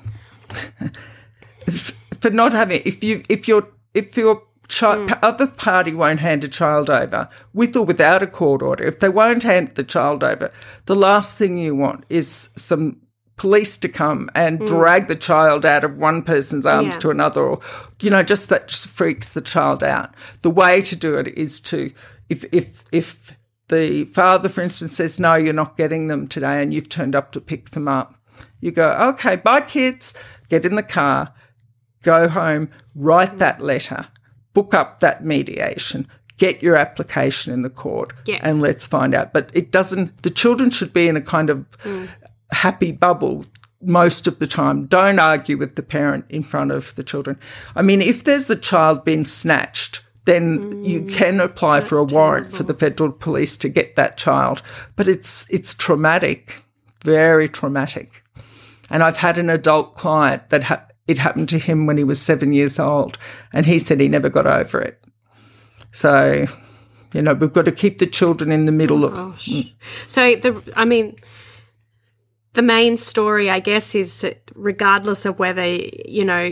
For 2.21 2.31
not 2.31 2.53
having, 2.53 2.83
if 2.85 3.05
you 3.05 3.23
if 3.29 3.47
you're 3.47 3.69
if 3.95 4.17
you're 4.17 4.43
child, 4.69 5.09
mm. 5.11 5.19
other 5.23 5.47
party 5.47 5.93
won't 5.93 6.21
hand 6.21 6.45
a 6.45 6.49
child 6.49 6.91
over 6.91 7.29
with 7.53 7.77
or 7.77 7.85
without 7.85 8.23
a 8.23 8.27
court 8.27 8.62
order. 8.62 8.85
If 8.85 9.01
they 9.01 9.09
won't 9.09 9.43
hand 9.43 9.75
the 9.75 9.85
child 9.85 10.25
over, 10.25 10.53
the 10.87 10.97
last 10.97 11.39
thing 11.39 11.59
you 11.59 11.75
want 11.75 12.05
is 12.09 12.51
some 12.57 13.01
police 13.37 13.77
to 13.79 13.89
come 13.89 14.31
and 14.35 14.61
mm. 14.61 14.67
drag 14.67 15.09
the 15.09 15.17
child 15.17 15.67
out 15.67 15.85
of 15.85 15.97
one 15.97 16.23
person's 16.23 16.67
arms 16.67 16.95
yeah. 16.95 17.01
to 17.01 17.11
another, 17.11 17.43
or 17.43 17.61
you 18.01 18.11
know, 18.11 18.23
just 18.23 18.49
that 18.49 18.69
just 18.69 18.89
freaks 18.89 19.33
the 19.33 19.41
child 19.41 19.85
out. 19.85 20.15
The 20.43 20.51
way 20.51 20.81
to 20.83 20.97
do 20.97 21.19
it 21.19 21.29
is 21.29 21.61
to 21.62 21.93
if 22.29 22.45
if 22.53 22.85
if 22.93 23.36
the 23.68 24.05
father, 24.05 24.48
for 24.48 24.62
instance, 24.62 24.96
says 24.96 25.18
no, 25.18 25.35
you're 25.35 25.52
not 25.52 25.76
getting 25.76 26.09
them 26.09 26.29
today, 26.29 26.62
and 26.62 26.72
you've 26.72 26.88
turned 26.88 27.14
up 27.14 27.33
to 27.33 27.40
pick 27.40 27.70
them 27.70 27.88
up, 27.88 28.14
you 28.61 28.70
go, 28.70 28.92
okay, 28.92 29.37
bye, 29.37 29.61
kids. 29.61 30.14
Get 30.48 30.64
in 30.64 30.76
the 30.76 30.83
car, 30.83 31.35
go 32.02 32.29
home, 32.29 32.70
write 32.94 33.38
that 33.38 33.61
letter 33.61 34.07
book 34.57 34.72
up 34.72 35.00
that 35.00 35.22
mediation, 35.22 36.09
get 36.38 36.62
your 36.62 36.76
application 36.76 37.52
in 37.52 37.61
the 37.61 37.68
court, 37.68 38.14
yes. 38.24 38.40
and 38.42 38.62
let's 38.62 38.87
find 38.87 39.14
out. 39.14 39.31
But 39.35 39.50
it 39.52 39.70
doesn't, 39.70 40.22
the 40.22 40.31
children 40.31 40.70
should 40.70 40.94
be 40.94 41.09
in 41.09 41.16
a 41.16 41.20
kind 41.20 41.50
of 41.50 41.68
mm. 41.81 42.09
happy 42.52 42.90
bubble 42.90 43.44
most 43.83 44.26
of 44.26 44.38
the 44.38 44.46
time. 44.46 44.87
Don't 44.87 45.18
argue 45.18 45.59
with 45.59 45.76
the 45.76 45.83
parent 45.83 46.24
in 46.31 46.42
front 46.42 46.70
of 46.70 46.94
the 46.94 47.02
children. 47.02 47.38
I 47.74 47.83
mean, 47.83 48.00
if 48.00 48.24
there's 48.24 48.48
a 48.48 48.57
child 48.57 49.05
being 49.05 49.26
snatched, 49.26 50.00
then 50.27 50.59
mm, 50.59 50.87
you 50.87 51.03
can 51.03 51.41
apply 51.41 51.81
for 51.81 51.99
a 51.99 52.05
warrant 52.05 52.47
terrible. 52.47 52.57
for 52.57 52.62
the 52.65 52.75
federal 52.75 53.12
police 53.12 53.57
to 53.57 53.69
get 53.69 53.97
that 53.97 54.17
child. 54.17 54.62
But 54.95 55.09
it's 55.09 55.49
it's 55.51 55.75
traumatic, 55.75 56.62
very 57.03 57.49
traumatic. 57.49 58.23
And 58.91 59.03
I've 59.03 59.17
had 59.17 59.39
an 59.39 59.51
adult 59.51 59.97
client 59.97 60.51
that 60.51 60.65
ha- 60.65 60.87
it 61.09 61.19
happened 61.19 61.49
to 61.51 61.59
him 61.59 61.87
when 61.87 61.97
he 61.97 62.05
was 62.05 62.21
seven 62.21 62.53
years 62.53 62.79
old, 62.79 63.19
and 63.53 63.67
he 63.67 63.79
said 63.79 64.01
he 64.01 64.09
never 64.09 64.29
got 64.29 64.47
over 64.47 64.81
it. 64.81 65.03
So, 65.93 66.47
you 67.12 67.23
know, 67.23 67.35
we've 67.35 67.53
got 67.53 67.65
to 67.65 67.73
keep 67.73 67.99
the 67.99 68.07
children 68.07 68.53
in 68.53 68.67
the 68.67 68.73
middle 68.73 69.05
oh, 69.05 69.09
of. 69.09 69.15
Gosh. 69.15 69.65
So 70.07 70.37
the, 70.37 70.62
I 70.77 70.85
mean, 70.85 71.17
the 72.53 72.62
main 72.62 72.97
story, 72.97 73.51
I 73.51 73.61
guess, 73.61 73.95
is 73.95 74.21
that 74.23 74.51
regardless 74.55 75.25
of 75.25 75.39
whether 75.39 75.67
you 75.67 76.25
know 76.25 76.51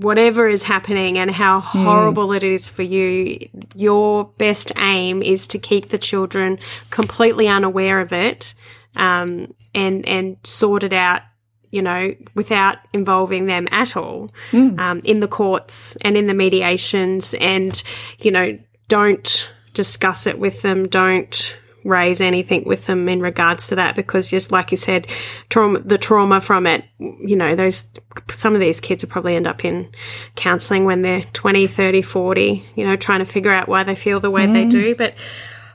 whatever 0.00 0.48
is 0.48 0.62
happening 0.62 1.18
and 1.18 1.30
how 1.30 1.60
hmm. 1.60 1.82
horrible 1.84 2.28
mm. 2.28 2.36
it 2.36 2.44
is 2.44 2.68
for 2.68 2.82
you, 2.82 3.48
your 3.74 4.24
best 4.38 4.72
aim 4.78 5.22
is 5.22 5.46
to 5.48 5.58
keep 5.58 5.88
the 5.88 5.98
children 5.98 6.58
completely 6.90 7.48
unaware 7.48 8.00
of 8.00 8.12
it 8.12 8.54
um, 8.96 9.54
and 9.74 10.06
and 10.06 10.36
sort 10.44 10.82
it 10.82 10.92
out 10.92 11.22
you 11.70 11.82
know, 11.82 12.14
without 12.34 12.78
involving 12.92 13.46
them 13.46 13.68
at 13.70 13.96
all 13.96 14.30
mm. 14.52 14.78
um, 14.78 15.00
in 15.04 15.20
the 15.20 15.28
courts 15.28 15.96
and 16.00 16.16
in 16.16 16.26
the 16.26 16.34
mediations, 16.34 17.34
and 17.34 17.82
you 18.20 18.30
know, 18.30 18.58
don't 18.88 19.50
discuss 19.74 20.26
it 20.26 20.38
with 20.38 20.62
them. 20.62 20.88
Don't 20.88 21.58
raise 21.88 22.20
anything 22.20 22.64
with 22.64 22.86
them 22.86 23.08
in 23.08 23.20
regards 23.20 23.66
to 23.66 23.74
that 23.74 23.96
because 23.96 24.30
just 24.30 24.52
like 24.52 24.70
you 24.70 24.76
said 24.76 25.06
trauma 25.48 25.80
the 25.80 25.96
trauma 25.98 26.40
from 26.40 26.66
it 26.66 26.84
you 26.98 27.34
know 27.34 27.54
those 27.54 27.88
some 28.30 28.54
of 28.54 28.60
these 28.60 28.78
kids 28.78 29.02
will 29.02 29.10
probably 29.10 29.34
end 29.34 29.46
up 29.46 29.64
in 29.64 29.88
counseling 30.36 30.84
when 30.84 31.02
they're 31.02 31.24
20 31.32 31.66
30 31.66 32.02
40 32.02 32.64
you 32.76 32.84
know 32.84 32.94
trying 32.94 33.20
to 33.20 33.24
figure 33.24 33.50
out 33.50 33.68
why 33.68 33.82
they 33.82 33.94
feel 33.94 34.20
the 34.20 34.30
way 34.30 34.46
mm. 34.46 34.52
they 34.52 34.64
hmm. 34.64 34.68
do 34.68 34.94
but 34.94 35.14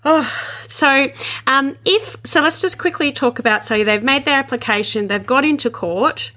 Oh, 0.06 0.30
so 0.68 1.10
um, 1.48 1.78
if 1.86 2.18
so, 2.26 2.42
let's 2.42 2.62
just 2.62 2.78
quickly 2.78 3.14
talk 3.14 3.40
about. 3.40 3.66
So 3.66 3.86
they've 3.86 4.04
made 4.04 4.26
their 4.26 4.38
application. 4.38 5.08
They've 5.08 5.26
got 5.26 5.46
into 5.46 5.70
court. 5.70 6.34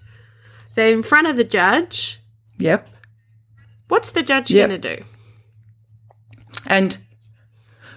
They're 0.76 0.92
in 0.92 1.02
front 1.02 1.26
of 1.26 1.36
the 1.36 1.42
judge. 1.42 2.20
Yep. 2.58 2.88
What's 3.88 4.10
the 4.10 4.22
judge 4.22 4.50
Yep. 4.50 4.68
going 4.68 4.80
to 4.80 4.96
do? 4.96 5.04
And 6.66 6.98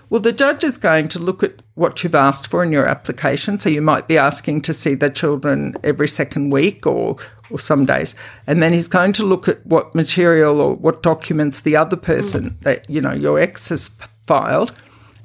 well, 0.10 0.22
the 0.22 0.32
judge 0.32 0.63
is 0.63 0.78
going 0.78 1.08
to 1.10 1.20
look 1.20 1.44
at 1.44 1.62
what 1.80 2.04
you've 2.04 2.13
asked 2.13 2.48
for 2.48 2.62
in 2.62 2.74
your 2.74 2.86
application. 2.86 3.58
So 3.58 3.70
you 3.70 3.82
might 3.82 4.08
be 4.08 4.18
asking 4.18 4.62
to 4.63 4.74
see 4.74 4.96
the 4.96 5.10
children 5.10 5.76
every 5.82 6.10
second 6.10 6.50
week 6.52 6.86
or, 6.86 7.15
or 7.50 7.58
some 7.58 7.86
days. 7.86 8.15
And 8.46 8.62
then 8.62 8.74
he's 8.74 8.89
going 8.89 9.13
to 9.13 9.26
look 9.26 9.48
at 9.48 9.65
what 9.65 9.96
material 9.96 10.60
or 10.60 10.76
what 10.76 11.02
documents 11.02 11.62
the 11.62 11.78
other 11.78 11.96
person 11.96 12.52
mm. 12.52 12.60
that, 12.63 12.88
you 12.89 13.00
know, 13.00 13.13
your 13.13 13.39
ex 13.39 13.70
has 13.70 13.98
filed 14.28 14.74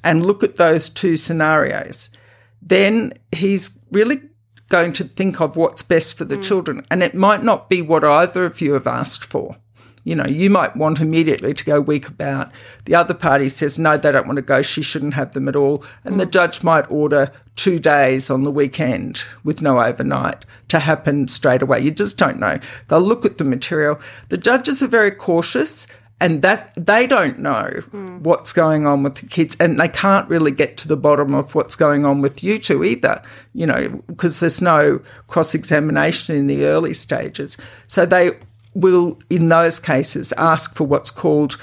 and 0.05 0.25
look 0.25 0.45
at 0.45 0.57
those 0.57 0.89
two 0.89 1.17
scenarios. 1.17 2.17
Then 2.63 3.15
he's 3.33 3.85
really 3.91 4.23
going 4.69 4.93
to 4.95 5.05
think 5.05 5.41
of 5.41 5.57
what's 5.57 5.83
best 5.83 6.17
for 6.17 6.25
the 6.25 6.37
mm. 6.37 6.43
children. 6.45 6.87
And 6.89 7.03
it 7.03 7.15
might 7.15 7.43
not 7.43 7.69
be 7.69 7.83
what 7.83 8.05
either 8.05 8.45
of 8.45 8.61
you 8.61 8.75
have 8.75 8.87
asked 8.87 9.25
for. 9.25 9.57
You 10.05 10.15
know, 10.15 10.27
you 10.27 10.51
might 10.51 10.77
want 10.77 11.01
immediately 11.01 11.55
to 11.55 11.65
go 11.65 11.81
week 11.81 12.09
about. 12.09 12.53
The 12.85 12.95
other 12.95 13.15
party 13.15 13.49
says, 13.49 13.79
no, 13.79 13.97
they 13.97 14.13
don't 14.13 14.27
want 14.27 14.37
to 14.37 14.43
go. 14.43 14.61
She 14.61 14.83
shouldn't 14.83 15.15
have 15.15 15.33
them 15.33 15.49
at 15.49 15.57
all. 15.57 15.83
And 16.05 16.21
the 16.21 16.27
mm. 16.27 16.31
judge 16.31 16.63
might 16.63 16.91
order 16.91 17.33
two 17.57 17.79
days 17.79 18.31
on 18.31 18.43
the 18.43 18.51
weekend 18.51 19.25
with 19.45 19.63
no 19.63 19.81
overnight 19.81 20.45
to 20.69 20.79
happen 20.79 21.29
straight 21.29 21.63
away. 21.63 21.81
You 21.81 21.91
just 21.91 22.19
don't 22.19 22.39
know. 22.39 22.59
They'll 22.89 23.01
look 23.01 23.25
at 23.25 23.39
the 23.39 23.45
material. 23.45 23.99
The 24.29 24.39
judges 24.39 24.83
are 24.83 24.89
very 24.89 25.11
cautious 25.11 25.87
and 26.21 26.43
that 26.43 26.73
they 26.77 27.07
don't 27.07 27.39
know 27.39 27.69
mm. 27.93 28.21
what's 28.21 28.53
going 28.53 28.87
on 28.87 29.03
with 29.03 29.17
the 29.17 29.27
kids 29.27 29.57
and 29.59 29.79
they 29.81 29.89
can't 29.89 30.29
really 30.29 30.51
get 30.51 30.77
to 30.79 30.89
the 30.89 30.97
bottom 30.97 31.35
of 31.35 31.55
what's 31.55 31.77
going 31.77 32.07
on 32.07 32.21
with 32.21 32.43
you 32.43 32.59
two 32.59 32.85
either 32.85 33.21
you 33.53 33.67
know 33.67 33.89
because 34.07 34.41
there's 34.41 34.63
no 34.63 35.01
cross 35.27 35.55
examination 35.55 36.37
in 36.37 36.47
the 36.47 36.67
early 36.67 36.95
stages 36.95 37.57
so 37.89 38.07
they 38.07 38.31
will 38.75 39.19
in 39.31 39.49
those 39.49 39.79
cases 39.81 40.33
ask 40.33 40.75
for 40.77 40.85
what's 40.85 41.11
called 41.11 41.57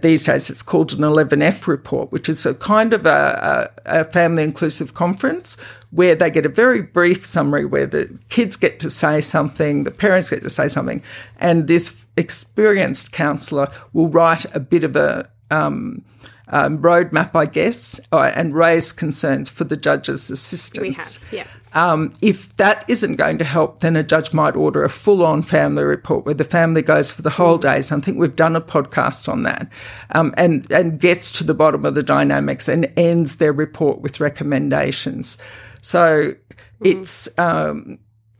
these 0.00 0.26
days 0.26 0.48
it's 0.48 0.62
called 0.62 0.92
an 0.92 1.00
11F 1.00 1.66
report, 1.66 2.12
which 2.12 2.28
is 2.28 2.46
a 2.46 2.54
kind 2.54 2.92
of 2.92 3.04
a, 3.04 3.70
a, 3.84 4.00
a 4.00 4.04
family 4.04 4.44
inclusive 4.44 4.94
conference 4.94 5.56
where 5.90 6.14
they 6.14 6.30
get 6.30 6.46
a 6.46 6.48
very 6.48 6.80
brief 6.80 7.26
summary 7.26 7.66
where 7.66 7.86
the 7.86 8.18
kids 8.28 8.56
get 8.56 8.80
to 8.80 8.88
say 8.88 9.20
something, 9.20 9.84
the 9.84 9.90
parents 9.90 10.30
get 10.30 10.42
to 10.42 10.50
say 10.50 10.68
something, 10.68 11.02
and 11.38 11.66
this 11.66 12.06
experienced 12.16 13.12
counsellor 13.12 13.70
will 13.92 14.08
write 14.08 14.44
a 14.54 14.60
bit 14.60 14.84
of 14.84 14.96
a 14.96 15.28
um, 15.50 16.02
um, 16.48 16.78
roadmap, 16.78 17.34
I 17.34 17.46
guess, 17.46 18.00
uh, 18.12 18.30
and 18.34 18.54
raise 18.54 18.92
concerns 18.92 19.50
for 19.50 19.64
the 19.64 19.76
judge's 19.76 20.30
assistance. 20.30 21.20
We 21.30 21.38
have, 21.38 21.46
yeah. 21.46 21.52
Um, 21.74 22.12
if 22.20 22.56
that 22.56 22.84
isn't 22.88 23.16
going 23.16 23.38
to 23.38 23.44
help, 23.44 23.80
then 23.80 23.96
a 23.96 24.02
judge 24.02 24.32
might 24.32 24.56
order 24.56 24.84
a 24.84 24.90
full 24.90 25.24
on 25.24 25.42
family 25.42 25.84
report 25.84 26.24
where 26.24 26.34
the 26.34 26.44
family 26.44 26.82
goes 26.82 27.10
for 27.10 27.22
the 27.22 27.30
whole 27.30 27.58
days. 27.58 27.90
I 27.90 28.00
think 28.00 28.18
we've 28.18 28.36
done 28.36 28.56
a 28.56 28.60
podcast 28.60 29.28
on 29.28 29.42
that 29.42 29.68
um, 30.14 30.34
and, 30.36 30.70
and 30.70 31.00
gets 31.00 31.30
to 31.32 31.44
the 31.44 31.54
bottom 31.54 31.84
of 31.84 31.94
the 31.94 32.02
dynamics 32.02 32.68
and 32.68 32.92
ends 32.96 33.36
their 33.36 33.52
report 33.52 34.00
with 34.00 34.20
recommendations. 34.20 35.38
So 35.80 36.34
it's. 36.80 37.38
Um, 37.38 37.98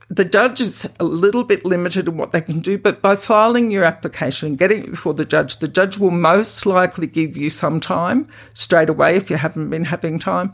the 0.09 0.25
judge 0.25 0.61
is 0.61 0.87
a 0.99 1.03
little 1.03 1.43
bit 1.43 1.65
limited 1.65 2.07
in 2.07 2.17
what 2.17 2.31
they 2.31 2.41
can 2.41 2.59
do, 2.59 2.77
but 2.77 3.01
by 3.01 3.15
filing 3.15 3.71
your 3.71 3.83
application 3.83 4.49
and 4.49 4.57
getting 4.59 4.83
it 4.83 4.91
before 4.91 5.15
the 5.15 5.25
judge, 5.25 5.57
the 5.57 5.67
judge 5.67 5.97
will 5.97 6.11
most 6.11 6.67
likely 6.67 7.07
give 7.07 7.35
you 7.35 7.49
some 7.49 7.79
time 7.79 8.27
straight 8.53 8.89
away 8.89 9.15
if 9.15 9.31
you 9.31 9.37
haven't 9.37 9.71
been 9.71 9.85
having 9.85 10.19
time, 10.19 10.53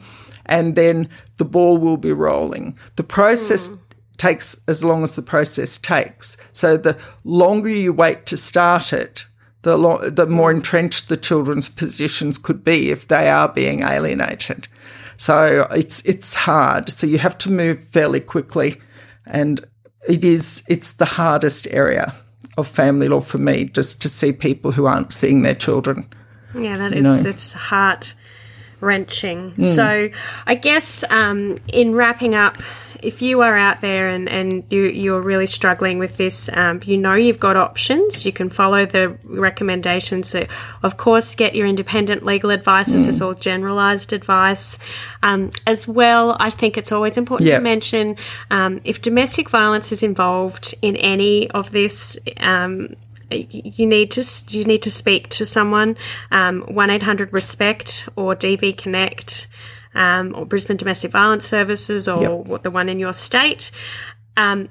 and 0.49 0.75
then 0.75 1.07
the 1.37 1.45
ball 1.45 1.77
will 1.77 1.95
be 1.95 2.11
rolling. 2.11 2.77
The 2.97 3.03
process 3.03 3.69
hmm. 3.69 3.75
takes 4.17 4.61
as 4.67 4.83
long 4.83 5.03
as 5.03 5.15
the 5.15 5.21
process 5.21 5.77
takes. 5.77 6.35
So 6.51 6.75
the 6.75 6.97
longer 7.23 7.69
you 7.69 7.93
wait 7.93 8.25
to 8.25 8.37
start 8.37 8.91
it, 8.91 9.25
the, 9.61 9.77
lo- 9.77 10.09
the 10.09 10.25
more 10.25 10.51
hmm. 10.51 10.57
entrenched 10.57 11.07
the 11.07 11.17
children's 11.17 11.69
positions 11.69 12.37
could 12.37 12.63
be 12.63 12.91
if 12.91 13.07
they 13.07 13.29
are 13.29 13.47
being 13.47 13.81
alienated. 13.81 14.67
So 15.15 15.67
it's 15.71 16.01
it's 16.05 16.33
hard. 16.33 16.89
So 16.89 17.05
you 17.05 17.17
have 17.17 17.37
to 17.39 17.51
move 17.51 17.83
fairly 17.83 18.21
quickly 18.21 18.81
and 19.25 19.63
it 20.07 20.25
is 20.25 20.63
it's 20.67 20.93
the 20.93 21.05
hardest 21.05 21.67
area 21.71 22.15
of 22.57 22.67
family 22.67 23.07
law 23.07 23.21
for 23.21 23.37
me 23.37 23.65
just 23.65 24.01
to 24.01 24.09
see 24.09 24.33
people 24.33 24.71
who 24.71 24.85
aren't 24.85 25.13
seeing 25.13 25.41
their 25.41 25.55
children 25.55 26.07
Yeah, 26.55 26.77
that 26.77 26.93
is 26.93 27.03
know. 27.03 27.29
it's 27.29 27.53
heart 27.53 28.15
wrenching. 28.81 29.51
Hmm. 29.51 29.61
So 29.63 30.09
I 30.47 30.55
guess 30.55 31.03
um, 31.09 31.57
in 31.71 31.93
wrapping 31.95 32.35
up, 32.35 32.57
if 33.01 33.21
you 33.21 33.39
are 33.41 33.55
out 33.55 33.79
there 33.79 34.09
and, 34.09 34.27
and 34.27 34.65
you, 34.69 34.81
you're 34.89 35.21
really 35.21 35.45
struggling 35.45 35.99
with 35.99 36.17
this, 36.17 36.49
um, 36.51 36.81
you 36.83 36.97
know 36.97 37.13
you've 37.13 37.39
got 37.39 37.55
options. 37.55 38.25
You 38.25 38.33
can 38.33 38.49
follow 38.49 38.85
the 38.85 39.17
recommendations. 39.23 40.27
So 40.27 40.45
of 40.83 40.97
course, 40.97 41.33
get 41.33 41.55
your 41.55 41.65
independent 41.65 42.25
legal 42.25 42.49
advice. 42.49 42.91
This 42.91 43.03
Hmm. 43.05 43.09
is 43.09 43.21
all 43.21 43.35
generalised 43.35 44.11
advice. 44.11 44.79
Um, 45.23 45.51
as 45.65 45.87
well, 45.87 46.35
I 46.41 46.49
think 46.49 46.77
it's 46.77 46.91
always 46.91 47.15
important 47.15 47.47
Yeah. 47.49 47.59
to 47.59 47.63
mention 47.63 48.17
um, 48.51 48.81
if 48.83 49.01
domestic 49.01 49.49
violence 49.49 49.93
is 49.93 50.03
involved 50.03 50.75
in 50.81 50.97
any 50.97 51.49
of 51.51 51.71
this. 51.71 52.17
You 53.31 53.85
need 53.85 54.11
to 54.11 54.23
you 54.49 54.63
need 54.63 54.81
to 54.83 54.91
speak 54.91 55.29
to 55.29 55.45
someone 55.45 55.97
um, 56.31 56.61
one 56.61 56.89
eight 56.89 57.03
hundred 57.03 57.31
respect 57.33 58.09
or 58.15 58.35
DV 58.35 58.77
Connect 58.77 59.47
um, 59.93 60.33
or 60.35 60.45
Brisbane 60.45 60.77
Domestic 60.77 61.11
Violence 61.11 61.45
Services 61.45 62.07
or 62.07 62.43
what 62.43 62.63
the 62.63 62.71
one 62.71 62.89
in 62.89 62.99
your 62.99 63.13
state. 63.13 63.71
Um, 64.37 64.69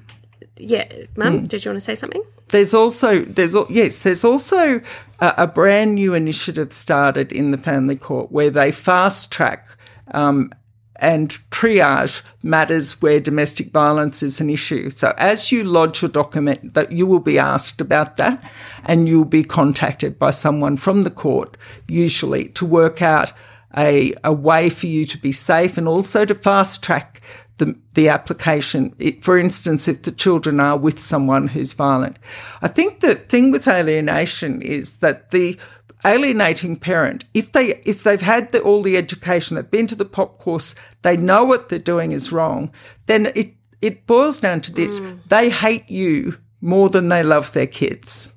yeah, 0.57 0.91
Mum, 1.15 1.43
did 1.43 1.63
you 1.63 1.71
want 1.71 1.77
to 1.77 1.85
say 1.85 1.95
something? 1.95 2.23
there's 2.49 2.73
also 2.73 3.23
there's 3.25 3.55
yes 3.69 4.03
there's 4.03 4.23
also 4.23 4.81
a, 5.19 5.33
a 5.37 5.47
brand 5.47 5.95
new 5.95 6.13
initiative 6.13 6.73
started 6.73 7.31
in 7.31 7.51
the 7.51 7.57
family 7.57 7.95
court 7.95 8.31
where 8.31 8.49
they 8.49 8.71
fast 8.71 9.31
track 9.31 9.67
um, 10.11 10.51
and 10.99 11.29
triage 11.51 12.21
matters 12.43 13.01
where 13.01 13.19
domestic 13.19 13.71
violence 13.71 14.21
is 14.23 14.39
an 14.39 14.49
issue. 14.49 14.89
So 14.89 15.13
as 15.17 15.51
you 15.51 15.63
lodge 15.63 16.01
your 16.01 16.11
document, 16.11 16.73
that 16.73 16.91
you 16.91 17.07
will 17.07 17.19
be 17.19 17.39
asked 17.39 17.81
about 17.81 18.17
that, 18.17 18.43
and 18.83 19.07
you'll 19.07 19.25
be 19.25 19.43
contacted 19.43 20.19
by 20.19 20.31
someone 20.31 20.77
from 20.77 21.03
the 21.03 21.11
court, 21.11 21.57
usually, 21.87 22.49
to 22.49 22.65
work 22.65 23.01
out 23.01 23.33
a, 23.77 24.13
a 24.23 24.33
way 24.33 24.69
for 24.69 24.87
you 24.87 25.05
to 25.05 25.17
be 25.17 25.31
safe 25.31 25.77
and 25.77 25.87
also 25.87 26.25
to 26.25 26.35
fast 26.35 26.83
track 26.83 27.21
the, 27.57 27.77
the 27.93 28.09
application. 28.09 28.95
It, 28.97 29.23
for 29.23 29.37
instance, 29.37 29.87
if 29.87 30.03
the 30.03 30.11
children 30.11 30.59
are 30.59 30.77
with 30.77 30.99
someone 30.99 31.49
who's 31.49 31.73
violent. 31.73 32.17
I 32.61 32.67
think 32.67 33.01
the 33.01 33.15
thing 33.15 33.51
with 33.51 33.67
alienation 33.67 34.61
is 34.61 34.97
that 34.97 35.29
the 35.29 35.59
alienating 36.05 36.77
parent, 36.77 37.25
if 37.33 37.51
they 37.51 37.75
if 37.85 38.03
they've 38.03 38.21
had 38.21 38.51
the, 38.51 38.61
all 38.61 38.81
the 38.81 38.97
education, 38.97 39.55
they've 39.55 39.71
been 39.71 39.87
to 39.87 39.95
the 39.95 40.05
pop 40.05 40.39
course, 40.39 40.75
they 41.01 41.17
know 41.17 41.43
what 41.43 41.69
they're 41.69 41.79
doing 41.79 42.11
is 42.11 42.31
wrong, 42.31 42.71
then 43.05 43.31
it 43.35 43.53
it 43.81 44.07
boils 44.07 44.39
down 44.39 44.61
to 44.61 44.73
this: 44.73 44.99
mm. 44.99 45.19
they 45.27 45.49
hate 45.49 45.89
you 45.89 46.37
more 46.61 46.89
than 46.89 47.09
they 47.09 47.23
love 47.23 47.51
their 47.53 47.67
kids, 47.67 48.35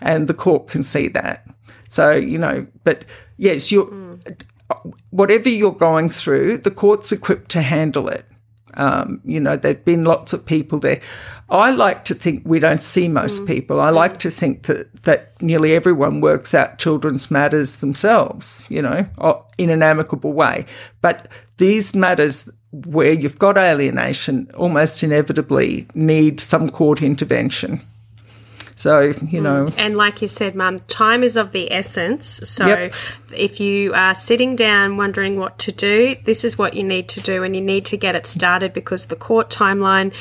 and 0.00 0.28
the 0.28 0.34
court 0.34 0.68
can 0.68 0.82
see 0.82 1.08
that. 1.08 1.46
So 1.88 2.12
you 2.12 2.38
know, 2.38 2.66
but 2.84 3.04
yes, 3.36 3.72
you're 3.72 3.86
mm. 3.86 4.42
whatever 5.10 5.48
you're 5.48 5.72
going 5.72 6.10
through, 6.10 6.58
the 6.58 6.70
court's 6.70 7.12
equipped 7.12 7.50
to 7.52 7.62
handle 7.62 8.08
it. 8.08 8.26
Um, 8.76 9.20
you 9.24 9.40
know, 9.40 9.56
there've 9.56 9.84
been 9.84 10.04
lots 10.04 10.32
of 10.32 10.44
people 10.44 10.78
there. 10.78 11.00
I 11.50 11.70
like 11.70 12.04
to 12.06 12.14
think 12.14 12.42
we 12.44 12.58
don't 12.58 12.82
see 12.82 13.08
most 13.08 13.46
people. 13.46 13.80
I 13.80 13.90
like 13.90 14.18
to 14.20 14.30
think 14.30 14.64
that, 14.64 15.04
that 15.04 15.40
nearly 15.42 15.74
everyone 15.74 16.20
works 16.20 16.54
out 16.54 16.78
children's 16.78 17.30
matters 17.30 17.76
themselves, 17.76 18.64
you 18.68 18.82
know, 18.82 19.06
in 19.58 19.70
an 19.70 19.82
amicable 19.82 20.32
way. 20.32 20.66
But 21.00 21.28
these 21.58 21.94
matters 21.94 22.50
where 22.72 23.12
you've 23.12 23.38
got 23.38 23.56
alienation 23.56 24.50
almost 24.54 25.02
inevitably 25.02 25.86
need 25.94 26.40
some 26.40 26.70
court 26.70 27.02
intervention. 27.02 27.80
So, 28.76 29.14
you 29.22 29.40
know, 29.40 29.68
And 29.76 29.96
like 29.96 30.20
you 30.20 30.28
said, 30.28 30.54
Mum, 30.54 30.78
time 30.80 31.22
is 31.22 31.36
of 31.36 31.52
the 31.52 31.72
essence. 31.72 32.26
So 32.26 32.66
Yep. 32.66 32.94
if 33.36 33.60
you 33.60 33.94
are 33.94 34.14
sitting 34.14 34.56
down 34.56 34.96
wondering 34.96 35.38
what 35.38 35.58
to 35.60 35.72
do, 35.72 36.16
this 36.24 36.44
is 36.44 36.58
what 36.58 36.74
you 36.74 36.82
need 36.82 37.08
to 37.10 37.20
do, 37.20 37.44
and 37.44 37.54
you 37.54 37.62
need 37.62 37.84
to 37.86 37.96
get 37.96 38.14
it 38.14 38.26
started 38.26 38.72
because 38.72 39.06
the 39.06 39.16
court 39.16 39.48
timeline 39.50 40.12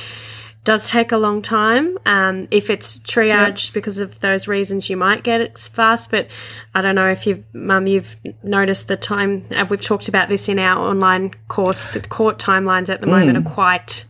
does 0.63 0.89
take 0.89 1.11
a 1.11 1.17
long 1.17 1.41
time. 1.41 1.97
Um, 2.05 2.47
if 2.49 2.69
it's 2.69 2.99
triaged 2.99 3.73
because 3.73 3.97
of 3.97 4.19
those 4.21 4.47
reasons, 4.47 4.89
you 4.89 4.95
might 4.95 5.23
get 5.23 5.41
it 5.41 5.57
fast. 5.57 6.09
But 6.09 6.27
I 6.73 6.82
don't 6.82 6.95
know 6.95 7.09
if 7.09 7.27
you've, 7.27 7.43
Mum, 7.53 7.86
you've 7.86 8.15
noticed 8.43 8.88
the 8.88 8.95
time. 8.95 9.45
Uh, 9.53 9.65
we've 9.69 9.82
talked 9.82 10.07
about 10.07 10.30
this 10.30 10.47
in 10.47 10.59
our 10.59 10.89
online 10.89 11.34
course. 11.49 11.88
The 11.88 11.99
court 11.99 12.38
timelines 12.39 12.89
at 12.89 13.01
the 13.01 13.07
moment 13.07 13.38
are 13.38 13.41
quite 13.49 14.05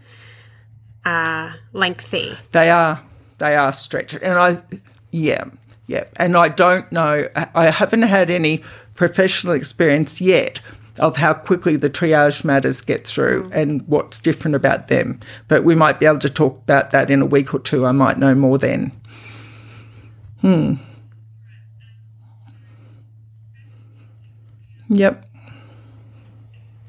uh, 1.05 1.53
lengthy. 1.71 2.37
They 2.51 2.69
are. 2.69 3.01
They 3.43 3.57
are 3.57 3.73
stretched. 3.73 4.13
And 4.13 4.39
I, 4.39 4.63
yeah, 5.11 5.43
yeah. 5.85 6.05
And 6.15 6.37
I 6.37 6.47
don't 6.47 6.89
know, 6.93 7.27
I 7.35 7.71
haven't 7.71 8.03
had 8.03 8.29
any 8.29 8.63
professional 8.95 9.53
experience 9.53 10.21
yet 10.21 10.61
of 10.97 11.17
how 11.17 11.33
quickly 11.33 11.75
the 11.75 11.89
triage 11.89 12.45
matters 12.45 12.79
get 12.79 13.05
through 13.05 13.49
mm. 13.49 13.51
and 13.53 13.85
what's 13.85 14.21
different 14.21 14.55
about 14.55 14.87
them. 14.87 15.19
But 15.49 15.65
we 15.65 15.75
might 15.75 15.99
be 15.99 16.05
able 16.05 16.19
to 16.19 16.29
talk 16.29 16.59
about 16.59 16.91
that 16.91 17.11
in 17.11 17.21
a 17.21 17.25
week 17.25 17.53
or 17.53 17.59
two. 17.59 17.85
I 17.85 17.91
might 17.91 18.17
know 18.17 18.33
more 18.33 18.57
then. 18.57 18.93
Hmm. 20.39 20.75
Yep. 24.87 25.29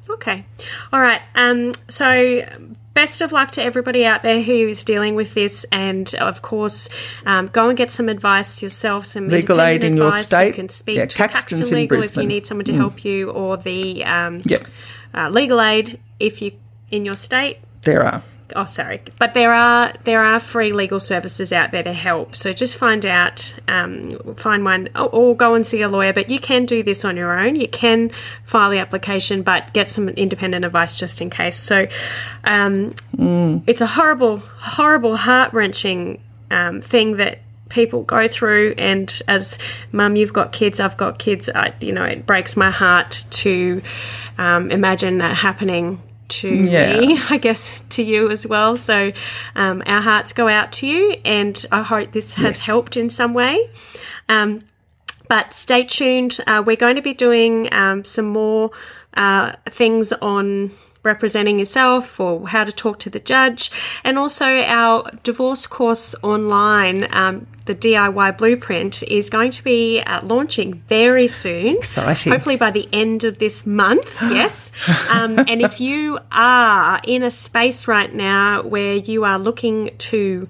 Okay. 0.09 0.46
All 0.92 1.00
right. 1.00 1.22
Um, 1.34 1.72
so 1.88 2.46
best 2.95 3.20
of 3.20 3.32
luck 3.32 3.51
to 3.53 3.62
everybody 3.62 4.07
out 4.07 4.22
there 4.22 4.40
who 4.42 4.53
is 4.68 4.84
dealing 4.84 5.14
with 5.14 5.34
this, 5.34 5.66
and 5.70 6.14
of 6.14 6.42
course, 6.42 6.88
um, 7.26 7.49
go 7.49 7.68
and 7.68 7.76
get 7.76 7.90
some 7.90 8.09
advice 8.09 8.62
yourself. 8.62 9.05
Some 9.07 9.28
Legal 9.28 9.61
aid 9.61 9.84
in 9.84 9.97
your 9.97 10.12
state. 10.12 10.49
You 10.49 10.53
can 10.55 10.68
speak 10.68 10.97
Yeah, 10.97 11.07
to 11.07 11.16
Caxton 11.16 11.61
in 11.62 11.68
Legal 11.74 12.03
if 12.03 12.16
you 12.16 12.26
need 12.26 12.47
someone 12.47 12.64
to 12.66 12.74
help 12.74 13.05
you, 13.05 13.30
or 13.30 13.57
the 13.57 14.05
um, 14.05 14.40
Yep. 14.45 14.66
uh, 15.14 15.28
legal 15.28 15.61
aid 15.61 16.01
if 16.18 16.40
you 16.40 16.53
in 16.90 17.05
your 17.05 17.16
state. 17.16 17.59
There 17.82 18.05
are. 18.05 18.22
Oh, 18.57 18.66
sorry, 18.66 19.00
but 19.18 19.34
there 19.34 19.52
are 19.52 19.92
there 20.05 20.22
are 20.24 20.38
free 20.38 20.72
legal 20.72 21.00
services 21.00 21.52
out 21.52 21.72
there 21.72 21.82
to 21.82 21.92
help. 21.92 22.36
So 22.36 22.52
just 22.52 22.76
find 22.76 23.05
out, 23.05 23.55
um, 23.66 24.12
find 24.36 24.64
one, 24.64 24.88
or, 24.94 25.34
go 25.34 25.55
and 25.55 25.66
see 25.66 25.82
a 25.82 25.88
lawyer. 25.88 26.12
But 26.12 26.30
you 26.30 26.38
can 26.38 26.64
do 26.64 26.82
this 26.84 27.05
on 27.05 27.16
your 27.16 27.36
own. 27.36 27.57
You 27.57 27.66
can 27.66 28.11
file 28.44 28.70
the 28.70 28.78
application, 28.78 29.42
but 29.42 29.72
get 29.72 29.90
some 29.90 30.09
independent 30.11 30.64
advice 30.64 30.96
just 30.96 31.20
in 31.20 31.30
case. 31.30 31.57
So 31.57 31.88
um, 32.44 32.94
it's 33.66 33.80
a 33.80 33.86
horrible, 33.86 34.36
horrible, 34.38 35.16
heart 35.16 35.52
wrenching 35.52 36.20
um, 36.52 36.80
thing 36.80 37.16
that 37.16 37.40
people 37.70 38.05
go 38.05 38.28
through. 38.28 38.74
And 38.78 39.20
as 39.26 39.59
mum, 39.90 40.14
you've 40.14 40.32
got 40.32 40.52
kids, 40.52 40.78
I've 40.78 40.96
got 40.96 41.18
kids. 41.18 41.50
I, 41.52 41.74
you 41.80 41.92
know, 41.92 42.05
it 42.05 42.24
breaks 42.24 42.57
my 42.57 42.70
heart 42.70 43.24
to 43.30 43.82
um, 44.38 44.70
imagine 44.70 45.18
that 45.18 45.36
happening 45.38 46.00
to 46.41 46.49
Yeah. 46.55 46.99
me, 46.99 47.18
I 47.30 47.37
guess 47.39 47.82
to 47.91 48.03
you 48.03 48.30
as 48.30 48.47
well. 48.47 48.76
So 48.76 49.12
um, 49.57 49.82
our 49.87 50.01
hearts 50.01 50.32
go 50.32 50.49
out 50.49 50.72
to 50.72 50.87
you, 50.87 51.16
and 51.24 51.64
I 51.70 51.82
hope 51.82 52.12
this 52.12 52.35
has 52.35 52.57
Yes. 52.59 52.66
helped 52.66 52.97
in 52.97 53.11
some 53.11 53.35
way. 53.35 53.68
Um, 54.28 54.62
but 55.28 55.53
stay 55.53 55.85
tuned. 55.85 56.39
Uh, 56.47 56.62
we're 56.66 56.76
going 56.76 56.97
to 56.97 57.03
be 57.03 57.14
doing 57.14 57.68
um, 57.72 58.05
some 58.05 58.26
more 58.26 58.70
uh, 59.16 59.53
things 59.70 60.12
on 60.12 60.70
representing 61.05 61.59
yourself 61.59 62.18
or 62.18 62.48
how 62.48 62.64
to 62.64 62.72
talk 62.72 62.98
to 63.00 63.11
the 63.11 63.20
judge, 63.20 63.70
and 64.02 64.18
also 64.18 64.46
our 64.62 65.11
divorce 65.22 65.66
course 65.66 66.14
online. 66.22 67.07
Um, 67.12 67.46
the 67.66 67.74
DIY 67.74 68.36
blueprint 68.36 69.02
is 69.05 69.30
going 69.30 69.50
to 69.52 69.64
be 69.64 70.00
uh, 70.00 70.22
launching 70.22 70.82
very 70.88 71.26
soon. 71.28 71.76
Exciting. 71.76 72.30
Hopefully 72.30 72.57
by 72.57 72.70
the 72.70 72.86
end 72.92 73.24
of 73.24 73.38
this 73.38 73.66
month. 73.66 74.20
Yes. 74.34 74.72
Um, 75.11 75.38
and 75.38 75.62
if 75.62 75.80
you 75.80 76.18
are 76.32 77.00
in 77.05 77.22
a 77.22 77.30
space 77.30 77.86
right 77.86 78.12
now 78.12 78.62
where 78.62 78.94
you 78.96 79.24
are 79.24 79.38
looking 79.38 79.90
to 79.98 80.48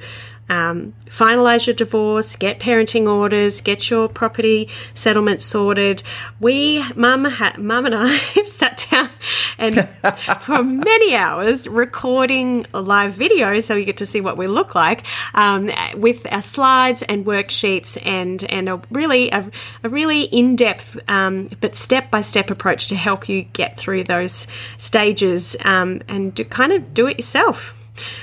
um, 0.48 0.94
finalize 1.06 1.66
your 1.66 1.74
divorce, 1.74 2.36
get 2.36 2.60
parenting 2.60 3.08
orders, 3.08 3.60
get 3.60 3.90
your 3.90 4.08
property 4.08 4.68
settlement 4.94 5.40
sorted. 5.40 6.02
We, 6.40 6.84
mum, 6.94 7.24
ha- 7.24 7.54
mum 7.58 7.86
and 7.86 7.94
I, 7.94 8.08
have 8.34 8.48
sat 8.48 8.86
down 8.90 9.10
and 9.58 9.88
for 10.40 10.62
many 10.62 11.14
hours 11.14 11.68
recording 11.68 12.66
a 12.74 12.80
live 12.80 13.12
video, 13.12 13.60
so 13.60 13.74
you 13.74 13.84
get 13.84 13.98
to 13.98 14.06
see 14.06 14.20
what 14.20 14.36
we 14.36 14.46
look 14.46 14.74
like 14.74 15.04
um, 15.34 15.70
with 15.96 16.26
our 16.30 16.42
slides 16.42 17.02
and 17.02 17.24
worksheets, 17.24 17.98
and 18.04 18.44
and 18.44 18.68
a 18.68 18.80
really 18.90 19.30
a, 19.30 19.50
a 19.82 19.88
really 19.88 20.22
in 20.22 20.56
depth 20.56 20.98
um, 21.08 21.48
but 21.60 21.74
step 21.74 22.10
by 22.10 22.20
step 22.20 22.50
approach 22.50 22.88
to 22.88 22.96
help 22.96 23.28
you 23.28 23.42
get 23.42 23.76
through 23.76 24.04
those 24.04 24.46
stages 24.78 25.56
um, 25.64 26.02
and 26.08 26.34
do, 26.34 26.44
kind 26.44 26.72
of 26.72 26.94
do 26.94 27.06
it 27.06 27.18
yourself. 27.18 27.74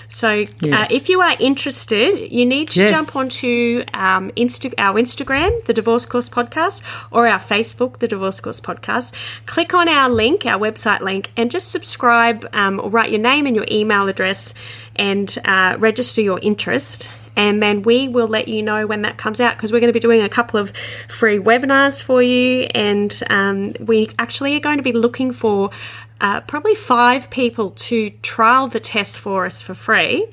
So, 0.07 0.41
uh, 0.43 0.87
if 0.89 1.07
you 1.09 1.21
are 1.21 1.35
interested, 1.39 2.31
you 2.31 2.45
need 2.45 2.69
to 2.71 2.79
Yes. 2.81 2.89
jump 2.91 3.15
onto 3.15 3.83
um, 3.93 4.31
Insta- 4.31 4.73
our 4.77 4.95
Instagram, 4.99 5.63
the 5.65 5.73
Divorce 5.73 6.05
Course 6.05 6.27
Podcast, 6.29 6.81
or 7.11 7.27
our 7.27 7.39
Facebook, 7.39 7.99
the 7.99 8.07
Divorce 8.07 8.39
Course 8.39 8.59
Podcast. 8.59 9.13
Click 9.45 9.73
on 9.73 9.87
our 9.87 10.09
link, 10.09 10.45
our 10.45 10.59
website 10.59 11.01
link, 11.01 11.31
and 11.37 11.49
just 11.49 11.69
subscribe 11.71 12.47
um, 12.53 12.79
or 12.79 12.89
write 12.89 13.09
your 13.11 13.21
name 13.21 13.45
and 13.47 13.55
your 13.55 13.65
email 13.71 14.07
address 14.07 14.53
and 14.95 15.37
uh, 15.45 15.75
register 15.79 16.21
your 16.21 16.39
interest. 16.41 17.09
And 17.33 17.63
then 17.63 17.81
we 17.83 18.09
will 18.09 18.27
let 18.27 18.49
you 18.49 18.61
know 18.61 18.85
when 18.85 19.03
that 19.03 19.17
comes 19.17 19.39
out 19.39 19.55
because 19.55 19.71
we're 19.71 19.79
going 19.79 19.87
to 19.87 19.93
be 19.93 20.01
doing 20.01 20.21
a 20.21 20.27
couple 20.27 20.59
of 20.59 20.75
free 21.07 21.39
webinars 21.39 22.03
for 22.03 22.21
you. 22.21 22.63
And 22.75 23.17
um, 23.29 23.73
we 23.79 24.09
actually 24.19 24.53
are 24.57 24.59
going 24.59 24.77
to 24.77 24.83
be 24.83 24.91
looking 24.91 25.31
for 25.31 25.69
uh, 26.21 26.39
probably 26.41 26.75
five 26.75 27.29
people 27.29 27.71
to 27.71 28.09
trial 28.21 28.67
the 28.67 28.79
test 28.79 29.19
for 29.19 29.45
us 29.45 29.61
for 29.61 29.73
free. 29.73 30.27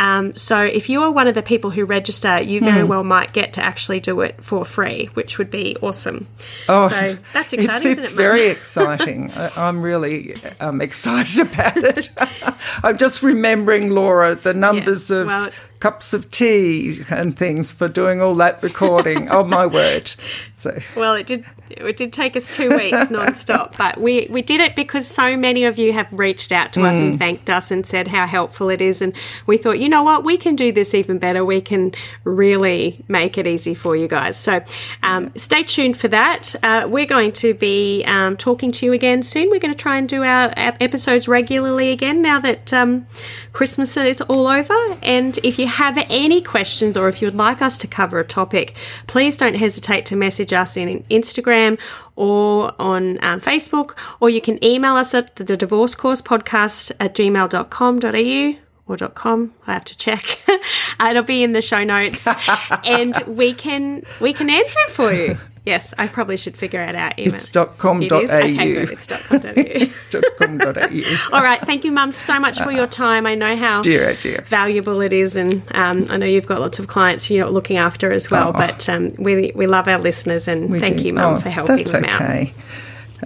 Um, 0.00 0.32
so 0.34 0.62
if 0.62 0.88
you 0.88 1.02
are 1.02 1.10
one 1.10 1.26
of 1.26 1.34
the 1.34 1.42
people 1.42 1.70
who 1.70 1.84
register, 1.84 2.40
you 2.40 2.60
very 2.60 2.84
well 2.84 3.02
might 3.02 3.32
get 3.32 3.52
to 3.54 3.62
actually 3.64 3.98
do 3.98 4.20
it 4.20 4.42
for 4.44 4.64
free, 4.64 5.06
which 5.14 5.38
would 5.38 5.50
be 5.50 5.76
awesome. 5.82 6.28
Oh, 6.68 6.86
so 6.88 7.18
that's 7.32 7.52
exciting, 7.52 7.60
It's, 7.74 7.84
isn't 7.84 7.98
it's 8.04 8.12
it, 8.12 8.14
very 8.14 8.46
exciting. 8.56 9.32
I'm 9.56 9.82
really 9.82 10.36
um, 10.60 10.80
excited 10.80 11.40
about 11.52 11.76
it. 11.78 12.10
I'm 12.84 12.96
just 12.96 13.24
remembering, 13.24 13.90
Laura, 13.90 14.36
the 14.36 14.54
numbers 14.54 15.10
of 15.10 15.26
well- 15.26 15.50
cups 15.80 16.12
of 16.12 16.30
tea 16.30 17.00
and 17.10 17.36
things 17.36 17.72
for 17.72 17.88
doing 17.88 18.22
all 18.22 18.36
that 18.36 18.62
recording. 18.62 19.28
oh, 19.30 19.42
my 19.42 19.66
word. 19.66 20.14
So, 20.54 20.78
Well, 20.94 21.14
it 21.14 21.26
did. 21.26 21.44
It 21.80 21.96
did 21.96 22.12
take 22.12 22.36
us 22.36 22.48
two 22.48 22.70
weeks 22.76 23.10
non-stop, 23.10 23.76
but 23.76 23.98
we, 23.98 24.26
we 24.30 24.42
did 24.42 24.60
it 24.60 24.76
because 24.76 25.06
so 25.06 25.36
many 25.36 25.64
of 25.64 25.78
you 25.78 25.92
have 25.92 26.08
reached 26.12 26.52
out 26.52 26.72
to 26.74 26.84
us 26.84 26.96
Mm. 26.96 27.00
and 27.10 27.18
thanked 27.18 27.50
us 27.50 27.70
and 27.70 27.86
said 27.86 28.08
how 28.08 28.26
helpful 28.26 28.70
it 28.70 28.80
is. 28.80 29.00
And 29.02 29.12
we 29.46 29.56
thought, 29.58 29.78
you 29.78 29.88
know 29.88 30.02
what, 30.02 30.24
we 30.24 30.36
can 30.36 30.56
do 30.56 30.72
this 30.72 30.94
even 30.94 31.18
better. 31.18 31.44
We 31.44 31.60
can 31.60 31.92
really 32.24 33.04
make 33.08 33.36
it 33.38 33.46
easy 33.46 33.74
for 33.74 33.94
you 33.96 34.08
guys. 34.08 34.36
So 34.36 34.62
um, 35.02 35.32
stay 35.36 35.62
tuned 35.64 35.96
for 35.96 36.08
that. 36.08 36.54
Uh, 36.62 36.86
we're 36.88 37.06
going 37.06 37.32
to 37.32 37.54
be 37.54 38.04
um, 38.06 38.36
talking 38.36 38.72
to 38.72 38.86
you 38.86 38.92
again 38.92 39.22
soon. 39.22 39.50
We're 39.50 39.60
going 39.60 39.74
to 39.74 39.78
try 39.78 39.98
and 39.98 40.08
do 40.08 40.22
our 40.24 40.52
episodes 40.56 41.28
regularly 41.28 41.90
again 41.90 42.22
now 42.22 42.38
that 42.40 42.72
um, 42.72 43.06
Christmas 43.52 43.96
is 43.96 44.20
all 44.22 44.46
over. 44.46 44.76
And 45.02 45.38
if 45.42 45.58
you 45.58 45.66
have 45.68 45.98
any 46.08 46.40
questions 46.40 46.96
or 46.96 47.08
if 47.08 47.20
you'd 47.20 47.34
like 47.34 47.60
us 47.60 47.76
to 47.78 47.86
cover 47.86 48.18
a 48.20 48.24
topic, 48.24 48.74
please 49.06 49.36
don't 49.36 49.56
hesitate 49.56 50.06
to 50.06 50.16
message 50.16 50.52
us 50.52 50.76
in 50.76 51.02
Instagram 51.10 51.67
or 52.16 52.72
on 52.80 53.22
um, 53.22 53.40
Facebook, 53.40 53.96
or 54.20 54.30
you 54.30 54.40
can 54.40 54.62
email 54.64 54.94
us 54.94 55.12
at 55.12 55.36
the 55.36 55.56
divorce 55.56 55.94
course 55.94 56.22
podcast 56.22 56.92
at 57.00 57.14
gmail.com.au 57.14 58.58
or 58.88 58.96
.com. 59.08 59.52
I 59.66 59.74
have 59.74 59.84
to 59.84 59.96
check. 59.96 60.24
It'll 61.00 61.22
be 61.22 61.42
in 61.42 61.52
the 61.52 61.60
show 61.60 61.84
notes, 61.84 62.26
and 62.84 63.14
we 63.26 63.52
can 63.52 64.04
we 64.20 64.32
can 64.32 64.48
answer 64.48 64.78
it 64.80 64.90
for 64.90 65.12
you. 65.12 65.38
Yes, 65.68 65.92
I 65.98 66.06
probably 66.08 66.38
should 66.38 66.56
figure 66.56 66.80
it 66.80 66.94
out 66.94 66.94
our 66.94 67.12
email. 67.18 67.34
It's 67.34 67.48
.com.au. 67.50 68.00
It 68.00 68.12
is? 68.24 68.30
Okay, 68.30 68.72
good. 68.72 68.90
It's 68.90 69.06
.com.au. 69.06 69.52
it's 69.56 70.06
.com.au. 70.38 71.30
All 71.36 71.42
right. 71.42 71.60
Thank 71.60 71.84
you, 71.84 71.92
Mum, 71.92 72.10
so 72.10 72.40
much 72.40 72.58
for 72.58 72.72
your 72.72 72.86
time. 72.86 73.26
I 73.26 73.34
know 73.34 73.54
how 73.54 73.82
Dear, 73.82 74.08
oh 74.10 74.14
dear. 74.14 74.40
valuable 74.46 75.02
it 75.02 75.12
is, 75.12 75.36
and 75.36 75.62
um, 75.72 76.06
I 76.08 76.16
know 76.16 76.24
you've 76.24 76.46
got 76.46 76.60
lots 76.60 76.78
of 76.78 76.86
clients 76.86 77.30
you're 77.30 77.50
looking 77.50 77.76
after 77.76 78.10
as 78.12 78.30
well. 78.30 78.48
Oh. 78.48 78.52
But 78.52 78.88
um, 78.88 79.10
we 79.18 79.52
we 79.54 79.66
love 79.66 79.88
our 79.88 79.98
listeners, 79.98 80.48
and 80.48 80.70
We 80.70 80.80
thank 80.80 80.98
do. 80.98 81.04
you, 81.04 81.12
Mum, 81.12 81.34
Oh, 81.34 81.40
for 81.40 81.50
helping 81.50 81.76
That's 81.76 81.92
them 81.92 82.04
out. 82.06 82.22
okay. 82.22 82.54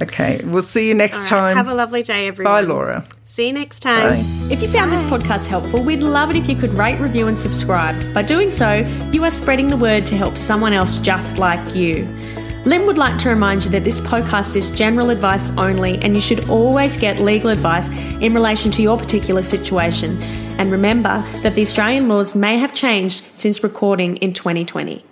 Okay. 0.01 0.41
We'll 0.45 0.63
see 0.63 0.89
you 0.89 0.95
next 0.95 1.19
right, 1.31 1.39
time. 1.39 1.57
Have 1.57 1.69
a 1.69 1.75
lovely 1.75 2.03
day, 2.03 2.27
everyone. 2.27 2.53
Bye, 2.53 2.61
Laura. 2.63 3.05
See 3.27 3.47
you 3.47 3.53
next 3.53 3.81
time. 3.81 4.09
Bye. 4.21 4.53
If 4.53 4.63
you 4.63 4.69
found 4.69 4.91
this 4.91 5.05
podcast 5.05 5.47
helpful, 5.47 5.83
we'd 5.85 6.03
love 6.03 6.31
it 6.31 6.37
if 6.37 6.49
you 6.49 6.57
could 6.57 6.75
rate, 6.75 6.99
review, 6.99 7.29
and 7.29 7.39
subscribe. 7.39 7.95
By 8.15 8.23
doing 8.23 8.51
so, 8.51 8.77
you 9.13 9.23
are 9.25 9.31
spreading 9.31 9.69
the 9.69 9.77
word 9.77 10.05
to 10.07 10.17
help 10.17 10.37
someone 10.37 10.73
else 10.73 10.99
just 10.99 11.39
like 11.39 11.75
you. 11.75 12.09
Lynn 12.65 12.87
would 12.87 12.97
like 12.97 13.19
to 13.19 13.29
remind 13.29 13.65
you 13.65 13.71
that 13.71 13.83
this 13.83 14.01
podcast 14.01 14.55
is 14.55 14.71
general 14.71 15.11
advice 15.11 15.51
only, 15.59 15.99
and 15.99 16.15
you 16.15 16.21
should 16.21 16.49
always 16.49 16.97
get 16.97 17.19
legal 17.19 17.51
advice 17.51 17.89
in 18.21 18.35
relation 18.35 18.71
to 18.71 18.83
your 18.83 18.97
particular 18.97 19.43
situation. 19.43 20.23
And 20.59 20.71
remember 20.71 21.25
that 21.43 21.57
the 21.57 21.63
Australian 21.63 22.09
laws 22.09 22.37
may 22.37 22.59
have 22.59 22.73
changed 22.73 23.25
since 23.35 23.65
recording 23.65 24.17
in 24.19 24.33
2020. 24.33 25.05